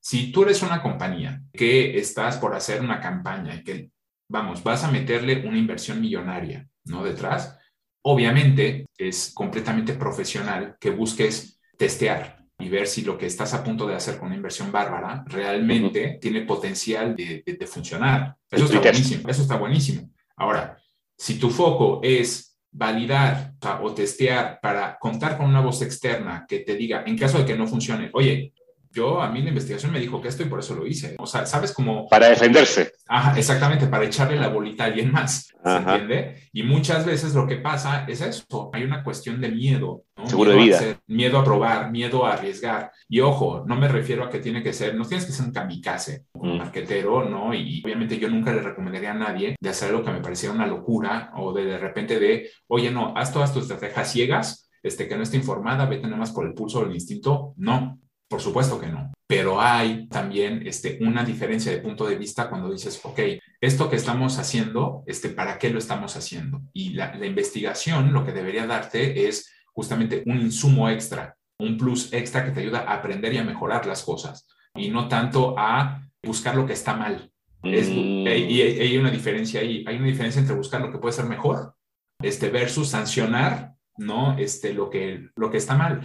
Si 0.00 0.32
tú 0.32 0.44
eres 0.44 0.62
una 0.62 0.80
compañía 0.80 1.42
que 1.52 1.98
estás 1.98 2.38
por 2.38 2.54
hacer 2.54 2.80
una 2.80 2.98
campaña 2.98 3.56
y 3.56 3.62
que 3.62 3.90
vamos, 4.28 4.62
vas 4.62 4.84
a 4.84 4.90
meterle 4.90 5.46
una 5.46 5.58
inversión 5.58 6.00
millonaria, 6.00 6.68
¿no? 6.84 7.04
Detrás. 7.04 7.58
Obviamente 8.02 8.86
es 8.96 9.32
completamente 9.34 9.94
profesional 9.94 10.76
que 10.80 10.90
busques 10.90 11.60
testear 11.76 12.36
y 12.58 12.68
ver 12.68 12.86
si 12.86 13.02
lo 13.02 13.18
que 13.18 13.26
estás 13.26 13.52
a 13.52 13.62
punto 13.62 13.86
de 13.86 13.94
hacer 13.94 14.18
con 14.18 14.28
una 14.28 14.36
inversión 14.36 14.72
bárbara 14.72 15.24
realmente 15.26 16.18
tiene 16.20 16.42
potencial 16.42 17.14
de, 17.14 17.66
funcionar. 17.66 18.36
Eso 18.50 18.64
está 18.64 18.80
buenísimo, 18.80 19.28
eso 19.28 19.42
está 19.42 19.56
buenísimo. 19.56 20.10
Ahora, 20.36 20.78
si 21.16 21.38
tu 21.38 21.50
foco 21.50 22.00
es 22.02 22.58
validar 22.70 23.54
o 23.82 23.92
testear 23.92 24.58
para 24.60 24.98
contar 24.98 25.36
con 25.36 25.46
una 25.46 25.60
voz 25.60 25.82
externa 25.82 26.46
que 26.48 26.60
te 26.60 26.76
diga, 26.76 27.02
en 27.06 27.18
caso 27.18 27.38
de 27.38 27.44
que 27.44 27.56
no 27.56 27.66
funcione, 27.66 28.10
oye, 28.12 28.52
yo, 28.96 29.20
a 29.20 29.30
mí 29.30 29.42
la 29.42 29.50
investigación 29.50 29.92
me 29.92 30.00
dijo 30.00 30.22
que 30.22 30.28
esto 30.28 30.42
y 30.42 30.46
por 30.46 30.58
eso 30.58 30.74
lo 30.74 30.86
hice. 30.86 31.16
O 31.18 31.26
sea, 31.26 31.44
¿sabes 31.44 31.72
cómo? 31.72 32.08
Para 32.08 32.30
defenderse. 32.30 32.92
Ajá, 33.06 33.38
exactamente, 33.38 33.86
para 33.86 34.06
echarle 34.06 34.36
la 34.36 34.48
bolita 34.48 34.84
a 34.84 34.86
alguien 34.86 35.12
más. 35.12 35.52
¿Se 35.62 35.76
entiende? 35.76 36.48
Y 36.52 36.62
muchas 36.62 37.04
veces 37.04 37.34
lo 37.34 37.46
que 37.46 37.56
pasa 37.56 38.06
es 38.08 38.22
eso. 38.22 38.70
Hay 38.72 38.84
una 38.84 39.04
cuestión 39.04 39.40
de 39.40 39.50
miedo. 39.50 40.04
Seguro 40.24 40.52
de 40.52 40.56
vida. 40.56 40.80
miedo 41.06 41.38
a 41.38 41.44
probar, 41.44 41.90
miedo 41.90 42.24
a 42.24 42.32
arriesgar. 42.32 42.90
Y 43.06 43.20
ojo, 43.20 43.64
no 43.66 43.76
me 43.76 43.86
refiero 43.86 44.24
a 44.24 44.30
que 44.30 44.38
tiene 44.38 44.62
que 44.62 44.72
ser, 44.72 44.94
no 44.94 45.04
tienes 45.04 45.26
que 45.26 45.32
ser 45.32 45.44
un 45.44 45.52
kamikaze, 45.52 46.24
un 46.32 46.56
marquetero, 46.56 47.28
¿no? 47.28 47.52
Y 47.52 47.82
obviamente 47.84 48.18
yo 48.18 48.30
nunca 48.30 48.52
le 48.52 48.62
recomendaría 48.62 49.10
a 49.10 49.14
nadie 49.14 49.56
de 49.60 49.68
hacer 49.68 49.90
algo 49.90 50.02
que 50.02 50.12
me 50.12 50.20
pareciera 50.20 50.54
una 50.54 50.66
locura 50.66 51.32
o 51.36 51.52
de 51.52 51.66
de 51.66 51.78
repente 51.78 52.18
de, 52.18 52.50
oye, 52.68 52.90
no, 52.90 53.12
haz 53.14 53.32
todas 53.32 53.52
tus 53.52 53.64
estrategias 53.64 54.10
ciegas, 54.10 54.70
este, 54.82 55.06
que 55.06 55.16
no 55.16 55.22
esté 55.22 55.36
informada, 55.36 55.84
vete 55.84 56.04
nada 56.04 56.16
más 56.16 56.30
por 56.30 56.46
el 56.46 56.54
pulso 56.54 56.80
del 56.82 56.94
instinto. 56.94 57.52
No, 57.56 57.98
por 58.28 58.40
supuesto 58.40 58.80
que 58.80 58.88
no, 58.88 59.12
pero 59.26 59.60
hay 59.60 60.08
también 60.08 60.62
este, 60.66 60.98
una 61.00 61.24
diferencia 61.24 61.72
de 61.72 61.78
punto 61.78 62.06
de 62.06 62.16
vista 62.16 62.48
cuando 62.48 62.70
dices, 62.70 63.00
ok, 63.02 63.20
esto 63.60 63.88
que 63.88 63.96
estamos 63.96 64.38
haciendo, 64.38 65.04
este, 65.06 65.30
¿para 65.30 65.58
qué 65.58 65.70
lo 65.70 65.78
estamos 65.78 66.16
haciendo? 66.16 66.62
Y 66.72 66.90
la, 66.90 67.14
investigación 67.24 68.12
lo 68.12 68.24
que 68.24 68.32
debería 68.32 68.66
darte 68.66 69.28
es 69.28 69.52
justamente 69.72 70.22
un 70.26 70.40
insumo 70.40 70.88
extra 70.88 71.36
un 71.58 71.78
plus 71.78 72.12
extra 72.12 72.44
que 72.44 72.50
te 72.50 72.60
ayuda 72.60 72.80
a 72.80 72.94
aprender 72.94 73.32
y 73.32 73.38
a 73.38 73.44
mejorar 73.44 73.86
las 73.86 74.02
cosas 74.02 74.46
y 74.74 74.90
no 74.90 75.08
tanto 75.08 75.54
a 75.58 76.02
buscar 76.22 76.54
lo 76.54 76.66
que 76.66 76.74
está 76.74 76.94
mal. 76.94 77.30
Es, 77.62 77.88
Mm. 77.88 78.26
y 78.26 78.60
hay 78.60 78.96
una 78.96 79.10
diferencia 79.10 79.60
ahí, 79.60 79.84
hay 79.86 79.96
una 79.96 80.06
diferencia 80.06 80.40
entre 80.40 80.54
buscar 80.54 80.80
lo 80.80 80.92
que 80.92 80.98
puede 80.98 81.14
ser 81.14 81.24
mejor 81.24 81.74
este, 82.22 82.50
versus 82.50 82.88
sancionar 82.88 83.74
¿no? 83.96 84.36
este, 84.38 84.72
lo, 84.72 84.90
que, 84.90 85.30
lo 85.34 85.50
que 85.50 85.56
está 85.56 85.74
mal. 85.74 86.00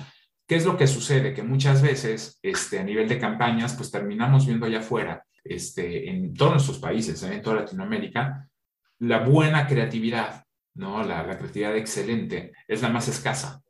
¿Qué 0.52 0.58
es 0.58 0.66
lo 0.66 0.76
que 0.76 0.86
sucede? 0.86 1.34
Que 1.34 1.44
muchas 1.44 1.82
veces 1.82 2.38
este, 2.42 2.78
a 2.78 2.84
nivel 2.84 3.08
de 3.08 3.18
campañas, 3.18 3.74
pues 3.74 3.90
terminamos 3.90 4.46
viendo 4.46 4.66
allá 4.66 4.80
afuera, 4.80 5.26
este, 5.46 6.10
en 6.10 6.34
todos 6.34 6.52
nuestros 6.52 6.78
países, 6.78 7.24
¿eh? 7.24 7.36
en 7.36 7.42
toda 7.42 7.62
Latinoamérica, 7.62 8.50
la 9.00 9.20
buena 9.20 9.66
creatividad, 9.66 10.44
¿no? 10.74 11.06
La, 11.06 11.24
la, 11.24 11.38
creatividad 11.38 11.78
excelente 11.78 12.52
es 12.68 12.82
la 12.82 12.90
más 12.90 13.08
escasa 13.08 13.62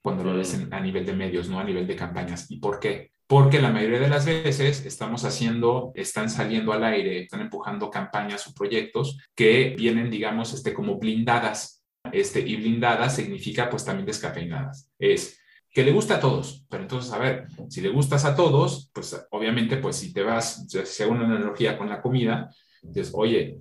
cuando 0.00 0.24
lo 0.24 0.34
ves 0.34 0.54
en, 0.54 0.72
a 0.72 0.80
nivel 0.80 1.04
de 1.04 1.12
medios, 1.12 1.50
no 1.50 1.60
a 1.60 1.64
nivel 1.64 1.86
de 1.86 1.94
campañas. 1.94 2.50
¿Y 2.50 2.56
por 2.56 2.80
qué? 2.80 3.12
Porque 3.26 3.60
la 3.60 3.70
mayoría 3.70 4.00
de 4.00 4.08
las 4.08 4.24
veces 4.24 4.86
estamos 4.86 5.26
haciendo, 5.26 5.92
están 5.94 6.30
saliendo 6.30 6.72
al 6.72 6.84
aire, 6.84 7.24
están 7.24 7.42
empujando 7.42 7.90
campañas 7.90 8.46
o 8.46 8.54
proyectos 8.54 9.18
que 9.34 9.74
vienen, 9.76 10.08
digamos, 10.08 10.54
este, 10.54 10.72
como 10.72 10.98
blindadas. 10.98 11.84
Este, 12.10 12.40
y 12.40 12.56
blindadas 12.56 13.14
significa 13.14 13.68
pues 13.68 13.84
también 13.84 14.06
descafeinadas. 14.06 14.90
Es 14.98 15.39
que 15.72 15.84
le 15.84 15.92
gusta 15.92 16.16
a 16.16 16.20
todos, 16.20 16.66
pero 16.68 16.82
entonces, 16.82 17.12
a 17.12 17.18
ver, 17.18 17.46
si 17.68 17.80
le 17.80 17.90
gustas 17.90 18.24
a 18.24 18.34
todos, 18.34 18.90
pues 18.92 19.26
obviamente, 19.30 19.76
pues 19.76 19.96
si 19.96 20.12
te 20.12 20.22
vas, 20.22 20.66
si 20.68 21.02
hago 21.02 21.12
una 21.12 21.24
analogía 21.24 21.78
con 21.78 21.88
la 21.88 22.02
comida, 22.02 22.50
dices, 22.82 23.12
oye, 23.14 23.58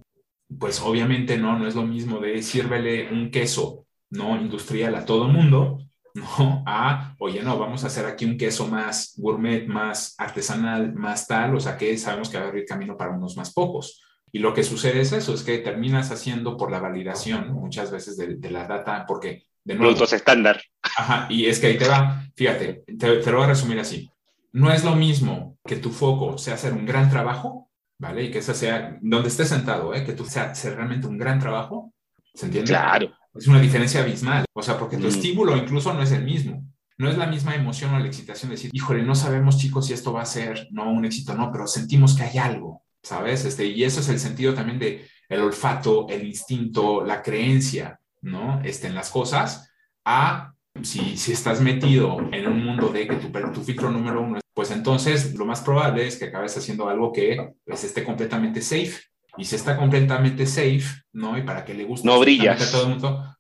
pues 0.58 0.82
obviamente 0.82 1.38
no, 1.38 1.58
no 1.58 1.68
es 1.68 1.76
lo 1.76 1.84
mismo 1.84 2.20
de 2.20 2.42
sírvele 2.42 3.12
un 3.12 3.30
queso 3.30 3.86
no 4.10 4.42
industrial 4.42 4.96
a 4.96 5.06
todo 5.06 5.28
mundo, 5.28 5.78
no 6.16 6.64
a, 6.66 7.16
oye, 7.20 7.44
no, 7.44 7.60
vamos 7.60 7.84
a 7.84 7.88
hacer 7.88 8.08
aquí 8.08 8.26
un 8.26 8.38
queso 8.38 8.68
más 8.68 9.14
gourmet, 9.18 9.68
más 9.68 10.16
artesanal, 10.18 10.94
más 10.96 11.28
tal, 11.28 11.56
o 11.56 11.60
sea 11.60 11.78
que 11.78 11.96
sabemos 11.98 12.30
que 12.30 12.40
va 12.40 12.46
a 12.46 12.48
abrir 12.48 12.66
camino 12.66 12.98
para 12.98 13.12
unos 13.12 13.38
más 13.38 13.54
pocos. 13.54 14.04
Y 14.32 14.40
lo 14.40 14.54
que 14.54 14.64
sucede 14.64 15.02
es 15.02 15.12
eso, 15.12 15.34
es 15.34 15.44
que 15.44 15.60
terminas 15.60 16.12
haciendo 16.12 16.58
por 16.58 16.72
la 16.72 16.80
validación 16.80 17.54
muchas 17.54 17.92
veces 17.92 18.18
de, 18.18 18.36
de 18.36 18.52
la 18.52 18.68
data, 18.68 19.06
porque 19.08 19.49
de 19.70 19.76
nuevo, 19.76 19.92
Productos 19.92 20.14
estándar. 20.14 20.64
Ajá, 20.82 21.28
y 21.30 21.46
es 21.46 21.60
que 21.60 21.68
ahí 21.68 21.78
te 21.78 21.88
va, 21.88 22.26
fíjate, 22.36 22.84
te, 22.88 23.18
te, 23.18 23.32
lo 23.32 23.38
voy 23.38 23.46
a 23.46 23.50
resumir 23.50 23.80
así. 23.80 24.10
No 24.52 24.72
es 24.72 24.84
lo 24.84 24.96
mismo 24.96 25.60
que 25.64 25.76
tu 25.76 25.92
foco 25.92 26.40
sea 26.40 26.56
hacer 26.56 26.74
un 26.74 26.88
gran 26.88 27.12
trabajo, 27.12 27.70
¿vale? 28.00 28.24
Y 28.24 28.32
que 28.32 28.40
ese 28.40 28.56
sea, 28.56 28.98
donde 29.00 29.30
estés 29.30 29.50
sentado, 29.50 29.94
¿eh? 29.94 30.04
Que 30.04 30.14
tú 30.14 30.26
sea 30.26 30.46
hacer 30.46 30.76
realmente 30.76 31.06
un 31.06 31.20
gran 31.20 31.40
trabajo, 31.40 31.94
¿se 32.34 32.48
entiende? 32.48 32.72
Claro. 32.72 33.14
Es 33.36 33.46
una 33.46 33.62
diferencia 33.62 34.02
abismal, 34.02 34.44
o 34.54 34.64
sea, 34.64 34.80
porque 34.80 34.98
tu 34.98 35.04
mm. 35.04 35.10
estímulo 35.10 35.56
incluso 35.56 35.94
no 35.94 36.02
es 36.02 36.12
el 36.14 36.24
mismo. 36.24 36.66
No 36.98 37.08
es 37.08 37.18
la 37.20 37.28
misma 37.28 37.54
emoción 37.54 37.94
o 37.94 38.00
la 38.00 38.08
excitación 38.08 38.50
de 38.50 38.56
decir, 38.56 38.72
híjole, 38.74 39.04
no 39.04 39.14
sabemos 39.14 39.60
chicos 39.60 39.86
si 39.86 39.94
esto 39.94 40.12
va 40.12 40.24
a 40.24 40.26
ser, 40.26 40.68
no, 40.72 40.92
un 40.92 41.06
éxito, 41.06 41.36
no, 41.36 41.52
pero 41.52 41.68
sentimos 41.68 42.16
que 42.16 42.24
hay 42.24 42.40
algo, 42.40 42.84
¿sabes? 43.04 43.46
Este, 43.46 43.68
y 43.68 43.84
eso 43.84 44.00
es 44.00 44.10
el 44.10 44.20
sentido 44.20 44.56
también 44.56 44.80
de 44.80 45.08
el 45.30 45.42
olfato, 45.42 46.08
el 46.10 46.26
instinto, 46.26 47.06
la 47.06 47.22
creencia, 47.22 48.00
¿no? 48.22 48.62
En 48.64 48.96
las 48.96 49.10
cosas, 49.10 49.72
a 50.06 50.54
si, 50.82 51.18
si 51.18 51.32
estás 51.32 51.62
metido 51.62 52.20
en 52.32 52.48
un 52.48 52.64
mundo 52.64 52.90
de 52.90 53.08
que 53.08 53.16
tu, 53.16 53.30
tu 53.52 53.64
filtro 53.64 53.92
número 53.92 54.22
uno, 54.22 54.40
pues 54.54 54.72
entonces 54.72 55.36
lo 55.36 55.46
más 55.46 55.62
probable 55.62 56.08
es 56.08 56.18
que 56.18 56.26
acabes 56.26 56.58
haciendo 56.58 56.90
algo 56.90 57.12
que 57.12 57.54
pues, 57.66 57.84
esté 57.84 58.04
completamente 58.04 58.62
safe. 58.62 59.02
Y 59.38 59.46
si 59.46 59.56
está 59.56 59.78
completamente 59.78 60.46
safe, 60.46 60.84
¿no? 61.14 61.38
Y 61.38 61.44
para 61.44 61.64
que 61.64 61.74
le 61.74 61.86
guste 61.86 62.06
no 62.06 62.20
brillas. 62.20 62.62
a 62.62 62.72
todo 62.72 62.84
el 62.84 62.90
mundo, 62.90 63.38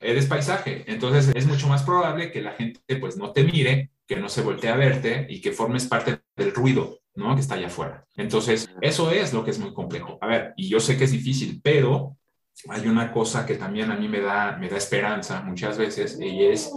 eres 0.00 0.26
paisaje. 0.26 0.84
Entonces 0.86 1.30
es 1.34 1.46
mucho 1.46 1.68
más 1.68 1.82
probable 1.82 2.32
que 2.32 2.42
la 2.42 2.52
gente 2.52 2.80
pues 2.96 3.16
no 3.16 3.32
te 3.32 3.44
mire, 3.44 3.92
que 4.06 4.16
no 4.16 4.28
se 4.28 4.42
voltee 4.42 4.70
a 4.70 4.76
verte 4.76 5.26
y 5.28 5.40
que 5.40 5.52
formes 5.52 5.86
parte 5.86 6.20
del 6.36 6.52
ruido, 6.52 7.00
¿no? 7.14 7.34
Que 7.34 7.40
está 7.40 7.54
allá 7.54 7.66
afuera. 7.66 8.06
Entonces, 8.16 8.68
eso 8.80 9.10
es 9.10 9.32
lo 9.32 9.44
que 9.44 9.50
es 9.50 9.58
muy 9.58 9.72
complejo. 9.72 10.18
A 10.20 10.26
ver, 10.26 10.52
y 10.56 10.68
yo 10.68 10.80
sé 10.80 10.96
que 10.96 11.04
es 11.04 11.12
difícil, 11.12 11.60
pero 11.62 12.16
hay 12.68 12.86
una 12.86 13.12
cosa 13.12 13.44
que 13.44 13.56
también 13.56 13.90
a 13.90 13.96
mí 13.96 14.08
me 14.08 14.20
da, 14.20 14.56
me 14.56 14.68
da 14.68 14.76
esperanza 14.76 15.42
muchas 15.42 15.76
veces 15.76 16.18
y 16.20 16.44
es 16.44 16.70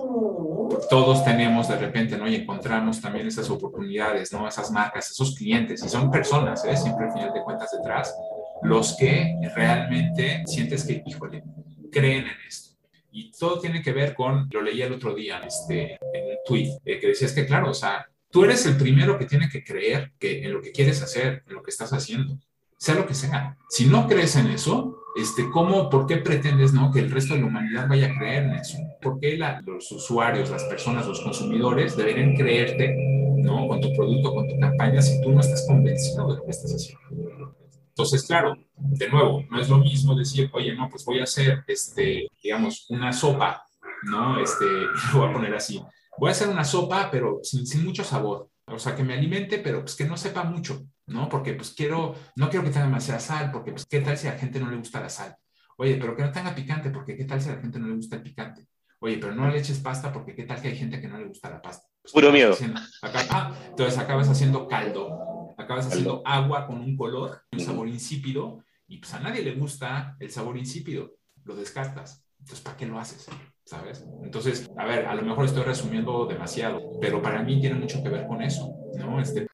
todos 0.90 1.24
tenemos 1.24 1.68
de 1.68 1.78
repente, 1.78 2.18
¿no? 2.18 2.28
Y 2.28 2.36
encontramos 2.36 3.02
también 3.02 3.28
esas 3.28 3.50
oportunidades, 3.50 4.32
¿no? 4.32 4.48
Esas 4.48 4.72
marcas, 4.72 5.10
esos 5.10 5.36
clientes, 5.36 5.84
y 5.84 5.90
son 5.90 6.12
personas, 6.12 6.64
¿eh? 6.66 6.78
Siempre 6.78 7.08
al 7.08 7.14
final 7.14 7.34
de 7.34 7.44
cuentas 7.44 7.72
detrás, 7.72 8.16
los 8.62 8.96
que 8.98 9.36
realmente 9.56 10.44
sientes 10.46 10.86
que, 10.86 11.02
híjole, 11.06 11.44
creen 11.92 12.28
en 12.28 12.38
esto. 12.48 12.78
Y 13.12 13.32
todo 13.32 13.60
tiene 13.60 13.82
que 13.82 13.92
ver 13.92 14.14
con, 14.14 14.48
lo 14.52 14.62
leí 14.62 14.82
el 14.82 14.94
otro 14.94 15.16
día 15.16 15.40
este, 15.40 15.94
en 15.94 16.26
un 16.26 16.38
tweet, 16.46 16.78
eh, 16.86 17.00
que 17.00 17.08
decías 17.08 17.34
que, 17.34 17.46
claro, 17.46 17.72
o 17.72 17.74
sea, 17.74 18.08
tú 18.30 18.44
eres 18.44 18.66
el 18.66 18.78
primero 18.78 19.18
que 19.18 19.26
tiene 19.26 19.50
que 19.50 19.64
creer 19.64 20.12
que 20.20 20.44
en 20.44 20.54
lo 20.54 20.62
que 20.62 20.72
quieres 20.72 21.02
hacer, 21.02 21.44
en 21.48 21.56
lo 21.56 21.64
que 21.64 21.72
estás 21.72 21.92
haciendo, 21.92 22.38
sea 22.80 22.96
lo 22.96 23.06
que 23.06 23.14
sea. 23.14 23.58
Si 23.70 23.86
no 23.86 24.08
crees 24.08 24.36
en 24.38 24.48
eso, 24.48 25.04
este, 25.16 25.50
¿cómo, 25.50 25.90
por 25.90 26.08
qué 26.08 26.18
pretendes 26.18 26.74
¿no? 26.74 26.92
que 26.92 27.00
el 27.00 27.12
resto 27.12 27.34
de 27.34 27.42
la 27.42 27.48
humanidad 27.48 27.88
vaya 27.90 28.08
a 28.08 28.18
creer 28.18 28.44
en 28.46 28.54
eso? 28.54 28.78
¿Por 29.02 29.20
qué 29.20 29.38
la, 29.38 29.62
los 29.62 29.92
usuarios, 29.92 30.50
las 30.50 30.64
personas, 30.64 31.06
los 31.06 31.20
consumidores 31.20 31.98
deberían 31.98 32.36
creerte 32.36 32.96
¿no? 33.38 33.68
con 33.68 33.82
tu 33.82 33.92
producto, 33.94 34.34
con 34.34 34.48
tu 34.48 34.58
campaña, 34.58 35.02
si 35.02 35.22
tú 35.22 35.32
no 35.32 35.42
estás 35.42 35.66
convencido 35.68 36.30
de 36.30 36.38
lo 36.38 36.46
que 36.46 36.52
estás 36.52 36.74
haciendo? 36.74 37.56
Entonces, 37.90 38.26
claro, 38.26 38.56
de 38.78 39.10
nuevo, 39.10 39.44
no 39.52 39.60
es 39.60 39.68
lo 39.68 39.80
mismo 39.80 40.16
decir, 40.16 40.50
oye, 40.54 40.74
no, 40.74 40.90
pues 40.90 41.04
voy 41.04 41.20
a 41.20 41.24
hacer, 41.24 41.66
este, 41.68 42.30
digamos, 42.42 42.86
una 42.90 43.12
sopa, 43.12 43.66
¿no? 44.04 44.40
Este, 44.42 44.66
lo 45.14 45.20
voy 45.20 45.30
a 45.30 45.34
poner 45.34 45.54
así. 45.54 45.84
Voy 46.18 46.30
a 46.30 46.32
hacer 46.32 46.48
una 46.48 46.64
sopa, 46.64 47.10
pero 47.12 47.40
sin, 47.44 47.68
sin 47.68 47.84
mucho 47.84 48.06
sabor. 48.06 48.50
O 48.68 48.80
sea, 48.80 48.96
que 48.96 49.04
me 49.04 49.16
alimente, 49.16 49.58
pero 49.58 49.82
pues 49.82 49.96
que 49.96 50.06
no 50.06 50.16
sepa 50.16 50.44
mucho, 50.44 50.86
¿no? 51.10 51.28
Porque 51.28 51.54
pues 51.54 51.72
quiero, 51.72 52.16
no 52.36 52.50
quiero 52.50 52.64
que 52.64 52.72
tenga 52.72 52.86
demasiada 52.86 53.20
sal, 53.20 53.52
porque 53.52 53.72
pues 53.72 53.86
qué 53.86 54.02
tal 54.02 54.18
si 54.18 54.28
a 54.28 54.34
la 54.34 54.40
gente 54.40 54.60
no 54.60 54.70
le 54.70 54.78
gusta 54.78 55.02
la 55.02 55.10
sal. 55.10 55.36
Oye, 55.78 55.96
pero 55.96 56.16
que 56.16 56.24
no 56.24 56.32
tenga 56.32 56.54
picante, 56.54 56.90
porque 56.90 57.16
qué 57.16 57.26
tal 57.26 57.42
si 57.42 57.50
a 57.50 57.56
la 57.56 57.62
gente 57.62 57.80
no 57.80 57.88
le 57.88 57.96
gusta 57.96 58.18
el 58.18 58.24
picante. 58.24 58.68
Oye, 59.00 59.18
pero 59.18 59.34
no 59.34 59.50
le 59.50 59.60
eches 59.60 59.80
pasta, 59.80 60.12
porque 60.12 60.36
qué 60.36 60.44
tal 60.44 60.62
que 60.62 60.68
hay 60.68 60.76
gente 60.76 61.00
que 61.00 61.08
no 61.08 61.18
le 61.18 61.26
gusta 61.26 61.50
la 61.50 61.62
pasta. 61.62 61.88
Pues, 62.02 62.14
Puro 62.14 62.32
miedo. 62.32 62.52
Haciendo, 62.52 62.80
acá, 63.02 63.26
ah, 63.30 63.56
entonces 63.70 63.98
acabas 63.98 64.28
haciendo 64.28 64.68
caldo, 64.68 65.56
acabas 65.58 65.88
haciendo 65.88 66.22
agua 66.26 66.68
con 66.68 66.80
un 66.80 66.98
color, 66.98 67.44
un 67.52 67.60
sabor 67.60 67.88
insípido, 67.88 68.64
y 68.88 68.98
pues 68.98 69.14
a 69.14 69.20
nadie 69.20 69.42
le 69.42 69.56
gusta 69.56 70.18
el 70.20 70.30
sabor 70.32 70.58
insípido, 70.58 71.16
lo 71.46 71.56
descartas. 71.56 72.26
Entonces, 72.40 72.62
¿para 72.62 72.78
qué 72.78 72.86
lo 72.86 73.00
haces? 73.00 73.28
¿Sabes? 73.66 74.06
Entonces, 74.24 74.70
a 74.78 74.86
ver, 74.86 75.06
a 75.06 75.16
lo 75.16 75.22
mejor 75.22 75.46
estoy 75.46 75.64
resumiendo 75.64 76.26
demasiado, 76.26 77.00
pero 77.00 77.22
para 77.22 77.44
mí 77.44 77.60
tiene 77.62 77.76
mucho 77.76 78.02
que 78.02 78.10
ver 78.10 78.28
con 78.28 78.42
eso, 78.42 78.76
¿no? 78.98 79.22
Este, 79.22 79.48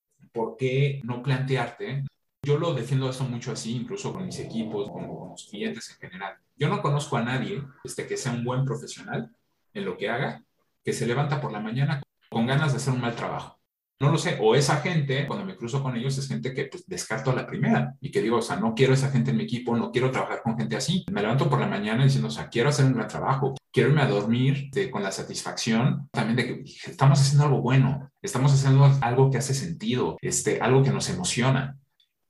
¿Por 0.56 0.60
qué 0.60 1.02
no 1.04 1.22
plantearte? 1.22 2.06
Yo 2.42 2.58
lo 2.58 2.74
defiendo 2.74 3.10
eso 3.10 3.26
mucho 3.26 3.52
así, 3.52 3.76
incluso 3.76 4.14
con 4.14 4.26
mis 4.26 4.40
equipos, 4.40 4.90
con, 4.90 5.06
con 5.06 5.32
los 5.32 5.48
clientes 5.50 5.90
en 5.90 5.98
general. 5.98 6.38
Yo 6.56 6.70
no 6.70 6.82
conozco 6.82 7.18
a 7.18 7.24
nadie 7.24 7.62
este, 7.84 8.08
que 8.08 8.16
sea 8.16 8.32
un 8.32 8.46
buen 8.46 8.64
profesional 8.64 9.36
en 9.74 9.84
lo 9.84 9.98
que 9.98 10.08
haga, 10.10 10.46
que 10.82 10.94
se 10.94 11.06
levanta 11.06 11.42
por 11.42 11.52
la 11.52 11.60
mañana 11.60 12.02
con 12.30 12.48
ganas 12.48 12.72
de 12.72 12.78
hacer 12.78 12.94
un 12.94 13.02
mal 13.02 13.18
trabajo. 13.18 13.60
No 14.00 14.14
lo 14.14 14.18
sé, 14.18 14.38
o 14.42 14.56
esa 14.56 14.78
gente, 14.78 15.28
cuando 15.28 15.44
me 15.44 15.58
cruzo 15.58 15.84
con 15.84 15.98
ellos, 15.98 16.18
es 16.18 16.30
gente 16.30 16.54
que 16.54 16.68
pues, 16.68 16.88
descarto 16.88 17.32
a 17.32 17.36
la 17.36 17.46
primera 17.46 17.94
y 18.00 18.10
que 18.10 18.22
digo, 18.22 18.38
o 18.38 18.42
sea, 18.42 18.56
no 18.56 18.74
quiero 18.74 18.94
esa 18.94 19.12
gente 19.12 19.32
en 19.32 19.38
mi 19.38 19.44
equipo, 19.44 19.76
no 19.76 19.92
quiero 19.92 20.10
trabajar 20.10 20.42
con 20.42 20.58
gente 20.58 20.78
así. 20.78 21.04
Me 21.12 21.22
levanto 21.22 21.50
por 21.50 21.60
la 21.60 21.68
mañana 21.68 22.06
diciendo, 22.06 22.30
o 22.30 22.32
sea, 22.32 22.48
quiero 22.48 22.70
hacer 22.70 22.86
un 22.86 22.94
gran 22.94 23.10
trabajo, 23.10 23.56
quiero 23.76 23.90
irme 23.90 24.04
a 24.04 24.08
dormir 24.08 24.70
de, 24.72 24.90
con 24.90 25.04
la 25.04 25.12
satisfacción 25.12 26.08
también 26.14 26.38
de 26.38 26.64
que 26.64 26.90
estamos 26.90 27.20
haciendo 27.20 27.44
algo 27.44 27.62
bueno, 27.62 28.10
estamos 28.22 28.54
haciendo 28.54 28.90
algo 29.02 29.30
que 29.30 29.38
hace 29.38 29.54
sentido, 29.54 30.18
este, 30.22 30.62
algo 30.62 30.82
que 30.82 30.94
nos 30.94 31.10
emociona. 31.10 31.78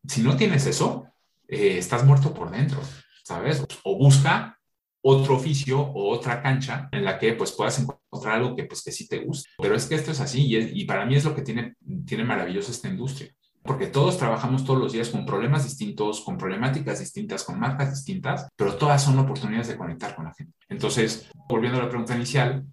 Si 0.08 0.23
no 0.23 0.36
tienes 0.38 0.65
eso, 0.65 1.05
eh, 1.47 1.77
estás 1.77 2.03
muerto 2.03 2.34
por 2.34 2.49
dentro, 2.49 2.79
¿sabes? 3.23 3.63
O 3.84 3.95
busca 3.95 4.58
otro 5.03 5.36
oficio 5.36 5.79
o 5.79 6.10
otra 6.10 6.41
cancha 6.41 6.89
en 6.91 7.05
la 7.05 7.19
que 7.19 7.34
pues 7.34 7.51
puedas 7.51 7.77
encontrar 7.77 8.38
algo 8.38 8.55
que 8.55 8.63
pues 8.63 8.81
que 8.81 8.91
sí 8.91 9.08
te 9.08 9.19
guste. 9.19 9.47
Pero 9.60 9.75
es 9.75 9.86
que 9.86 9.93
esto 9.93 10.10
es 10.13 10.19
así 10.21 10.47
y, 10.47 10.81
y 10.81 10.86
para 10.86 11.05
mí 11.05 11.15
es 11.15 11.25
lo 11.25 11.36
que 11.36 11.43
tiene, 11.43 11.75
tiene 12.08 12.23
maravilloso 12.23 12.71
esta 12.71 12.88
industria. 12.88 13.31
Porque 13.65 13.88
todos 13.88 14.17
trabajamos 14.17 14.63
todos 14.63 14.80
los 14.80 14.93
días 14.93 15.10
con 15.10 15.25
problemas 15.25 15.63
distintos, 15.63 16.21
con 16.21 16.38
problemáticas 16.38 16.99
distintas, 16.99 17.43
con 17.43 17.60
marcas 17.60 17.91
distintas, 17.91 18.47
pero 18.56 18.75
todas 18.75 19.04
son 19.04 19.17
oportunidades 19.17 19.67
de 19.67 19.78
conectar 19.78 20.15
con 20.15 20.25
la 20.25 20.34
gente. 20.34 20.54
Entonces, 20.69 21.30
volviendo 21.49 21.80
a 21.80 21.84
la 21.84 21.89
pregunta 21.89 22.15
inicial, 22.15 22.63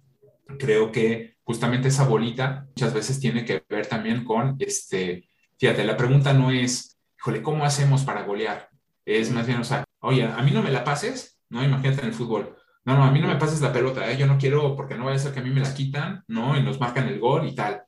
creo 0.59 0.91
que 0.91 1.35
justamente 1.43 1.87
esa 1.87 2.07
bolita 2.07 2.67
muchas 2.67 2.93
veces 2.93 3.19
tiene 3.19 3.43
que 3.43 3.63
ver 3.67 3.87
también 3.87 4.23
con, 4.23 4.55
este, 4.59 5.29
fíjate, 5.57 5.83
la 5.83 5.97
pregunta 5.97 6.33
no 6.33 6.51
es, 6.51 6.97
híjole, 7.19 7.41
¿cómo 7.41 7.65
hacemos 7.65 8.03
para 8.03 8.23
golear? 8.23 8.69
Es 9.05 9.31
más 9.31 9.47
bien, 9.47 9.59
o 9.59 9.63
sea, 9.63 9.83
oye, 9.99 10.23
a 10.25 10.41
mí 10.41 10.51
no 10.51 10.61
me 10.61 10.71
la 10.71 10.83
pases, 10.83 11.39
¿no? 11.49 11.63
Imagínate 11.63 12.01
en 12.01 12.07
el 12.07 12.13
fútbol. 12.13 12.55
No, 12.85 12.95
no, 12.95 13.03
a 13.03 13.11
mí 13.11 13.19
no 13.19 13.27
me 13.27 13.37
pases 13.37 13.61
la 13.61 13.71
pelota, 13.71 14.09
¿eh? 14.11 14.17
yo 14.17 14.27
no 14.27 14.37
quiero, 14.37 14.75
porque 14.75 14.95
no 14.95 15.05
vaya 15.05 15.15
a 15.15 15.19
ser 15.19 15.33
que 15.33 15.39
a 15.39 15.43
mí 15.43 15.49
me 15.49 15.61
la 15.61 15.73
quitan, 15.73 16.23
¿no? 16.27 16.57
Y 16.57 16.63
nos 16.63 16.79
marcan 16.79 17.07
el 17.07 17.19
gol 17.19 17.47
y 17.47 17.55
tal. 17.55 17.83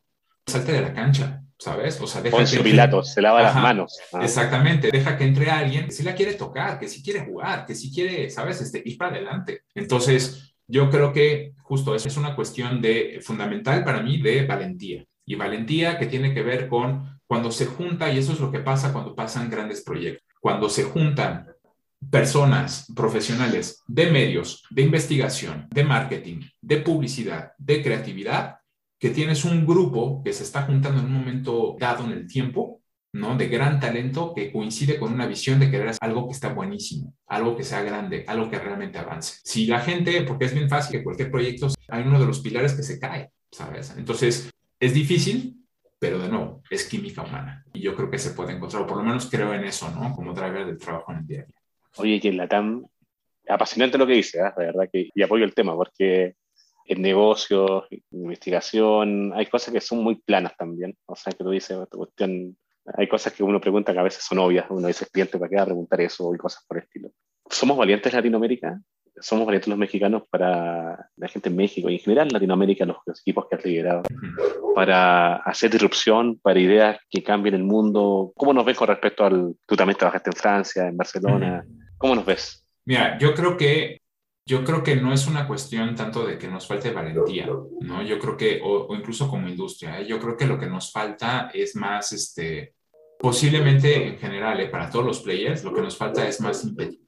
Salte 0.46 0.72
de 0.72 0.82
la 0.82 0.94
cancha, 0.94 1.44
¿sabes? 1.58 2.00
O 2.02 2.08
sea, 2.08 2.22
deja 2.22 2.38
Poncio 2.38 2.64
Pilato, 2.64 3.04
se 3.04 3.22
lava 3.22 3.40
Ajá, 3.40 3.54
las 3.54 3.64
manos. 3.64 4.00
Ah. 4.14 4.24
Exactamente, 4.24 4.90
deja 4.92 5.18
que 5.18 5.24
entre 5.24 5.50
alguien 5.50 5.86
que 5.86 5.92
sí 5.92 6.04
la 6.04 6.16
quiere 6.16 6.34
tocar, 6.34 6.80
que 6.80 6.88
sí 6.88 7.02
quiere 7.02 7.26
jugar, 7.26 7.66
que 7.66 7.76
sí 7.76 7.92
quiere, 7.92 8.30
¿sabes? 8.30 8.62
Este, 8.62 8.82
ir 8.84 8.98
para 8.98 9.16
adelante. 9.16 9.62
Entonces, 9.74 10.52
Yo 10.68 10.90
creo 10.90 11.14
que 11.14 11.54
justo 11.62 11.94
eso 11.94 12.08
es 12.08 12.18
una 12.18 12.36
cuestión 12.36 12.82
de 12.82 13.20
fundamental 13.22 13.84
para 13.84 14.02
mí 14.02 14.20
de 14.20 14.46
valentía. 14.46 15.06
Y 15.24 15.36
valentía 15.36 15.98
que 15.98 16.08
tiene 16.08 16.34
que 16.34 16.42
ver 16.42 16.68
con 16.68 17.20
cuando 17.28 17.52
se 17.52 17.66
junta, 17.66 18.12
y 18.12 18.18
eso 18.18 18.34
es 18.34 18.40
lo 18.40 18.52
que 18.52 18.60
pasa 18.60 18.92
cuando 18.92 19.16
pasan 19.16 19.50
grandes 19.50 19.84
proyectos, 19.84 20.24
cuando 20.40 20.70
se 20.70 20.84
juntan 20.84 21.48
personas 22.12 22.92
profesionales 22.96 23.84
de 23.88 24.12
medios, 24.12 24.64
de 24.70 24.84
investigación, 24.84 25.68
de 25.72 25.84
marketing, 25.84 26.42
de 26.62 26.78
publicidad, 26.78 27.54
de 27.58 27.82
creatividad, 27.82 28.58
que 29.00 29.10
tienes 29.10 29.46
un 29.46 29.66
grupo 29.66 30.22
que 30.24 30.34
se 30.34 30.44
está 30.44 30.64
juntando 30.64 31.00
en 31.00 31.08
un 31.08 31.14
momento 31.14 31.76
dado 31.80 32.06
en 32.06 32.12
el 32.12 32.28
tiempo, 32.28 32.82
¿no? 33.14 33.38
De 33.38 33.48
gran 33.48 33.80
talento 33.80 34.34
que 34.34 34.52
coincide 34.52 34.98
con 34.98 35.14
una 35.14 35.28
visión 35.28 35.60
de 35.60 35.72
querer 35.72 35.90
hacer 35.90 36.00
algo 36.02 36.28
que 36.28 36.34
está 36.34 36.54
buenísimo, 36.54 37.14
algo 37.28 37.56
que 37.56 37.64
sea 37.64 37.82
grande, 37.82 38.26
algo 38.28 38.50
que 38.50 38.60
realmente 38.60 38.98
avance. 38.98 39.40
Si 39.44 39.68
la 39.68 39.80
gente, 39.80 40.22
porque 40.24 40.46
es 40.46 40.54
bien 40.54 40.70
fácil 40.70 40.98
que 40.98 41.04
cualquier 41.04 41.32
proyecto, 41.32 41.70
hay 41.88 42.04
uno 42.04 42.20
de 42.20 42.26
los 42.26 42.40
pilares 42.40 42.74
que 42.74 42.84
se 42.84 43.00
cae, 43.00 43.32
¿sabes? 43.52 43.96
Entonces, 43.98 44.50
es 44.80 44.94
difícil, 44.94 45.66
pero 46.00 46.20
de 46.20 46.30
nuevo, 46.30 46.62
es 46.70 46.88
química 46.88 47.24
humana. 47.24 47.66
Y 47.74 47.82
yo 47.82 47.96
creo 47.96 48.12
que 48.12 48.18
se 48.18 48.32
puede 48.32 48.54
encontrar, 48.54 48.84
o 48.84 48.88
por 48.88 48.98
lo 48.98 49.04
menos 49.04 49.30
creo 49.30 49.54
en 49.54 49.64
eso, 49.64 49.90
¿no? 49.92 50.14
Como 50.14 50.34
driver 50.34 50.66
del 50.66 50.78
trabajo 50.78 51.12
en 51.12 51.20
el 51.20 51.28
día 51.28 51.42
a 51.42 51.46
día. 51.46 51.56
Oye, 51.98 52.20
que 52.20 52.30
en 52.30 52.38
la 52.38 52.48
TAM, 52.48 52.86
apasionante 53.48 53.98
lo 53.98 54.08
que 54.08 54.14
dice, 54.14 54.40
¿eh? 54.40 54.52
de 54.58 54.66
verdad 54.66 54.90
que, 54.92 55.10
y 55.14 55.22
apoyo 55.22 55.46
el 55.46 55.54
tema, 55.54 55.74
porque 55.76 56.36
en 56.86 57.02
negocios, 57.02 57.84
en 57.90 58.02
investigación, 58.12 59.34
hay 59.36 59.48
cosas 59.48 59.74
que 59.74 59.82
son 59.82 60.04
muy 60.04 60.16
planas 60.16 60.56
también. 60.58 60.96
O 61.06 61.16
sea, 61.16 61.34
que 61.34 61.44
tú 61.44 61.50
dices, 61.50 61.78
cuestión, 61.90 62.56
hay 62.86 63.08
cosas 63.08 63.34
que 63.34 63.44
uno 63.44 63.60
pregunta 63.60 63.92
que 63.92 64.00
a 64.00 64.04
veces 64.04 64.24
son 64.24 64.40
obvias. 64.40 64.68
Uno 64.70 64.88
dice, 64.88 65.08
cliente, 65.12 65.40
¿para 65.40 65.50
qué 65.50 65.56
va 65.56 65.64
a 65.64 65.66
preguntar 65.66 66.00
eso? 66.02 66.34
Y 66.34 66.38
cosas 66.38 66.64
por 66.68 66.78
el 66.78 66.84
estilo. 66.84 67.10
¿Somos 67.50 67.78
valientes 67.78 68.14
en 68.14 68.18
Latinoamérica? 68.18 68.80
¿Somos 69.20 69.46
valientes 69.46 69.70
los 69.70 69.78
mexicanos 69.78 70.24
para 70.30 71.10
la 71.16 71.28
gente 71.28 71.50
en 71.50 71.56
México 71.56 71.90
y 71.90 71.94
en 71.94 72.00
general 72.00 72.28
Latinoamérica, 72.30 72.86
los, 72.86 72.98
equipos 73.22 73.48
que 73.50 73.56
has 73.56 73.66
liderado, 73.66 74.04
para 74.76 75.38
hacer 75.38 75.72
disrupción, 75.72 76.38
para 76.42 76.60
ideas 76.60 77.00
que 77.10 77.24
cambien 77.24 77.56
el 77.56 77.64
mundo? 77.64 78.34
¿Cómo 78.36 78.54
nos 78.54 78.66
ves 78.66 78.78
con 78.78 78.90
respecto 78.90 79.24
al... 79.24 79.56
Tú 79.66 79.76
también 79.76 79.98
trabajaste 79.98 80.30
en 80.32 80.36
Francia, 80.36 80.88
en 80.88 80.98
Barcelona. 80.98 81.66
¿Cómo 81.98 82.14
nos 82.14 82.26
ves? 82.26 82.68
Mira, 82.84 83.18
yo 83.18 83.34
creo 83.34 83.58
que 83.58 84.02
yo 84.48 84.64
creo 84.64 84.84
que 84.84 84.96
no 84.96 85.12
es 85.12 85.26
una 85.26 85.48
cuestión 85.48 85.96
tanto 85.96 86.26
de 86.26 86.38
que 86.38 86.48
nos 86.48 86.68
falte 86.68 86.92
valentía, 86.92 87.48
¿no? 87.82 88.04
Yo 88.04 88.20
creo 88.20 88.38
que, 88.38 88.62
o, 88.64 88.94
incluso 88.96 89.28
como 89.28 89.48
industria, 89.48 90.00
¿eh? 90.00 90.06
yo 90.06 90.20
creo 90.20 90.38
que 90.38 90.46
lo 90.46 90.60
que 90.60 90.68
nos 90.68 90.92
falta 90.92 91.50
es 91.52 91.76
más, 91.76 92.12
este, 92.12 92.76
posiblemente 93.18 94.08
en 94.08 94.20
general, 94.20 94.60
¿eh? 94.60 94.70
para 94.70 94.90
todos 94.90 95.06
los 95.06 95.22
players, 95.22 95.64
lo 95.64 95.74
que 95.74 95.82
nos 95.82 95.98
falta 95.98 96.28
es 96.28 96.40
más 96.42 96.64
ímpetu, 96.64 97.00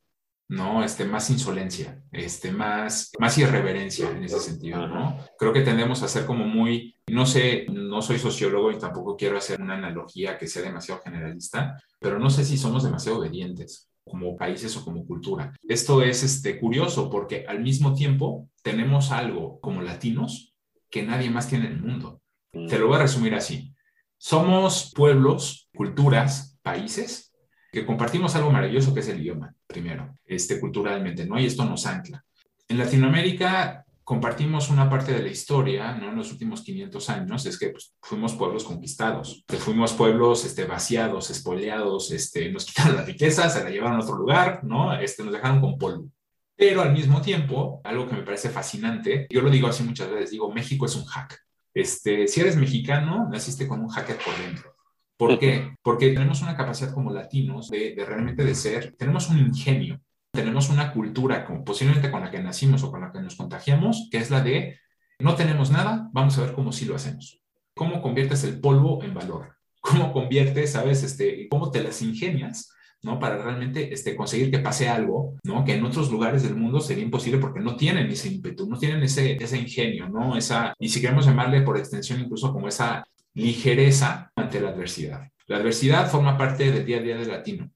¿no? 0.50 0.84
Este, 0.84 1.06
más 1.06 1.30
insolencia, 1.30 2.02
este, 2.12 2.52
más, 2.52 3.12
más 3.20 3.38
irreverencia 3.38 4.10
en 4.10 4.24
ese 4.24 4.40
sentido, 4.40 4.88
¿no? 4.88 5.20
Creo 5.38 5.54
que 5.54 5.62
tendemos 5.62 6.02
a 6.02 6.08
ser 6.08 6.26
como 6.26 6.46
muy, 6.48 6.96
no 7.08 7.28
sé, 7.28 7.68
no 7.70 8.02
soy 8.02 8.18
sociólogo 8.18 8.72
y 8.72 8.80
tampoco 8.80 9.16
quiero 9.16 9.38
hacer 9.38 9.62
una 9.62 9.76
analogía 9.76 10.40
que 10.40 10.48
sea 10.48 10.64
demasiado 10.64 11.02
generalista, 11.04 11.78
pero 12.00 12.18
no 12.18 12.32
sé 12.32 12.44
si 12.44 12.58
somos 12.58 12.84
demasiado 12.84 13.20
obedientes 13.20 13.92
como 14.08 14.38
países 14.38 14.76
o 14.78 14.84
como 14.84 15.06
cultura. 15.06 15.54
Esto 15.68 16.02
es 16.02 16.24
este, 16.24 16.60
curioso 16.60 17.10
porque 17.10 17.46
al 17.48 17.62
mismo 17.62 17.94
tiempo 17.94 18.50
tenemos 18.62 19.12
algo 19.12 19.60
como 19.60 19.82
latinos 19.82 20.54
que 20.90 21.04
nadie 21.04 21.30
más 21.30 21.48
tiene 21.48 21.68
en 21.68 21.74
el 21.74 21.82
mundo. 21.82 22.22
Te 22.52 22.80
lo 22.80 22.88
voy 22.88 22.96
a 22.98 23.04
resumir 23.04 23.36
así. 23.36 23.74
Somos 24.18 24.92
pueblos, 24.96 25.70
culturas, 25.76 26.58
países 26.62 27.34
que 27.72 27.86
compartimos 27.86 28.36
algo 28.36 28.52
maravilloso 28.52 28.94
que 28.94 29.02
es 29.02 29.08
el 29.10 29.22
idioma, 29.22 29.54
primero, 29.68 30.16
este, 30.26 30.60
culturalmente, 30.60 31.26
¿no? 31.26 31.40
Y 31.40 31.46
esto 31.46 31.66
nos 31.66 31.86
ancla. 31.86 32.24
En 32.68 32.78
Latinoamérica 32.78 33.86
compartimos 34.08 34.70
una 34.70 34.90
parte 34.90 35.12
de 35.12 35.22
la 35.22 35.28
historia, 35.28 35.94
¿no? 35.94 36.08
En 36.08 36.16
los 36.16 36.32
últimos 36.32 36.62
500 36.62 37.10
años, 37.10 37.46
es 37.46 37.60
que 37.60 37.72
pues, 37.72 37.94
fuimos 38.02 38.36
pueblos 38.36 38.64
conquistados, 38.64 39.44
que 39.46 39.58
fuimos 39.58 39.92
pueblos 39.92 40.46
este, 40.46 40.64
vaciados, 40.64 41.30
espoleados, 41.30 42.10
este, 42.12 42.50
nos 42.50 42.64
quitaron 42.68 42.96
la 42.96 43.04
riqueza, 43.04 43.50
se 43.50 43.62
la 43.66 43.70
llevaron 43.70 44.00
a 44.00 44.04
otro 44.06 44.16
lugar, 44.16 44.64
¿no? 44.64 44.98
Este, 44.98 45.26
nos 45.26 45.34
dejaron 45.34 45.60
con 45.60 45.78
polvo. 45.78 46.10
Pero 46.56 46.84
al 46.84 46.94
mismo 46.94 47.20
tiempo, 47.20 47.82
algo 47.84 48.08
que 48.08 48.16
me 48.16 48.24
parece 48.24 48.50
fascinante, 48.50 49.28
yo 49.30 49.42
lo 49.42 49.50
digo 49.50 49.68
así 49.68 49.84
muchas 49.84 50.10
veces, 50.10 50.32
digo, 50.32 50.54
México 50.54 50.86
es 50.86 50.96
un 50.96 51.04
hack. 51.04 51.38
Este, 51.74 52.30
si 52.30 52.40
eres 52.40 52.56
mexicano, 52.56 53.28
naciste 53.30 53.68
con 53.68 53.82
un 53.82 53.90
hacker 53.90 54.20
por 54.24 54.38
dentro. 54.38 54.74
¿Por 55.18 55.38
qué? 55.38 55.76
Porque 55.82 56.14
tenemos 56.14 56.42
una 56.42 56.56
capacidad 56.56 56.94
como 56.94 57.12
latinos 57.12 57.70
de, 57.70 57.94
de 57.94 58.06
realmente 58.06 58.46
de 58.46 58.56
ser, 58.56 58.96
tenemos 58.98 59.30
un 59.30 59.40
ingenio, 59.40 60.00
tenemos 60.38 60.70
una 60.70 60.94
cultura, 60.94 61.46
como 61.46 61.64
posiblemente 61.64 62.12
con 62.12 62.22
la 62.22 62.30
que 62.30 62.40
nacimos 62.40 62.84
o 62.84 62.92
con 62.92 63.02
la 63.02 63.12
que 63.12 63.20
nos 63.20 63.36
contagiamos, 63.36 64.08
que 64.12 64.20
es 64.20 64.30
la 64.30 64.42
de 64.42 64.78
no 65.18 65.34
tenemos 65.34 65.72
nada, 65.72 66.10
vamos 66.14 66.38
a 66.38 66.42
ver 66.42 66.54
cómo 66.54 66.72
sí 66.72 66.86
lo 66.86 66.96
hacemos. 66.96 67.42
¿Cómo 67.76 68.04
conviertes 68.04 68.44
el 68.44 68.60
polvo 68.60 69.04
en 69.04 69.16
valor? 69.16 69.58
¿Cómo 69.82 70.14
conviertes, 70.14 70.74
sabes, 70.74 71.02
este, 71.02 71.48
cómo 71.50 71.72
te 71.72 71.82
las 71.82 72.04
ingenias, 72.04 72.72
¿no? 73.02 73.20
Para 73.20 73.42
realmente 73.42 73.92
este, 73.92 74.16
conseguir 74.16 74.52
que 74.52 74.60
pase 74.60 74.88
algo, 74.88 75.38
¿no? 75.44 75.66
Que 75.66 75.74
en 75.74 75.84
otros 75.84 76.12
lugares 76.12 76.44
del 76.44 76.56
mundo 76.56 76.82
sería 76.82 77.04
imposible 77.04 77.40
porque 77.40 77.60
no 77.60 77.76
tienen 77.76 78.06
ese 78.12 78.28
ímpetu, 78.28 78.70
no 78.70 78.78
tienen 78.78 79.02
ese, 79.02 79.44
ese 79.44 79.58
ingenio, 79.58 80.08
¿no? 80.08 80.38
Esa, 80.38 80.76
y 80.78 80.90
si 80.90 81.02
queremos 81.02 81.26
llamarle 81.26 81.62
por 81.62 81.80
extensión 81.80 82.20
incluso 82.20 82.54
como 82.54 82.68
esa 82.68 83.04
ligereza 83.34 84.32
ante 84.36 84.62
la 84.62 84.70
adversidad. 84.70 85.32
La 85.48 85.58
adversidad 85.58 86.12
forma 86.12 86.38
parte 86.38 86.72
del 86.72 86.86
día 86.86 86.98
a 86.98 87.02
día 87.02 87.18
del 87.18 87.30
latino. 87.30 87.72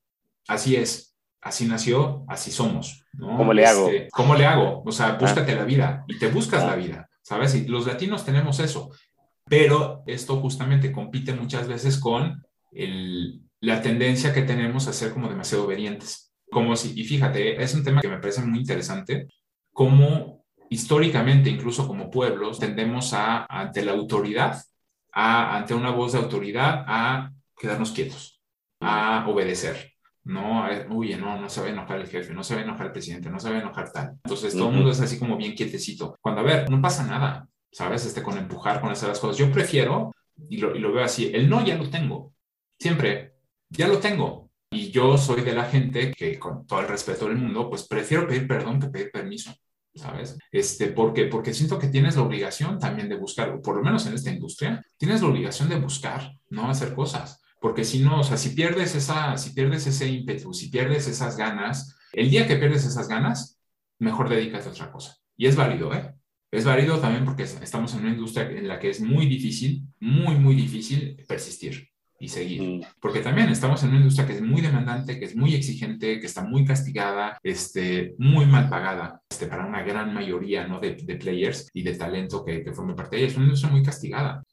Así 0.47 0.75
es, 0.75 1.10
así 1.41 1.65
nació, 1.65 2.23
así 2.27 2.51
somos. 2.51 3.03
¿no? 3.13 3.37
¿Cómo 3.37 3.53
le 3.53 3.65
hago? 3.65 3.87
Este, 3.89 4.09
¿Cómo 4.11 4.35
le 4.35 4.45
hago? 4.45 4.83
O 4.85 4.91
sea, 4.91 5.07
ah. 5.07 5.17
búscate 5.19 5.55
la 5.55 5.65
vida 5.65 6.05
y 6.07 6.17
te 6.17 6.27
buscas 6.27 6.63
la 6.63 6.73
ah. 6.73 6.77
vida, 6.77 7.09
¿sabes? 7.21 7.55
Y 7.55 7.67
los 7.67 7.87
latinos 7.87 8.23
tenemos 8.23 8.59
eso, 8.59 8.91
pero 9.45 10.03
esto 10.05 10.37
justamente 10.37 10.91
compite 10.91 11.33
muchas 11.33 11.67
veces 11.67 11.97
con 11.97 12.43
la 13.59 13.81
tendencia 13.81 14.33
que 14.33 14.43
tenemos 14.43 14.87
a 14.87 14.93
ser 14.93 15.11
como 15.11 15.27
demasiado 15.27 15.65
obedientes. 15.65 16.31
Como 16.49 16.75
si, 16.75 16.99
y 16.99 17.03
fíjate, 17.03 17.61
es 17.61 17.73
un 17.73 17.83
tema 17.83 18.01
que 18.01 18.07
me 18.07 18.19
parece 18.19 18.41
muy 18.41 18.59
interesante, 18.59 19.27
como 19.71 20.45
históricamente, 20.69 21.49
incluso 21.49 21.87
como 21.87 22.09
pueblos, 22.09 22.59
tendemos 22.59 23.13
a, 23.13 23.45
ante 23.45 23.83
la 23.83 23.93
autoridad, 23.93 24.61
a, 25.11 25.57
ante 25.57 25.73
una 25.73 25.91
voz 25.91 26.13
de 26.13 26.19
autoridad, 26.19 26.83
a 26.87 27.31
quedarnos 27.57 27.91
quietos, 27.91 28.41
a 28.81 29.25
obedecer 29.27 29.90
no, 30.23 30.67
uy, 30.89 31.15
no, 31.15 31.39
no 31.39 31.49
se 31.49 31.61
va 31.61 31.67
a 31.67 31.71
enojar 31.71 31.99
el 31.99 32.07
jefe, 32.07 32.33
no 32.33 32.43
se 32.43 32.53
va 32.53 32.61
a 32.61 32.63
enojar 32.63 32.87
el 32.87 32.91
presidente, 32.91 33.29
no 33.29 33.39
se 33.39 33.49
va 33.49 33.57
a 33.57 33.61
enojar 33.61 33.91
tal. 33.91 34.11
Entonces 34.23 34.53
todo 34.53 34.69
el 34.69 34.75
mundo 34.75 34.91
es 34.91 35.01
así 35.01 35.17
como 35.17 35.37
bien 35.37 35.55
quietecito. 35.55 36.15
Cuando, 36.21 36.41
a 36.41 36.43
ver, 36.43 36.69
no 36.69 36.81
pasa 36.81 37.05
nada, 37.05 37.47
¿sabes? 37.71 38.05
Este, 38.05 38.21
con 38.21 38.37
empujar, 38.37 38.81
con 38.81 38.91
hacer 38.91 39.09
las 39.09 39.19
cosas. 39.19 39.37
Yo 39.37 39.51
prefiero, 39.51 40.13
y 40.49 40.57
lo, 40.57 40.75
y 40.75 40.79
lo 40.79 40.93
veo 40.93 41.03
así, 41.03 41.31
el 41.33 41.49
no 41.49 41.65
ya 41.65 41.75
lo 41.75 41.89
tengo, 41.89 42.33
siempre, 42.79 43.33
ya 43.69 43.87
lo 43.87 43.97
tengo. 43.97 44.49
Y 44.69 44.91
yo 44.91 45.17
soy 45.17 45.41
de 45.41 45.53
la 45.53 45.65
gente 45.65 46.13
que, 46.13 46.39
con 46.39 46.65
todo 46.65 46.79
el 46.81 46.87
respeto 46.87 47.27
del 47.27 47.37
mundo, 47.37 47.69
pues 47.69 47.87
prefiero 47.87 48.27
pedir 48.27 48.47
perdón 48.47 48.79
que 48.79 48.87
pedir 48.87 49.11
permiso. 49.11 49.53
¿sabes? 49.93 50.37
Este, 50.53 50.87
porque, 50.87 51.25
porque 51.25 51.53
siento 51.53 51.77
que 51.77 51.87
tienes 51.87 52.15
la 52.15 52.21
obligación 52.21 52.79
también 52.79 53.09
de 53.09 53.17
buscar, 53.17 53.59
por 53.59 53.75
lo 53.75 53.83
menos 53.83 54.05
en 54.05 54.13
esta 54.13 54.31
industria, 54.31 54.81
tienes 54.97 55.21
la 55.21 55.27
obligación 55.27 55.67
de 55.67 55.75
buscar, 55.75 56.31
no 56.49 56.69
hacer 56.69 56.95
cosas 56.95 57.40
porque 57.61 57.83
si 57.83 57.99
no, 57.99 58.21
o 58.21 58.23
sea, 58.23 58.37
si 58.37 58.49
pierdes, 58.49 58.95
esa, 58.95 59.37
si 59.37 59.51
pierdes 59.51 59.85
ese 59.85 60.07
ímpetu, 60.09 60.51
si 60.51 60.69
pierdes 60.69 61.07
esas 61.07 61.37
ganas, 61.37 61.95
el 62.11 62.31
día 62.31 62.47
que 62.47 62.55
pierdes 62.55 62.85
esas 62.85 63.07
ganas, 63.07 63.59
mejor 63.99 64.29
dedícate 64.29 64.67
a 64.67 64.71
otra 64.71 64.91
cosa. 64.91 65.15
Y 65.37 65.45
es 65.45 65.55
válido, 65.55 65.93
¿eh? 65.93 66.11
Es 66.49 66.65
válido 66.65 66.99
también 66.99 67.23
porque 67.23 67.43
estamos 67.43 67.93
en 67.93 67.99
una 68.01 68.09
industria 68.09 68.49
en 68.49 68.67
la 68.67 68.79
que 68.79 68.89
es 68.89 68.99
muy 68.99 69.27
difícil, 69.27 69.83
muy, 69.99 70.35
muy 70.35 70.55
difícil 70.55 71.23
persistir 71.27 71.87
y 72.19 72.29
seguir. 72.29 72.63
Mm. 72.63 72.81
Porque 72.99 73.19
también 73.19 73.49
estamos 73.49 73.83
en 73.83 73.89
una 73.89 73.99
industria 73.99 74.25
que 74.25 74.33
es 74.33 74.41
muy 74.41 74.61
demandante, 74.61 75.19
que 75.19 75.25
es 75.25 75.35
muy 75.35 75.53
exigente, 75.53 76.19
que 76.19 76.25
está 76.25 76.43
muy 76.43 76.65
castigada, 76.65 77.37
este, 77.43 78.15
muy 78.17 78.47
mal 78.47 78.69
pagada 78.69 79.21
este, 79.29 79.45
para 79.45 79.67
una 79.67 79.83
gran 79.83 80.11
mayoría 80.15 80.65
¿no? 80.67 80.79
de, 80.79 80.95
de 80.95 81.15
players 81.15 81.69
y 81.75 81.83
de 81.83 81.93
talento 81.93 82.43
que, 82.43 82.63
que 82.63 82.73
forman 82.73 82.95
parte 82.95 83.15
de 83.15 83.21
ella. 83.21 83.31
Es 83.31 83.37
una 83.37 83.45
industria 83.45 83.71
muy 83.71 83.83
castigada 83.83 84.43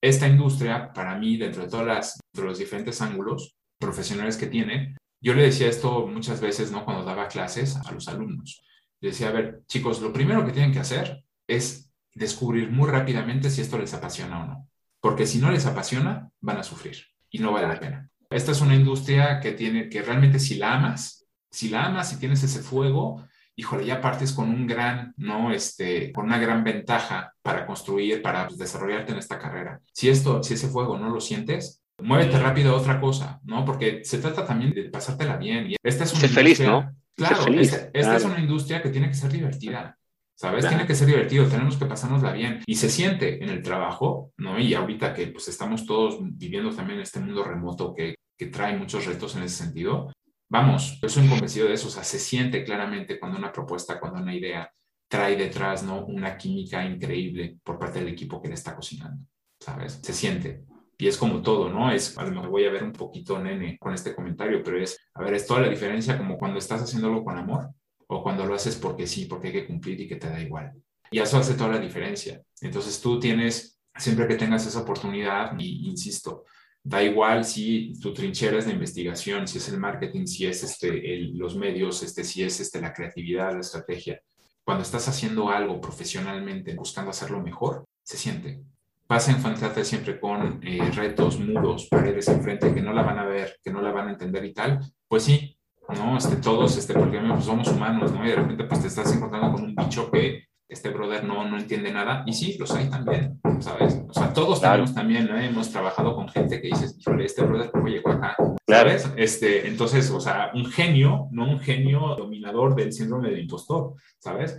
esta 0.00 0.28
industria, 0.28 0.92
para 0.92 1.16
mí, 1.16 1.36
dentro 1.36 1.62
de 1.62 1.68
todas 1.68 1.86
las, 1.86 2.20
los 2.34 2.58
diferentes 2.58 3.00
ángulos 3.00 3.56
profesionales 3.78 4.36
que 4.36 4.46
tiene, 4.46 4.96
yo 5.20 5.34
le 5.34 5.42
decía 5.42 5.68
esto 5.68 6.06
muchas 6.06 6.40
veces, 6.40 6.70
¿no? 6.70 6.84
Cuando 6.84 7.04
daba 7.04 7.28
clases 7.28 7.76
a 7.76 7.92
los 7.92 8.06
alumnos. 8.08 8.62
Le 9.00 9.10
decía, 9.10 9.28
a 9.28 9.32
ver, 9.32 9.62
chicos, 9.66 10.00
lo 10.00 10.12
primero 10.12 10.44
que 10.44 10.52
tienen 10.52 10.72
que 10.72 10.78
hacer 10.78 11.24
es 11.46 11.90
descubrir 12.14 12.70
muy 12.70 12.88
rápidamente 12.88 13.50
si 13.50 13.60
esto 13.60 13.78
les 13.78 13.94
apasiona 13.94 14.42
o 14.42 14.46
no. 14.46 14.68
Porque 15.00 15.26
si 15.26 15.38
no 15.38 15.50
les 15.50 15.66
apasiona, 15.66 16.30
van 16.40 16.58
a 16.58 16.62
sufrir 16.62 16.96
y 17.30 17.38
no 17.38 17.52
vale 17.52 17.68
la 17.68 17.78
pena. 17.80 18.10
Esta 18.30 18.52
es 18.52 18.60
una 18.60 18.74
industria 18.74 19.40
que 19.40 19.52
tiene, 19.52 19.88
que 19.88 20.02
realmente 20.02 20.38
si 20.38 20.56
la 20.56 20.74
amas, 20.74 21.26
si 21.50 21.68
la 21.68 21.84
amas, 21.84 22.10
si 22.10 22.18
tienes 22.18 22.42
ese 22.42 22.60
fuego, 22.60 23.26
híjole, 23.56 23.86
ya 23.86 24.00
partes 24.00 24.32
con 24.32 24.50
un 24.50 24.66
gran, 24.66 25.14
¿no? 25.16 25.50
Este, 25.50 26.12
con 26.12 26.26
una 26.26 26.38
gran 26.38 26.62
ventaja 26.62 27.32
para 27.42 27.66
construir, 27.66 28.22
para 28.22 28.46
pues, 28.46 28.58
desarrollarte 28.58 29.12
en 29.12 29.18
esta 29.18 29.38
carrera. 29.38 29.80
Si 29.92 30.08
esto, 30.08 30.42
si 30.42 30.54
ese 30.54 30.68
fuego 30.68 30.98
no 30.98 31.08
lo 31.08 31.20
sientes, 31.20 31.82
muévete 32.02 32.38
rápido 32.38 32.74
a 32.74 32.78
otra 32.78 33.00
cosa, 33.00 33.40
¿no? 33.44 33.64
Porque 33.64 34.04
se 34.04 34.18
trata 34.18 34.46
también 34.46 34.74
de 34.74 34.90
pasártela 34.90 35.36
bien. 35.38 35.70
Y 35.70 35.76
esta 35.82 36.04
es 36.04 36.12
una 36.12 36.28
feliz, 36.28 36.60
¿no? 36.60 36.94
Claro, 37.14 37.46
esta, 37.54 37.88
es 37.92 38.24
una 38.24 38.38
industria 38.38 38.82
que 38.82 38.90
tiene 38.90 39.08
que 39.08 39.14
ser 39.14 39.32
divertida. 39.32 39.96
¿Sabes? 40.38 40.68
Tiene 40.68 40.86
que 40.86 40.94
ser 40.94 41.06
divertido, 41.06 41.46
tenemos 41.46 41.78
que 41.78 41.86
pasárnosla 41.86 42.32
bien. 42.32 42.60
Y 42.66 42.74
se 42.74 42.90
siente 42.90 43.42
en 43.42 43.48
el 43.48 43.62
trabajo, 43.62 44.32
¿no? 44.36 44.58
Y 44.58 44.74
ahorita 44.74 45.14
que 45.14 45.28
pues 45.28 45.48
estamos 45.48 45.86
todos 45.86 46.18
viviendo 46.20 46.68
también 46.76 47.00
este 47.00 47.20
mundo 47.20 47.42
remoto 47.42 47.94
que, 47.94 48.16
que 48.36 48.46
trae 48.48 48.76
muchos 48.76 49.06
retos 49.06 49.34
en 49.36 49.44
ese 49.44 49.64
sentido, 49.64 50.12
vamos, 50.48 50.98
yo 51.00 51.08
soy 51.08 51.28
convencido 51.28 51.68
de 51.68 51.74
eso, 51.74 51.88
o 51.88 51.90
sea, 51.90 52.04
se 52.04 52.18
siente 52.18 52.64
claramente 52.64 53.18
cuando 53.18 53.38
una 53.38 53.52
propuesta, 53.52 53.98
cuando 54.00 54.20
una 54.20 54.34
idea 54.34 54.70
trae 55.08 55.36
detrás, 55.36 55.82
¿no? 55.82 56.04
Una 56.06 56.36
química 56.36 56.84
increíble 56.84 57.58
por 57.62 57.78
parte 57.78 58.00
del 58.00 58.08
equipo 58.08 58.40
que 58.42 58.48
le 58.48 58.54
está 58.54 58.74
cocinando, 58.74 59.24
¿sabes? 59.60 60.00
Se 60.02 60.12
siente. 60.12 60.64
Y 60.98 61.08
es 61.08 61.18
como 61.18 61.42
todo, 61.42 61.68
¿no? 61.68 61.90
Es, 61.92 62.16
a 62.16 62.24
lo 62.24 62.50
voy 62.50 62.64
a 62.64 62.70
ver 62.70 62.82
un 62.82 62.92
poquito 62.92 63.38
nene 63.38 63.78
con 63.78 63.92
este 63.92 64.14
comentario, 64.14 64.62
pero 64.64 64.82
es, 64.82 64.98
a 65.14 65.22
ver, 65.22 65.34
es 65.34 65.46
toda 65.46 65.60
la 65.60 65.68
diferencia 65.68 66.16
como 66.16 66.38
cuando 66.38 66.58
estás 66.58 66.82
haciéndolo 66.82 67.22
con 67.22 67.36
amor 67.36 67.70
o 68.08 68.22
cuando 68.22 68.46
lo 68.46 68.54
haces 68.54 68.76
porque 68.76 69.06
sí, 69.06 69.26
porque 69.26 69.48
hay 69.48 69.52
que 69.52 69.66
cumplir 69.66 70.00
y 70.00 70.08
que 70.08 70.16
te 70.16 70.30
da 70.30 70.40
igual. 70.40 70.72
Y 71.10 71.18
eso 71.18 71.38
hace 71.38 71.54
toda 71.54 71.72
la 71.72 71.78
diferencia. 71.78 72.40
Entonces 72.60 73.00
tú 73.00 73.20
tienes, 73.20 73.78
siempre 73.96 74.26
que 74.26 74.36
tengas 74.36 74.66
esa 74.66 74.80
oportunidad, 74.80 75.52
y 75.58 75.88
insisto, 75.88 76.44
da 76.88 77.02
igual 77.02 77.44
si 77.44 77.92
tu 78.00 78.14
trinchera 78.14 78.58
es 78.58 78.66
la 78.66 78.72
investigación, 78.72 79.48
si 79.48 79.58
es 79.58 79.68
el 79.70 79.80
marketing, 79.80 80.24
si 80.24 80.46
es 80.46 80.62
este, 80.62 81.18
los 81.34 81.56
medios, 81.56 82.00
este, 82.04 82.22
si 82.22 82.44
es 82.44 82.60
este, 82.60 82.80
la 82.80 82.92
creatividad, 82.92 83.54
la 83.54 83.60
estrategia. 83.60 84.20
Cuando 84.62 84.84
estás 84.84 85.08
haciendo 85.08 85.50
algo 85.50 85.80
profesionalmente, 85.80 86.74
buscando 86.76 87.10
hacerlo 87.10 87.40
mejor, 87.42 87.84
se 88.04 88.16
siente. 88.16 88.60
Vas 89.08 89.28
a 89.28 89.32
enfrentarte 89.32 89.84
siempre 89.84 90.20
con 90.20 90.60
eh, 90.62 90.88
retos, 90.92 91.40
muros, 91.40 91.88
paredes 91.90 92.28
enfrente 92.28 92.72
que 92.72 92.82
no 92.82 92.92
la 92.92 93.02
van 93.02 93.18
a 93.18 93.26
ver, 93.26 93.58
que 93.64 93.72
no 93.72 93.82
la 93.82 93.90
van 93.90 94.06
a 94.06 94.12
entender 94.12 94.44
y 94.44 94.54
tal. 94.54 94.78
Pues 95.08 95.24
sí, 95.24 95.58
¿no? 95.88 96.16
Este, 96.16 96.36
todos, 96.36 96.76
este, 96.78 96.94
porque 96.94 97.20
somos 97.40 97.66
humanos, 97.66 98.12
¿no? 98.12 98.24
Y 98.24 98.28
de 98.28 98.36
repente 98.36 98.62
pues 98.62 98.80
te 98.80 98.86
estás 98.86 99.12
encontrando 99.12 99.52
con 99.52 99.64
un 99.64 99.74
bicho 99.74 100.08
que 100.08 100.45
este 100.68 100.90
brother 100.90 101.24
no, 101.24 101.48
no 101.48 101.58
entiende 101.58 101.92
nada. 101.92 102.24
Y 102.26 102.32
sí, 102.32 102.56
los 102.58 102.72
hay 102.72 102.88
también, 102.88 103.40
¿sabes? 103.60 104.00
O 104.08 104.12
sea, 104.12 104.32
todos 104.32 104.60
tenemos 104.60 104.94
también, 104.94 105.26
¿no? 105.26 105.38
Hemos 105.38 105.70
trabajado 105.70 106.14
con 106.14 106.28
gente 106.28 106.60
que 106.60 106.68
dices, 106.68 106.96
híjole, 106.98 107.24
este 107.24 107.44
brother, 107.44 107.70
¿cómo 107.70 107.88
llegó 107.88 108.10
acá? 108.10 108.36
¿Sabes? 108.66 109.10
Este, 109.16 109.68
entonces, 109.68 110.10
o 110.10 110.20
sea, 110.20 110.50
un 110.54 110.66
genio, 110.66 111.28
no 111.30 111.48
un 111.48 111.60
genio 111.60 112.16
dominador 112.16 112.74
del 112.74 112.92
síndrome 112.92 113.30
del 113.30 113.40
impostor, 113.40 113.94
¿sabes? 114.18 114.58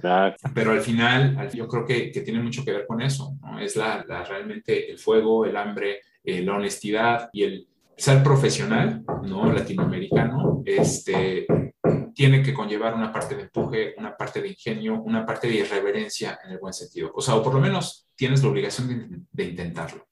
Pero 0.53 0.71
al 0.71 0.81
final, 0.81 1.49
yo 1.53 1.67
creo 1.67 1.85
que, 1.85 2.11
que, 2.11 2.21
tiene 2.21 2.41
mucho 2.41 2.63
que 2.63 2.71
ver 2.71 2.87
con 2.87 3.01
eso, 3.01 3.37
¿no? 3.41 3.59
Es 3.59 3.75
la, 3.75 4.05
la 4.07 4.23
realmente 4.23 4.89
el 4.89 4.97
fuego, 4.97 5.45
el 5.45 5.57
hambre, 5.57 6.01
eh, 6.23 6.41
la 6.41 6.55
honestidad 6.55 7.29
y 7.33 7.43
el 7.43 7.67
ser 7.97 8.23
profesional, 8.23 9.03
¿no? 9.23 9.51
Latinoamericano, 9.51 10.61
este, 10.65 11.47
tiene 12.17 12.41
que 12.41 12.51
conllevar 12.51 12.95
una 12.95 13.11
parte 13.11 13.35
de 13.35 13.43
empuje, 13.43 13.93
una 13.95 14.17
parte 14.17 14.41
de 14.41 14.47
ingenio, 14.47 14.95
una 15.03 15.23
parte 15.23 15.47
de 15.47 15.57
irreverencia 15.57 16.39
en 16.43 16.53
el 16.53 16.57
buen 16.57 16.73
sentido. 16.73 17.11
O 17.13 17.21
sea, 17.21 17.35
o 17.35 17.43
por 17.43 17.53
lo 17.53 17.59
menos 17.59 18.07
tienes 18.15 18.41
la 18.41 18.49
obligación 18.49 19.27
de, 19.31 19.43
intentarlo. 19.43 20.07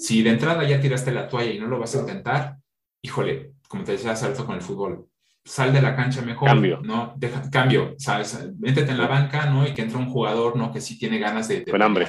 Si 0.00 0.24
de 0.24 0.30
entrada 0.30 0.64
ya 0.64 0.80
tiraste 0.80 1.12
la 1.12 1.28
toalla 1.28 1.52
y 1.52 1.60
no 1.60 1.68
lo 1.68 1.78
vas 1.78 1.94
a 1.94 2.00
intentar, 2.00 2.56
híjole, 3.00 3.52
como 3.68 3.84
te 3.84 3.92
decía 3.92 4.16
salto 4.16 4.44
con 4.44 4.56
el 4.56 4.60
fútbol, 4.60 5.06
sal 5.44 5.72
de 5.72 5.82
la 5.82 5.94
cancha 5.94 6.20
mejor. 6.20 6.48
Cambio. 6.48 6.80
¿no? 6.82 7.14
Deja, 7.16 7.48
cambio, 7.48 7.94
¿sabes? 7.96 8.50
Métete 8.58 8.90
en 8.90 8.98
la 8.98 9.06
banca, 9.06 9.46
¿no? 9.46 9.64
Y 9.64 9.72
que 9.72 9.82
entre 9.82 9.98
un 9.98 10.10
jugador, 10.10 10.56
¿no? 10.56 10.72
Que 10.72 10.80
sí 10.80 10.98
tiene 10.98 11.20
ganas 11.20 11.46
de... 11.46 11.64
con 11.64 11.80
hambre. 11.80 12.08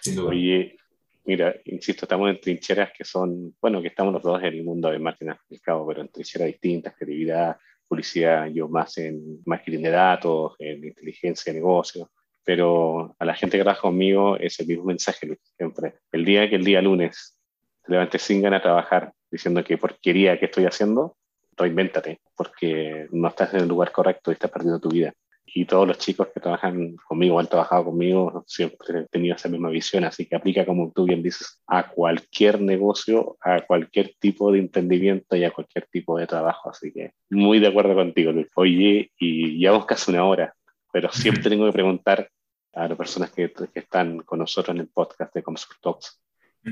Sin 0.00 0.16
duda. 0.16 0.30
Oye, 0.30 0.76
Mira, 1.24 1.54
insisto, 1.66 2.06
estamos 2.06 2.30
en 2.30 2.40
trincheras 2.40 2.90
que 2.96 3.04
son, 3.04 3.54
bueno, 3.60 3.80
que 3.80 3.88
estamos 3.88 4.12
los 4.12 4.22
dos 4.22 4.42
en 4.42 4.54
el 4.54 4.64
mundo 4.64 4.90
de 4.90 4.98
marketing 4.98 5.30
aplicado, 5.30 5.86
pero 5.86 6.00
en 6.00 6.08
trincheras 6.08 6.48
distintas, 6.48 6.96
creatividad, 6.96 7.56
publicidad, 7.90 8.46
yo 8.46 8.68
más 8.68 8.96
en 8.98 9.42
marketing 9.44 9.82
de 9.82 9.90
datos, 9.90 10.54
en 10.60 10.84
inteligencia 10.84 11.52
de 11.52 11.58
negocio, 11.58 12.08
pero 12.44 13.16
a 13.18 13.24
la 13.24 13.34
gente 13.34 13.58
que 13.58 13.64
trabaja 13.64 13.82
conmigo 13.82 14.36
es 14.36 14.60
el 14.60 14.68
mismo 14.68 14.84
mensaje 14.84 15.36
siempre. 15.56 15.94
El 16.12 16.24
día 16.24 16.48
que 16.48 16.54
el 16.54 16.64
día 16.64 16.80
lunes 16.80 17.36
te 17.82 17.92
levantes 17.92 18.22
sin 18.22 18.42
ganas 18.42 18.60
de 18.60 18.62
trabajar 18.62 19.12
diciendo 19.28 19.64
que 19.64 19.76
porquería 19.76 20.38
que 20.38 20.44
estoy 20.46 20.66
haciendo, 20.66 21.16
reinvéntate, 21.56 22.20
porque 22.36 23.08
no 23.10 23.26
estás 23.26 23.54
en 23.54 23.60
el 23.60 23.68
lugar 23.68 23.90
correcto 23.90 24.30
y 24.30 24.34
estás 24.34 24.52
perdiendo 24.52 24.80
tu 24.80 24.88
vida 24.88 25.12
y 25.54 25.64
todos 25.64 25.86
los 25.86 25.98
chicos 25.98 26.28
que 26.32 26.40
trabajan 26.40 26.96
conmigo, 26.96 27.38
han 27.38 27.46
trabajado 27.46 27.86
conmigo, 27.86 28.44
siempre 28.46 28.98
han 28.98 29.06
tenido 29.08 29.36
esa 29.36 29.48
misma 29.48 29.70
visión, 29.70 30.04
así 30.04 30.26
que 30.26 30.36
aplica, 30.36 30.64
como 30.64 30.92
tú 30.92 31.04
bien 31.04 31.22
dices, 31.22 31.60
a 31.66 31.88
cualquier 31.88 32.60
negocio, 32.60 33.36
a 33.40 33.60
cualquier 33.60 34.14
tipo 34.18 34.52
de 34.52 34.60
emprendimiento 34.60 35.36
y 35.36 35.44
a 35.44 35.50
cualquier 35.50 35.86
tipo 35.90 36.18
de 36.18 36.26
trabajo, 36.26 36.70
así 36.70 36.92
que 36.92 37.12
muy 37.30 37.58
de 37.58 37.68
acuerdo 37.68 37.94
contigo, 37.94 38.32
Luis. 38.32 38.48
Oye, 38.54 39.10
y 39.18 39.58
llevamos 39.58 39.86
casi 39.86 40.10
una 40.10 40.24
hora, 40.24 40.54
pero 40.92 41.10
siempre 41.12 41.50
tengo 41.50 41.66
que 41.66 41.72
preguntar 41.72 42.30
a 42.72 42.88
las 42.88 42.96
personas 42.96 43.30
que, 43.32 43.52
que 43.52 43.80
están 43.80 44.20
con 44.20 44.38
nosotros 44.38 44.74
en 44.74 44.82
el 44.82 44.88
podcast 44.88 45.34
de 45.34 45.42
Comscore 45.42 45.80
Talks, 45.82 46.22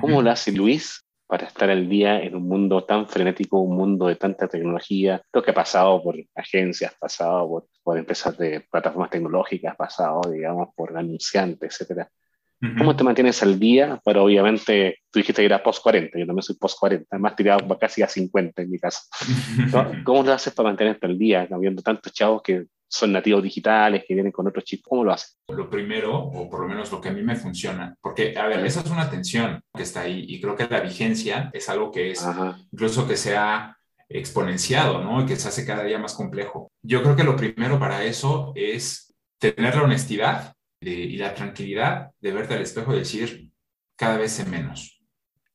¿cómo 0.01 0.23
lo 0.23 0.31
hace 0.31 0.53
Luis 0.53 1.05
para 1.29 1.47
estar 1.47 1.69
al 1.69 1.89
día 1.89 2.21
en 2.23 2.35
un 2.35 2.49
mundo 2.49 2.85
tan 2.85 3.07
frenético, 3.07 3.61
un 3.61 3.77
mundo 3.77 4.07
de 4.07 4.17
tanta 4.17 4.49
tecnología, 4.49 5.23
lo 5.33 5.43
que 5.43 5.51
ha 5.51 5.55
pasado 5.55 6.03
por 6.03 6.17
agencias, 6.35 6.95
pasado 6.99 7.47
por, 7.49 7.67
por 7.83 7.99
empresas 7.99 8.37
de 8.39 8.67
plataformas 8.71 9.11
tecnológicas, 9.11 9.77
pasado, 9.77 10.23
digamos, 10.33 10.71
por 10.75 10.97
anunciantes, 10.97 11.71
etcétera. 11.71 12.11
¿Cómo 12.77 12.97
te 12.97 13.05
mantienes 13.05 13.43
al 13.43 13.59
día? 13.59 14.01
Pero 14.05 14.25
obviamente 14.25 14.99
tú 15.11 15.21
dijiste 15.21 15.43
que 15.43 15.47
era 15.47 15.63
post 15.63 15.83
40, 15.83 16.19
yo 16.19 16.27
también 16.27 16.43
soy 16.43 16.57
post 16.57 16.79
40, 16.79 17.19
más 17.19 17.37
tirado 17.37 17.79
casi 17.79 18.03
a 18.03 18.09
50 18.09 18.63
en 18.63 18.71
mi 18.71 18.79
caso. 18.79 19.03
¿Cómo 20.05 20.23
lo 20.23 20.33
haces 20.33 20.53
para 20.53 20.71
mantenerte 20.71 21.07
al 21.07 21.17
día, 21.17 21.47
habiendo 21.51 21.83
tantos 21.83 22.13
chavos 22.13 22.43
que 22.43 22.65
son 22.89 23.13
nativos 23.13 23.43
digitales, 23.43 24.05
que 24.09 24.15
vienen 24.15 24.33
con 24.33 24.47
otros 24.49 24.65
chips, 24.65 24.83
¿cómo 24.83 25.05
lo 25.05 25.13
hacen? 25.13 25.37
Lo 25.49 25.69
primero, 25.69 26.17
o 26.17 26.49
por 26.49 26.61
lo 26.61 26.69
menos 26.69 26.91
lo 26.91 27.01
que 27.01 27.11
a 27.11 27.13
mí 27.13 27.23
me 27.23 27.37
funciona, 27.37 27.95
porque, 28.01 28.35
a 28.37 28.47
ver, 28.47 28.65
esa 28.65 28.81
es 28.81 28.91
una 28.91 29.11
tensión 29.11 29.61
que 29.75 29.83
está 29.83 30.01
ahí 30.01 30.25
y 30.27 30.41
creo 30.41 30.57
que 30.57 30.67
la 30.67 30.81
vigencia 30.81 31.51
es 31.53 31.69
algo 31.69 31.93
que 31.93 32.13
es, 32.13 32.27
incluso 32.73 33.07
que 33.07 33.17
se 33.17 33.37
ha 33.37 33.77
exponenciado, 34.09 35.05
¿no? 35.05 35.23
Y 35.23 35.27
que 35.27 35.37
se 35.37 35.49
hace 35.49 35.67
cada 35.67 35.85
día 35.85 35.99
más 35.99 36.15
complejo. 36.15 36.73
Yo 36.83 37.03
creo 37.03 37.15
que 37.15 37.25
lo 37.25 37.37
primero 37.37 37.79
para 37.79 38.05
eso 38.05 38.53
es 38.55 39.15
tener 39.39 39.77
la 39.77 39.83
honestidad 39.83 40.55
y 40.81 41.17
la 41.17 41.35
tranquilidad 41.35 42.11
de 42.21 42.33
verte 42.33 42.55
al 42.55 42.63
espejo 42.63 42.95
y 42.95 43.01
decir, 43.01 43.51
cada 43.97 44.17
vez 44.17 44.33
sé 44.33 44.45
menos, 44.45 45.03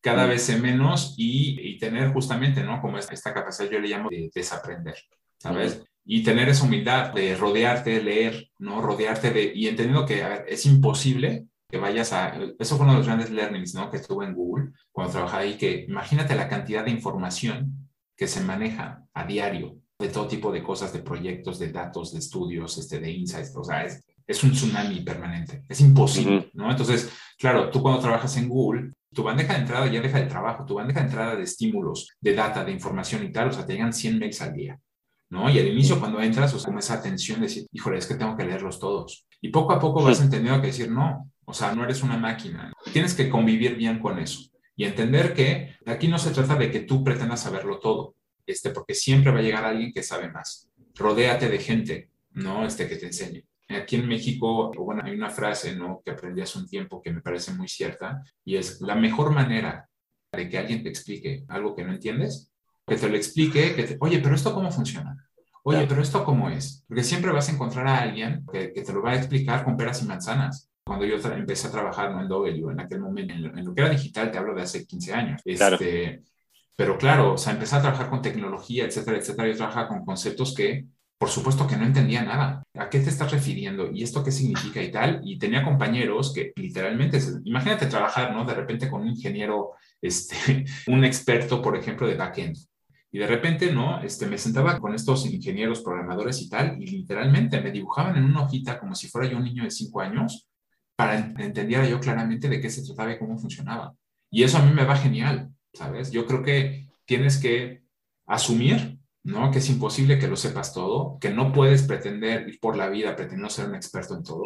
cada 0.02 0.26
mm. 0.26 0.30
vez 0.30 0.42
sé 0.44 0.58
menos 0.60 1.16
y, 1.18 1.58
y, 1.62 1.78
tener 1.78 2.12
justamente, 2.12 2.64
¿no? 2.64 2.82
Como 2.82 2.98
esta, 2.98 3.14
esta 3.14 3.34
capacidad 3.34 3.70
yo 3.70 3.80
le 3.80 3.88
llamo 3.88 4.10
de 4.10 4.30
desaprender, 4.34 4.96
¿sabes? 5.38 5.84
y 6.06 6.24
tener 6.24 6.50
esa 6.50 6.66
humildad 6.66 7.14
de 7.14 7.36
rodearte, 7.36 8.02
leer, 8.04 8.50
¿no? 8.60 8.82
Rodearte 8.82 9.32
de, 9.32 9.52
y 9.56 9.68
entendiendo 9.68 10.06
que, 10.06 10.24
a 10.24 10.30
ver, 10.30 10.46
es 10.48 10.66
imposible 10.66 11.48
que 11.70 11.78
vayas 11.78 12.14
a, 12.14 12.38
eso 12.60 12.76
fue 12.76 12.86
uno 12.86 12.94
de 12.94 12.98
los 13.00 13.08
grandes 13.08 13.32
learnings, 13.32 13.74
¿no? 13.74 13.90
Que 13.90 13.98
estuve 13.98 14.26
en 14.26 14.34
Google 14.34 14.72
cuando 14.92 15.14
trabajaba 15.14 15.44
ahí, 15.44 15.58
que 15.58 15.86
imagínate 15.88 16.36
la 16.36 16.50
cantidad 16.50 16.84
de 16.84 16.92
información 16.92 17.90
que 18.16 18.28
se 18.28 18.42
maneja 18.42 19.04
a 19.14 19.26
diario 19.26 19.78
de 19.98 20.10
todo 20.10 20.28
tipo 20.28 20.52
de 20.52 20.62
cosas, 20.62 20.92
de 20.92 21.00
proyectos, 21.00 21.58
de 21.60 21.72
datos, 21.72 22.12
de 22.12 22.20
estudios, 22.20 22.78
este, 22.78 23.00
de 23.00 23.12
insights, 23.12 23.56
o 23.56 23.64
sea, 23.64 23.86
es, 23.86 24.04
es 24.26 24.44
un 24.44 24.52
tsunami 24.52 25.02
permanente, 25.02 25.64
es 25.68 25.82
imposible, 25.82 26.50
¿no? 26.54 26.72
Entonces, 26.72 27.12
claro, 27.38 27.70
tú 27.70 27.82
cuando 27.82 28.02
trabajas 28.02 28.38
en 28.38 28.50
Google, 28.50 28.92
tu 29.14 29.24
bandeja 29.24 29.54
de 29.54 29.60
entrada 29.60 29.88
ya 29.88 30.02
deja 30.02 30.20
de 30.20 30.28
trabajo, 30.28 30.66
tu 30.66 30.76
bandeja 30.76 31.02
de 31.02 31.06
entrada 31.06 31.36
de 31.36 31.44
estímulos, 31.44 32.10
de 32.20 32.34
data, 32.34 32.64
de 32.64 32.72
información 32.72 33.24
y 33.24 33.32
tal, 33.32 33.50
o 33.50 33.54
sea, 33.54 33.66
te 33.66 33.74
llegan 33.74 33.94
100 33.94 34.20
mails 34.20 34.42
al 34.42 34.54
día. 34.54 34.80
¿no? 35.30 35.50
Y 35.50 35.58
al 35.58 35.68
inicio 35.68 36.00
cuando 36.00 36.22
entras, 36.22 36.54
o 36.54 36.60
sea, 36.60 36.72
esa 36.78 36.94
atención 36.94 37.40
de 37.40 37.48
decir, 37.48 37.66
híjole, 37.72 37.98
es 37.98 38.06
que 38.06 38.14
tengo 38.14 38.38
que 38.38 38.46
leerlos 38.46 38.80
todos. 38.80 39.26
Y 39.42 39.50
poco 39.50 39.74
a 39.74 39.80
poco 39.80 40.04
vas 40.04 40.22
entendiendo 40.22 40.62
que 40.62 40.68
decir, 40.68 40.92
no, 40.92 41.32
o 41.46 41.54
sea, 41.54 41.74
no 41.74 41.84
eres 41.84 42.04
una 42.04 42.18
máquina. 42.18 42.72
Tienes 42.92 43.16
que 43.16 43.30
convivir 43.30 43.76
bien 43.76 44.00
con 44.00 44.20
eso 44.20 44.42
y 44.76 44.86
entender 44.86 45.34
que 45.34 45.76
aquí 45.86 46.08
no 46.08 46.20
se 46.20 46.32
trata 46.32 46.56
de 46.56 46.72
que 46.72 46.82
tú 46.82 47.04
pretendas 47.04 47.42
saberlo 47.42 47.80
todo, 47.80 48.16
este, 48.46 48.70
porque 48.70 48.94
siempre 48.94 49.32
va 49.32 49.40
a 49.40 49.42
llegar 49.42 49.66
alguien 49.66 49.92
que 49.92 50.04
sabe 50.04 50.32
más. 50.32 50.70
Rodéate 50.96 51.50
de 51.50 51.58
gente, 51.58 52.10
¿no? 52.32 52.66
Este, 52.66 52.88
que 52.88 52.98
te 52.98 53.08
enseñe. 53.08 53.44
Aquí 53.76 53.96
en 53.96 54.08
México, 54.08 54.72
bueno, 54.78 55.02
hay 55.04 55.14
una 55.14 55.30
frase, 55.30 55.76
¿no? 55.76 56.02
Que 56.04 56.12
aprendí 56.12 56.42
hace 56.42 56.60
un 56.60 56.68
tiempo 56.68 57.02
que 57.02 57.12
me 57.12 57.22
parece 57.22 57.54
muy 57.54 57.68
cierta 57.68 58.22
y 58.44 58.56
es 58.56 58.82
la 58.82 58.96
mejor 58.96 59.32
manera 59.32 59.88
de 60.32 60.50
que 60.50 60.58
alguien 60.58 60.84
te 60.84 60.90
explique 60.90 61.44
algo 61.48 61.76
que 61.76 61.84
no 61.84 61.94
entiendes 61.94 62.54
que 62.86 62.96
te 62.96 63.10
lo 63.10 63.16
explique, 63.16 63.76
que 63.76 63.84
te, 63.84 63.98
oye, 64.00 64.20
pero 64.20 64.36
esto 64.36 64.54
cómo 64.54 64.72
funciona, 64.72 65.16
oye, 65.64 65.86
pero 65.88 66.02
esto 66.02 66.24
cómo 66.24 66.50
es, 66.50 66.84
porque 66.88 67.04
siempre 67.04 67.32
vas 67.32 67.50
a 67.50 67.54
encontrar 67.54 67.88
a 67.88 68.02
alguien 68.02 68.46
que, 68.52 68.70
te 68.70 68.94
lo 68.94 69.02
va 69.02 69.12
a 69.12 69.16
explicar 69.16 69.64
con 69.64 69.78
peras 69.78 70.02
y 70.02 70.06
manzanas. 70.06 70.70
Cuando 70.86 71.06
yo 71.06 71.16
empecé 71.16 71.68
a 71.68 71.72
trabajar 71.72 72.12
¿no? 72.12 72.22
en 72.22 72.28
W, 72.28 72.72
en 72.72 72.80
aquel 72.82 73.00
momento, 73.00 73.34
en 73.34 73.66
lo, 73.66 73.74
que 73.74 73.82
era 73.82 73.90
digital, 73.90 74.30
te 74.30 74.38
hablo 74.38 74.54
de 74.54 74.64
hace 74.64 74.86
15 74.86 75.14
años. 75.14 75.42
Este, 75.46 76.24
Pero 76.76 76.98
claro, 76.98 77.34
o 77.34 77.38
sea, 77.38 77.54
empecé 77.54 77.78
a 77.78 77.82
trabajar 77.82 78.10
con 78.10 78.22
tecnología, 78.22 78.84
etcétera, 78.84 79.18
etcétera. 79.18 79.48
Yo 79.48 79.56
trabajaba 79.56 79.88
con 79.88 80.04
conceptos 80.04 80.54
que, 80.54 80.86
por 81.24 81.32
supuesto, 81.32 81.66
que 81.66 81.78
no 81.78 81.86
entendía 81.86 82.22
nada. 82.22 82.64
¿A 82.78 82.90
qué 82.90 83.00
te 83.00 83.10
estás 83.10 83.32
refiriendo? 83.32 83.90
¿Y 83.90 84.04
esto 84.04 84.22
qué 84.22 84.30
significa 84.30 84.84
y 84.84 84.92
tal? 84.92 85.22
Y 85.24 85.40
tenía 85.40 85.64
compañeros 85.64 86.34
que 86.34 86.52
literalmente, 86.58 87.18
imagínate 87.46 87.86
trabajar, 87.86 88.34
¿no? 88.34 88.44
De 88.44 88.54
repente 88.54 88.90
con 88.90 89.04
un 89.04 89.08
ingeniero, 89.08 89.72
este, 90.02 90.66
un 90.88 91.06
experto, 91.06 91.62
por 91.62 91.78
ejemplo, 91.78 92.06
de 92.08 92.16
backend 92.16 92.58
Y 93.10 93.20
de 93.20 93.28
repente, 93.28 93.72
¿no? 93.72 94.04
Este, 94.04 94.26
me 94.26 94.38
sentaba 94.38 94.78
con 94.82 94.94
estos 94.94 95.26
ingenieros, 95.26 95.82
programadores 95.82 96.42
y 96.42 96.50
tal, 96.50 96.76
y 96.78 96.88
literalmente 96.88 97.62
me 97.62 97.72
dibujaban 97.72 98.18
en 98.18 98.26
una 98.26 98.42
hojita 98.42 98.78
como 98.78 98.94
si 98.94 99.08
fuera 99.08 99.30
yo 99.30 99.38
un 99.38 99.46
niño 99.46 99.64
de 99.64 99.72
cinco 99.72 100.02
años 100.02 100.50
para 100.98 101.18
entendiera 101.18 101.88
yo 101.88 102.02
claramente 102.02 102.50
de 102.50 102.60
qué 102.60 102.70
se 102.70 102.84
trataba 102.84 103.14
y 103.14 103.18
cómo 103.18 103.38
funcionaba. 103.38 103.96
Y 104.30 104.44
eso 104.44 104.58
a 104.58 104.66
mí 104.66 104.74
me 104.74 104.84
va 104.84 104.98
genial, 104.98 105.54
¿sabes? 105.74 106.12
Yo 106.12 106.26
creo 106.26 106.44
que 106.44 106.90
tienes 107.06 107.38
que 107.38 107.82
asumir, 108.26 109.00
¿no? 109.24 109.52
Que 109.52 109.60
es 109.60 109.70
imposible 109.70 110.20
que 110.20 110.28
lo 110.28 110.36
sepas 110.36 110.74
todo, 110.74 111.18
que 111.20 111.30
no 111.30 111.52
puedes 111.52 111.84
pretender 111.84 112.48
ir 112.48 112.60
por 112.60 112.76
la 112.76 112.90
vida 112.90 113.16
pretendiendo 113.16 113.50
ser 113.50 113.70
un 113.70 113.76
experto 113.76 114.16
en 114.16 114.24
todo, 114.24 114.44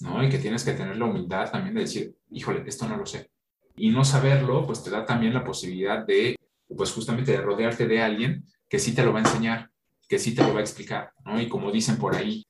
¿no? 0.00 0.22
Y 0.22 0.28
que 0.28 0.38
tienes 0.38 0.64
que 0.64 0.72
tener 0.72 0.96
la 0.96 1.04
humildad 1.06 1.50
también 1.50 1.74
de 1.74 1.82
decir, 1.82 2.16
híjole, 2.30 2.62
esto 2.66 2.88
no 2.88 2.96
lo 2.96 3.06
sé. 3.06 3.30
Y 3.76 3.90
no 3.90 4.04
saberlo, 4.04 4.66
pues 4.66 4.82
te 4.82 4.90
da 4.90 5.04
también 5.04 5.34
la 5.34 5.44
posibilidad 5.44 6.04
de 6.04 6.36
pues 6.74 6.92
justamente 6.92 7.32
de 7.32 7.40
rodearte 7.40 7.86
de 7.86 8.02
alguien 8.02 8.44
que 8.68 8.78
sí 8.78 8.94
te 8.94 9.04
lo 9.04 9.12
va 9.12 9.20
a 9.20 9.22
enseñar, 9.22 9.70
que 10.08 10.18
sí 10.18 10.34
te 10.34 10.42
lo 10.42 10.52
va 10.52 10.60
a 10.60 10.62
explicar, 10.62 11.12
¿no? 11.24 11.40
Y 11.40 11.48
como 11.48 11.70
dicen 11.70 11.96
por 11.96 12.16
ahí, 12.16 12.44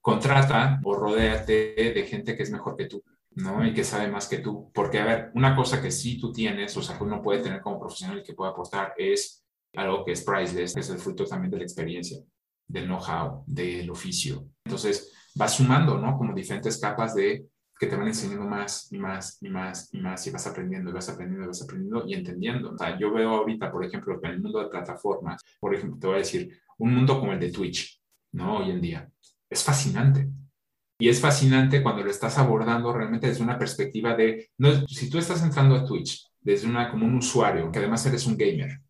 contrata 0.00 0.80
o 0.82 0.94
rodéate 0.94 1.92
de 1.94 2.06
gente 2.06 2.36
que 2.36 2.42
es 2.42 2.50
mejor 2.50 2.76
que 2.76 2.86
tú, 2.86 3.02
¿no? 3.36 3.64
Y 3.64 3.72
que 3.72 3.84
sabe 3.84 4.08
más 4.08 4.28
que 4.28 4.38
tú. 4.38 4.70
Porque, 4.74 4.98
a 4.98 5.04
ver, 5.04 5.30
una 5.34 5.54
cosa 5.54 5.80
que 5.80 5.90
sí 5.90 6.18
tú 6.18 6.32
tienes, 6.32 6.76
o 6.76 6.82
sea, 6.82 6.98
que 6.98 7.04
uno 7.04 7.22
puede 7.22 7.42
tener 7.42 7.60
como 7.60 7.78
profesional 7.78 8.22
que 8.22 8.34
puede 8.34 8.50
aportar 8.50 8.94
es 8.96 9.41
algo 9.74 10.04
que 10.04 10.12
es 10.12 10.22
priceless, 10.22 10.74
que 10.74 10.80
es 10.80 10.90
el 10.90 10.98
fruto 10.98 11.24
también 11.24 11.50
de 11.50 11.58
la 11.58 11.62
experiencia, 11.64 12.18
del 12.66 12.86
know-how, 12.86 13.44
del 13.46 13.90
oficio. 13.90 14.46
Entonces, 14.64 15.12
vas 15.34 15.54
sumando, 15.54 15.98
¿no? 15.98 16.16
Como 16.16 16.34
diferentes 16.34 16.78
capas 16.78 17.14
de 17.14 17.46
que 17.78 17.86
te 17.88 17.96
van 17.96 18.06
enseñando 18.06 18.46
más 18.46 18.92
y 18.92 18.98
más 18.98 19.38
y 19.40 19.48
más 19.48 19.92
y 19.92 19.98
más 19.98 20.24
y 20.26 20.30
vas 20.30 20.46
aprendiendo 20.46 20.90
y 20.90 20.92
vas 20.92 21.08
aprendiendo 21.08 21.44
y 21.44 21.48
vas 21.48 21.62
aprendiendo 21.62 22.04
y 22.06 22.14
entendiendo. 22.14 22.70
O 22.72 22.78
sea, 22.78 22.96
yo 22.96 23.12
veo 23.12 23.30
ahorita, 23.30 23.72
por 23.72 23.84
ejemplo, 23.84 24.20
en 24.22 24.30
el 24.30 24.40
mundo 24.40 24.60
de 24.60 24.68
plataformas, 24.68 25.42
por 25.58 25.74
ejemplo, 25.74 25.98
te 25.98 26.06
voy 26.06 26.16
a 26.16 26.18
decir, 26.18 26.60
un 26.78 26.94
mundo 26.94 27.18
como 27.18 27.32
el 27.32 27.40
de 27.40 27.50
Twitch, 27.50 28.00
¿no? 28.32 28.58
Hoy 28.58 28.70
en 28.70 28.80
día. 28.80 29.10
Es 29.50 29.64
fascinante. 29.64 30.28
Y 30.98 31.08
es 31.08 31.20
fascinante 31.20 31.82
cuando 31.82 32.04
lo 32.04 32.10
estás 32.10 32.38
abordando 32.38 32.92
realmente 32.92 33.26
desde 33.26 33.42
una 33.42 33.58
perspectiva 33.58 34.14
de, 34.14 34.50
no, 34.58 34.86
si 34.86 35.10
tú 35.10 35.18
estás 35.18 35.42
entrando 35.42 35.74
a 35.74 35.84
Twitch 35.84 36.24
desde 36.40 36.68
una, 36.68 36.88
como 36.88 37.06
un 37.06 37.16
usuario, 37.16 37.72
que 37.72 37.80
además 37.80 38.06
eres 38.06 38.26
un 38.26 38.36
gamer, 38.36 38.80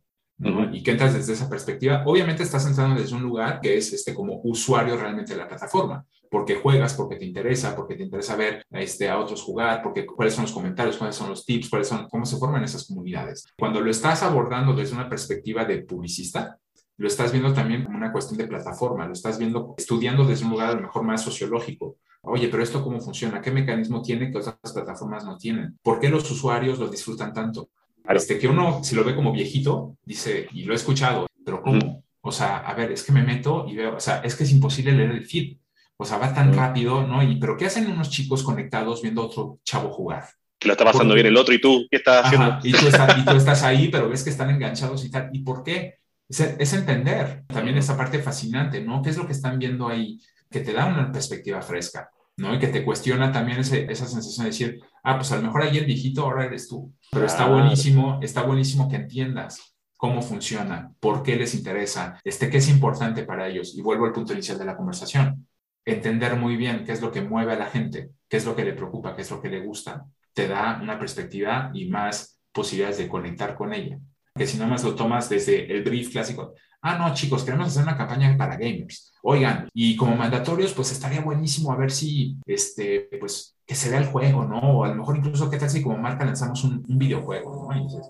y 0.72 0.82
que 0.82 0.90
entras 0.90 1.14
desde 1.14 1.34
esa 1.34 1.48
perspectiva, 1.48 2.02
obviamente 2.06 2.42
estás 2.42 2.66
entrando 2.66 3.00
desde 3.00 3.14
un 3.14 3.22
lugar 3.22 3.60
que 3.60 3.76
es 3.76 3.92
este, 3.92 4.12
como 4.14 4.40
usuario 4.44 4.96
realmente 4.96 5.34
de 5.34 5.38
la 5.38 5.48
plataforma, 5.48 6.04
porque 6.30 6.56
juegas, 6.56 6.94
porque 6.94 7.16
te 7.16 7.24
interesa, 7.24 7.76
porque 7.76 7.94
te 7.94 8.02
interesa 8.02 8.36
ver 8.36 8.64
este, 8.70 9.08
a 9.08 9.18
otros 9.18 9.42
jugar, 9.42 9.82
porque 9.82 10.04
cuáles 10.04 10.34
son 10.34 10.42
los 10.42 10.52
comentarios, 10.52 10.96
cuáles 10.96 11.14
son 11.14 11.28
los 11.28 11.44
tips, 11.44 11.68
cuáles 11.68 11.88
son, 11.88 12.08
cómo 12.08 12.24
se 12.24 12.38
forman 12.38 12.64
esas 12.64 12.86
comunidades. 12.86 13.46
Cuando 13.58 13.80
lo 13.80 13.90
estás 13.90 14.22
abordando 14.22 14.74
desde 14.74 14.94
una 14.94 15.08
perspectiva 15.08 15.64
de 15.64 15.82
publicista, 15.82 16.58
lo 16.96 17.06
estás 17.06 17.32
viendo 17.32 17.52
también 17.52 17.84
como 17.84 17.96
una 17.96 18.12
cuestión 18.12 18.38
de 18.38 18.46
plataforma, 18.46 19.06
lo 19.06 19.12
estás 19.12 19.38
viendo, 19.38 19.74
estudiando 19.76 20.24
desde 20.24 20.44
un 20.44 20.52
lugar 20.52 20.70
a 20.70 20.74
lo 20.74 20.82
mejor 20.82 21.02
más 21.02 21.22
sociológico. 21.22 21.96
Oye, 22.22 22.48
pero 22.48 22.62
esto 22.62 22.84
cómo 22.84 23.00
funciona, 23.00 23.40
qué 23.40 23.50
mecanismo 23.50 24.00
tiene 24.00 24.30
que 24.30 24.38
otras 24.38 24.56
plataformas 24.72 25.24
no 25.24 25.36
tienen, 25.36 25.78
por 25.82 25.98
qué 25.98 26.08
los 26.08 26.30
usuarios 26.30 26.78
lo 26.78 26.88
disfrutan 26.88 27.32
tanto. 27.32 27.70
Este, 28.08 28.38
que 28.38 28.48
uno, 28.48 28.82
si 28.82 28.94
lo 28.94 29.04
ve 29.04 29.14
como 29.14 29.32
viejito, 29.32 29.96
dice, 30.04 30.48
y 30.52 30.64
lo 30.64 30.72
he 30.72 30.76
escuchado, 30.76 31.26
pero 31.44 31.62
¿cómo? 31.62 32.02
O 32.20 32.30
sea, 32.30 32.58
a 32.58 32.74
ver, 32.74 32.92
es 32.92 33.02
que 33.02 33.12
me 33.12 33.22
meto 33.22 33.66
y 33.68 33.74
veo, 33.74 33.96
o 33.96 34.00
sea, 34.00 34.18
es 34.18 34.36
que 34.36 34.44
es 34.44 34.52
imposible 34.52 34.92
leer 34.92 35.10
el 35.10 35.26
feed. 35.26 35.56
O 35.96 36.04
sea, 36.04 36.18
va 36.18 36.32
tan 36.34 36.52
rápido, 36.52 37.06
¿no? 37.06 37.22
Y, 37.22 37.36
pero 37.36 37.56
¿qué 37.56 37.66
hacen 37.66 37.90
unos 37.90 38.10
chicos 38.10 38.42
conectados 38.42 39.02
viendo 39.02 39.22
a 39.22 39.26
otro 39.26 39.60
chavo 39.64 39.90
jugar? 39.90 40.24
Que 40.58 40.68
lo 40.68 40.74
está 40.74 40.84
pasando 40.84 41.14
bien 41.14 41.26
el 41.26 41.36
otro 41.36 41.54
y 41.54 41.60
tú, 41.60 41.86
¿qué 41.90 41.96
estás 41.98 42.26
haciendo? 42.26 42.58
y, 42.62 42.72
tú 42.72 42.86
estás, 43.36 43.62
ahí, 43.62 43.88
pero 43.88 44.08
ves 44.08 44.22
que 44.22 44.30
están 44.30 44.50
enganchados 44.50 45.04
y 45.04 45.10
tal. 45.10 45.30
¿Y 45.32 45.40
por 45.40 45.62
qué? 45.62 45.98
Es, 46.28 46.40
es, 46.40 46.72
entender 46.72 47.44
también 47.46 47.76
esa 47.76 47.96
parte 47.96 48.20
fascinante, 48.20 48.80
¿no? 48.80 49.02
¿Qué 49.02 49.10
es 49.10 49.16
lo 49.16 49.26
que 49.26 49.32
están 49.32 49.58
viendo 49.58 49.88
ahí? 49.88 50.20
Que 50.50 50.60
te 50.60 50.72
da 50.72 50.86
una 50.86 51.10
perspectiva 51.10 51.60
fresca, 51.60 52.10
¿no? 52.36 52.54
Y 52.54 52.58
que 52.58 52.68
te 52.68 52.84
cuestiona 52.84 53.32
también 53.32 53.58
ese, 53.58 53.90
esa 53.90 54.06
sensación 54.06 54.44
de 54.44 54.50
decir, 54.50 54.80
ah, 55.02 55.16
pues 55.16 55.30
a 55.32 55.36
lo 55.36 55.42
mejor 55.42 55.62
ayer 55.62 55.84
viejito, 55.84 56.22
ahora 56.22 56.46
eres 56.46 56.68
tú. 56.68 56.92
Pero 57.12 57.26
está 57.26 57.46
buenísimo, 57.46 58.18
está 58.22 58.42
buenísimo 58.42 58.88
que 58.88 58.96
entiendas 58.96 59.76
cómo 59.98 60.22
funciona, 60.22 60.90
por 60.98 61.22
qué 61.22 61.36
les 61.36 61.54
interesa, 61.54 62.18
este, 62.24 62.48
qué 62.48 62.56
es 62.56 62.70
importante 62.70 63.24
para 63.24 63.48
ellos. 63.48 63.74
Y 63.76 63.82
vuelvo 63.82 64.06
al 64.06 64.12
punto 64.12 64.32
inicial 64.32 64.58
de 64.58 64.64
la 64.64 64.78
conversación. 64.78 65.46
Entender 65.84 66.36
muy 66.36 66.56
bien 66.56 66.84
qué 66.86 66.92
es 66.92 67.02
lo 67.02 67.12
que 67.12 67.20
mueve 67.20 67.52
a 67.52 67.58
la 67.58 67.66
gente, 67.66 68.08
qué 68.30 68.38
es 68.38 68.46
lo 68.46 68.56
que 68.56 68.64
le 68.64 68.72
preocupa, 68.72 69.14
qué 69.14 69.20
es 69.20 69.30
lo 69.30 69.42
que 69.42 69.50
le 69.50 69.60
gusta, 69.60 70.06
te 70.32 70.48
da 70.48 70.80
una 70.82 70.98
perspectiva 70.98 71.70
y 71.74 71.90
más 71.90 72.40
posibilidades 72.50 72.96
de 72.96 73.08
conectar 73.08 73.54
con 73.54 73.74
ella. 73.74 73.98
Que 74.34 74.46
si 74.46 74.56
no 74.56 74.66
más 74.66 74.82
lo 74.82 74.94
tomas 74.94 75.28
desde 75.28 75.70
el 75.70 75.84
brief 75.84 76.10
clásico, 76.12 76.54
ah, 76.82 76.98
no, 76.98 77.14
chicos, 77.14 77.44
queremos 77.44 77.68
hacer 77.68 77.82
una 77.82 77.96
campaña 77.96 78.36
para 78.36 78.56
gamers. 78.56 79.12
Oigan, 79.22 79.68
y 79.72 79.96
como 79.96 80.16
mandatorios, 80.16 80.72
pues 80.72 80.90
estaría 80.92 81.20
buenísimo 81.20 81.72
a 81.72 81.76
ver 81.76 81.90
si, 81.90 82.36
este, 82.44 83.08
pues, 83.18 83.56
que 83.64 83.74
se 83.74 83.88
vea 83.88 84.00
el 84.00 84.06
juego, 84.06 84.44
¿no? 84.44 84.58
O 84.58 84.84
a 84.84 84.88
lo 84.88 84.96
mejor 84.96 85.16
incluso, 85.16 85.48
¿qué 85.48 85.56
tal 85.56 85.70
si 85.70 85.82
como 85.82 85.96
marca 85.96 86.24
lanzamos 86.24 86.64
un, 86.64 86.82
videojuego, 86.86 87.68
¿no? 87.70 87.78
Y 87.78 87.84
dices, 87.84 88.06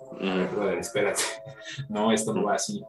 brother, 0.52 0.78
espérate, 0.78 1.22
no, 1.90 2.12
esto 2.12 2.34
no 2.34 2.44
va 2.44 2.54
así. 2.54 2.82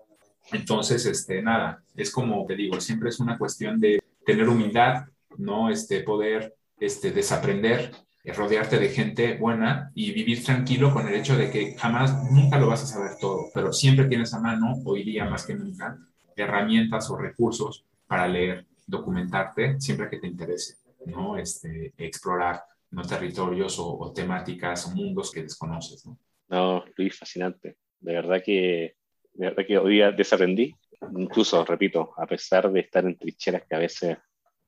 Entonces, 0.52 1.06
este, 1.06 1.42
nada, 1.42 1.84
es 1.96 2.12
como 2.12 2.46
te 2.46 2.56
digo, 2.56 2.80
siempre 2.80 3.10
es 3.10 3.20
una 3.20 3.38
cuestión 3.38 3.80
de 3.80 4.02
tener 4.26 4.48
humildad, 4.48 5.06
¿no? 5.38 5.70
Este, 5.70 6.02
poder, 6.02 6.56
este, 6.80 7.12
desaprender, 7.12 7.92
eh, 8.24 8.34
rodearte 8.34 8.80
de 8.80 8.90
gente 8.90 9.38
buena 9.38 9.92
y 9.94 10.12
vivir 10.12 10.44
tranquilo 10.44 10.94
con 10.94 11.08
el 11.08 11.16
hecho 11.16 11.38
de 11.38 11.52
que 11.52 11.76
jamás, 11.76 12.32
nunca 12.32 12.58
lo 12.58 12.68
vas 12.68 12.84
a 12.84 12.88
saber 12.88 13.12
todo, 13.20 13.50
pero 13.54 13.74
siempre 13.74 14.06
tienes 14.06 14.34
a 14.34 14.40
mano, 14.40 14.82
hoy 14.86 15.04
día 15.04 15.26
más 15.26 15.46
que 15.46 15.56
nunca, 15.56 15.98
herramientas 16.36 17.10
o 17.10 17.18
recursos 17.18 17.86
para 18.08 18.28
leer, 18.28 18.66
documentarte 18.88 19.80
siempre 19.80 20.10
que 20.10 20.20
te 20.20 20.28
interese. 20.28 20.78
¿no? 21.06 21.38
Este, 21.38 21.94
explorar 21.98 22.64
¿no? 22.92 23.02
territorios 23.04 23.78
o, 23.80 24.12
temáticas 24.14 24.88
o 24.88 24.96
mundos 24.96 25.32
que 25.32 25.44
desconoces. 25.44 26.06
¿no? 26.06 26.18
no, 26.50 26.84
Luis, 26.96 27.18
fascinante. 27.18 27.78
De 28.00 28.14
verdad 28.14 28.42
que, 28.44 28.96
de 29.34 29.46
verdad 29.48 29.64
que 29.66 29.78
hoy 29.78 29.94
día 29.96 30.12
desaprendí. 30.12 30.76
Incluso, 31.18 31.66
repito, 31.66 32.14
a 32.18 32.26
pesar 32.26 32.72
de 32.72 32.80
estar 32.80 33.04
en 33.04 33.18
trincheras 33.18 33.64
que 33.68 33.76
a 33.76 33.80
veces 33.80 34.18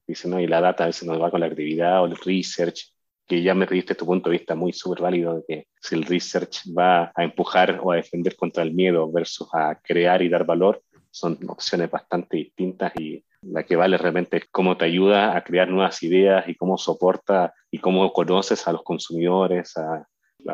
dicen, 0.06 0.32
no, 0.32 0.40
y 0.40 0.48
la 0.48 0.60
data 0.60 0.84
a 0.84 0.88
veces 0.88 1.08
nos 1.08 1.22
va 1.22 1.32
con 1.32 1.40
la 1.40 1.46
actividad 1.48 2.04
o 2.04 2.06
el 2.08 2.18
research, 2.18 2.94
que 3.28 3.42
ya 3.42 3.54
me 3.56 3.66
diste 3.66 3.96
tu 3.96 4.06
punto 4.06 4.30
de 4.30 4.38
vista 4.38 4.56
muy 4.56 4.72
súper 4.74 5.02
válido 5.02 5.36
de 5.36 5.44
que 5.48 5.68
si 5.82 5.96
el 5.96 6.04
research 6.04 6.64
va 6.78 7.12
a 7.16 7.24
empujar 7.24 7.80
o 7.82 7.92
a 7.92 7.96
defender 7.96 8.36
contra 8.36 8.64
el 8.64 8.74
miedo 8.74 9.12
versus 9.12 9.48
a 9.54 9.80
crear 9.82 10.22
y 10.22 10.30
dar 10.30 10.46
valor, 10.46 10.82
son 11.10 11.38
opciones 11.48 11.90
bastante 11.90 12.38
distintas 12.38 12.94
y 13.00 13.24
la 13.42 13.64
que 13.64 13.76
vale 13.76 13.98
realmente 13.98 14.38
es 14.38 14.46
cómo 14.52 14.76
te 14.76 14.86
ayuda 14.86 15.36
a 15.36 15.44
crear 15.44 15.70
nuevas 15.70 16.02
ideas 16.04 16.48
y 16.48 16.56
cómo 16.56 16.78
soporta 16.78 17.54
y 17.72 17.80
cómo 17.80 18.12
conoces 18.12 18.68
a 18.68 18.72
los 18.72 18.84
consumidores, 18.84 19.78
a, 19.78 20.08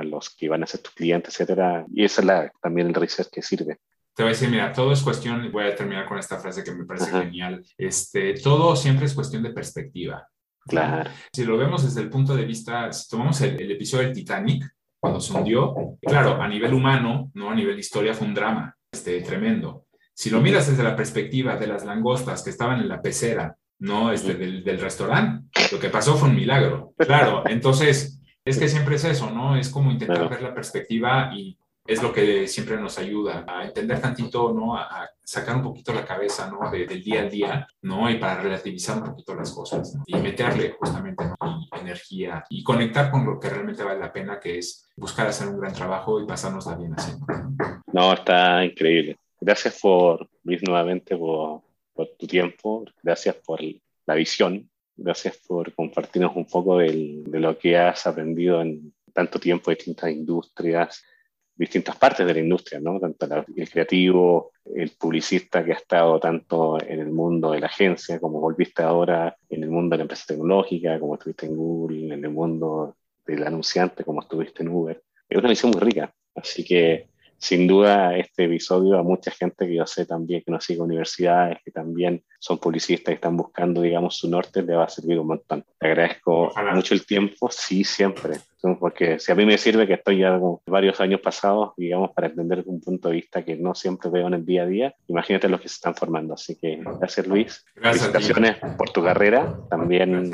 los 0.03 0.29
que 0.29 0.47
van 0.47 0.63
a 0.63 0.67
ser 0.67 0.81
tus 0.81 0.93
clientes, 0.93 1.33
etcétera. 1.33 1.85
Y 1.93 2.05
esa 2.05 2.21
es 2.21 2.27
la, 2.27 2.51
también 2.61 2.87
el 2.87 2.93
research 2.93 3.29
que 3.29 3.41
sirve. 3.41 3.79
Te 4.15 4.23
voy 4.23 4.29
a 4.29 4.33
decir, 4.33 4.49
mira, 4.49 4.71
todo 4.71 4.91
es 4.91 5.01
cuestión, 5.01 5.51
voy 5.51 5.65
a 5.65 5.75
terminar 5.75 6.05
con 6.05 6.19
esta 6.19 6.37
frase 6.37 6.63
que 6.63 6.71
me 6.71 6.85
parece 6.85 7.11
genial, 7.11 7.65
este, 7.77 8.33
todo 8.35 8.75
siempre 8.75 9.05
es 9.05 9.13
cuestión 9.13 9.41
de 9.43 9.51
perspectiva. 9.51 10.27
Claro. 10.67 11.09
Si 11.33 11.43
lo 11.43 11.57
vemos 11.57 11.83
desde 11.83 12.01
el 12.01 12.09
punto 12.09 12.35
de 12.35 12.45
vista, 12.45 12.91
si 12.91 13.09
tomamos 13.09 13.41
el, 13.41 13.61
el 13.61 13.71
episodio 13.71 14.05
del 14.05 14.13
Titanic, 14.15 14.65
cuando 14.99 15.19
se 15.19 15.33
hundió, 15.33 15.73
claro, 16.01 16.41
a 16.41 16.47
nivel 16.47 16.73
humano, 16.73 17.31
no 17.33 17.49
a 17.49 17.55
nivel 17.55 17.75
de 17.75 17.81
historia, 17.81 18.13
fue 18.13 18.27
un 18.27 18.35
drama 18.35 18.75
este, 18.91 19.21
tremendo. 19.21 19.87
Si 20.13 20.29
lo 20.29 20.41
miras 20.41 20.67
desde 20.67 20.83
la 20.83 20.95
perspectiva 20.95 21.57
de 21.57 21.65
las 21.65 21.85
langostas 21.85 22.43
que 22.43 22.51
estaban 22.51 22.79
en 22.79 22.87
la 22.87 23.01
pecera, 23.01 23.55
no 23.79 24.11
este, 24.11 24.35
del, 24.35 24.63
del 24.63 24.79
restaurante, 24.79 25.49
lo 25.71 25.79
que 25.79 25.89
pasó 25.89 26.15
fue 26.15 26.29
un 26.29 26.35
milagro. 26.35 26.93
Claro, 26.97 27.43
entonces 27.47 28.21
es 28.45 28.59
que 28.59 28.69
siempre 28.69 28.95
es 28.95 29.03
eso, 29.03 29.31
¿no? 29.31 29.55
Es 29.55 29.69
como 29.69 29.91
intentar 29.91 30.29
ver 30.29 30.43
la 30.43 30.53
perspectiva 30.53 31.31
y 31.35 31.57
es 31.85 32.01
lo 32.01 32.13
que 32.13 32.47
siempre 32.47 32.77
nos 32.77 32.97
ayuda 32.97 33.45
a 33.47 33.65
entender 33.65 33.99
tantito, 33.99 34.53
¿no? 34.53 34.75
A, 34.75 35.09
sacar 35.23 35.55
un 35.55 35.63
poquito 35.63 35.93
la 35.93 36.03
cabeza, 36.03 36.51
¿no? 36.51 36.69
del 36.69 37.01
día 37.01 37.21
al 37.21 37.29
día, 37.29 37.65
¿no? 37.83 38.09
Y 38.09 38.17
para 38.17 38.41
relativizar 38.41 38.97
un 38.97 39.05
poquito 39.05 39.33
las 39.33 39.53
cosas 39.53 39.97
y 40.05 40.17
meterle 40.17 40.71
justamente 40.77 41.23
energía 41.79 42.43
y 42.49 42.61
conectar 42.63 43.09
con 43.09 43.25
lo 43.25 43.39
que 43.39 43.49
realmente 43.49 43.81
vale 43.81 43.99
la 43.99 44.11
pena, 44.11 44.41
que 44.41 44.57
es 44.57 44.89
buscar 44.97 45.27
hacer 45.27 45.47
un 45.47 45.59
gran 45.59 45.73
trabajo 45.73 46.21
y 46.21 46.27
pasárnosla 46.27 46.75
bien 46.75 46.93
haciendo. 46.97 47.25
No, 47.93 48.13
está 48.13 48.65
increíble. 48.65 49.17
Gracias 49.39 49.79
por, 49.79 50.27
Luis, 50.43 50.61
nuevamente 50.63 51.15
por, 51.15 51.61
tu 52.17 52.27
tiempo, 52.27 52.83
gracias 53.01 53.35
por 53.35 53.61
la 54.05 54.15
visión, 54.15 54.69
gracias 54.97 55.37
por 55.47 55.73
compartirnos 55.73 56.35
un 56.35 56.45
poco 56.45 56.79
de 56.79 57.23
lo 57.25 57.57
que 57.57 57.77
has 57.77 58.05
aprendido 58.07 58.61
en 58.61 58.93
tanto 59.13 59.39
tiempo, 59.39 59.71
distintas 59.71 60.11
industrias, 60.11 61.03
distintas 61.55 61.95
partes 61.97 62.25
de 62.25 62.33
la 62.33 62.39
industria, 62.39 62.79
¿no? 62.79 62.99
Tanto 62.99 63.27
el 63.55 63.69
creativo, 63.69 64.51
el 64.75 64.91
publicista 64.91 65.63
que 65.63 65.73
ha 65.73 65.75
estado 65.75 66.19
tanto 66.19 66.77
en 66.81 66.99
el 66.99 67.11
mundo 67.11 67.51
de 67.51 67.59
la 67.59 67.67
agencia, 67.67 68.19
como 68.19 68.39
volviste 68.39 68.81
ahora 68.81 69.35
en 69.49 69.63
el 69.63 69.69
mundo 69.69 69.93
de 69.93 69.97
la 69.97 70.03
empresa 70.03 70.25
tecnológica, 70.27 70.99
como 70.99 71.15
estuviste 71.15 71.45
en 71.45 71.55
Google, 71.55 72.13
en 72.13 72.23
el 72.23 72.31
mundo 72.31 72.95
del 73.25 73.45
anunciante, 73.45 74.03
como 74.03 74.21
estuviste 74.21 74.63
en 74.63 74.69
Uber. 74.69 75.03
Es 75.29 75.37
una 75.37 75.49
visión 75.49 75.71
muy 75.71 75.81
rica, 75.81 76.13
así 76.35 76.65
que 76.65 77.10
sin 77.41 77.67
duda 77.67 78.15
este 78.15 78.45
episodio 78.45 78.99
a 78.99 79.03
mucha 79.03 79.31
gente 79.31 79.65
que 79.65 79.75
yo 79.75 79.87
sé 79.87 80.05
también 80.05 80.43
que 80.45 80.51
no 80.51 80.61
sigue 80.61 80.79
universidades, 80.79 81.57
que 81.65 81.71
también 81.71 82.23
son 82.37 82.59
publicistas 82.59 83.11
y 83.11 83.15
están 83.15 83.35
buscando, 83.35 83.81
digamos, 83.81 84.15
su 84.15 84.29
norte, 84.29 84.61
le 84.61 84.75
va 84.75 84.83
a 84.83 84.89
servir 84.89 85.19
un 85.19 85.27
montón. 85.27 85.65
Te 85.79 85.87
agradezco 85.87 86.53
mucho 86.71 86.93
el 86.93 87.03
tiempo, 87.03 87.49
sí, 87.49 87.83
siempre, 87.83 88.37
porque 88.79 89.17
si 89.17 89.31
a 89.31 89.35
mí 89.35 89.43
me 89.47 89.57
sirve 89.57 89.87
que 89.87 89.95
estoy 89.95 90.19
ya 90.19 90.39
varios 90.67 91.01
años 91.01 91.19
pasados, 91.19 91.71
digamos, 91.77 92.11
para 92.11 92.27
entender 92.27 92.63
un 92.67 92.79
punto 92.79 93.09
de 93.09 93.15
vista 93.15 93.43
que 93.43 93.55
no 93.55 93.73
siempre 93.73 94.11
veo 94.11 94.27
en 94.27 94.35
el 94.35 94.45
día 94.45 94.61
a 94.61 94.67
día, 94.67 94.95
imagínate 95.07 95.49
los 95.49 95.61
que 95.61 95.67
se 95.67 95.75
están 95.75 95.95
formando. 95.95 96.35
Así 96.35 96.55
que 96.55 96.83
gracias 96.99 97.25
Luis, 97.25 97.65
gracias 97.73 98.11
felicitaciones 98.11 98.57
por 98.77 98.91
tu 98.91 99.03
carrera, 99.03 99.57
también 99.67 100.29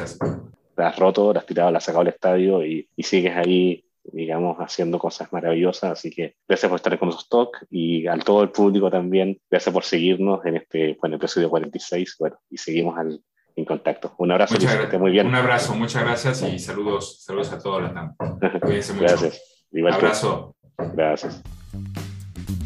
la 0.75 0.89
has 0.89 0.99
roto, 0.99 1.31
la 1.31 1.39
has 1.39 1.45
tirado, 1.45 1.71
la 1.71 1.77
has 1.77 1.85
sacado 1.85 2.03
del 2.03 2.13
estadio 2.13 2.65
y, 2.65 2.89
y 2.97 3.03
sigues 3.03 3.33
ahí 3.33 3.85
digamos, 4.11 4.57
haciendo 4.57 4.99
cosas 4.99 5.31
maravillosas. 5.31 5.91
Así 5.91 6.09
que 6.09 6.35
gracias 6.47 6.69
por 6.69 6.77
estar 6.77 6.97
con 6.97 7.09
nosotros 7.09 7.49
y 7.69 8.07
a 8.07 8.17
todo 8.17 8.43
el 8.43 8.49
público 8.49 8.89
también. 8.89 9.39
Gracias 9.49 9.73
por 9.73 9.83
seguirnos 9.83 10.45
en 10.45 10.57
este 10.57 10.97
bueno, 10.99 11.17
episodio 11.17 11.49
46. 11.49 12.15
Bueno, 12.19 12.37
y 12.49 12.57
seguimos 12.57 12.97
al, 12.97 13.21
en 13.55 13.65
contacto. 13.65 14.13
Un 14.17 14.31
abrazo, 14.31 14.53
muchas, 14.53 14.99
muy 14.99 15.11
bien. 15.11 15.27
Un 15.27 15.35
abrazo, 15.35 15.75
muchas 15.75 16.03
gracias 16.03 16.41
y 16.43 16.59
saludos, 16.59 17.23
saludos 17.23 17.51
a 17.51 17.59
todos 17.59 17.81
la 17.81 18.15
Cuídense 18.61 18.93
mucho. 18.93 19.05
Gracias. 19.05 19.65
Un 19.71 19.91
abrazo. 19.91 20.55
Gracias. 20.93 21.41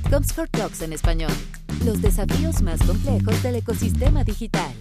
Comscore 0.09 0.49
Talks 0.49 0.81
en 0.81 0.93
español. 0.93 1.31
Los 1.85 2.01
desafíos 2.01 2.61
más 2.61 2.81
complejos 2.83 3.41
del 3.41 3.55
ecosistema 3.55 4.23
digital. 4.23 4.71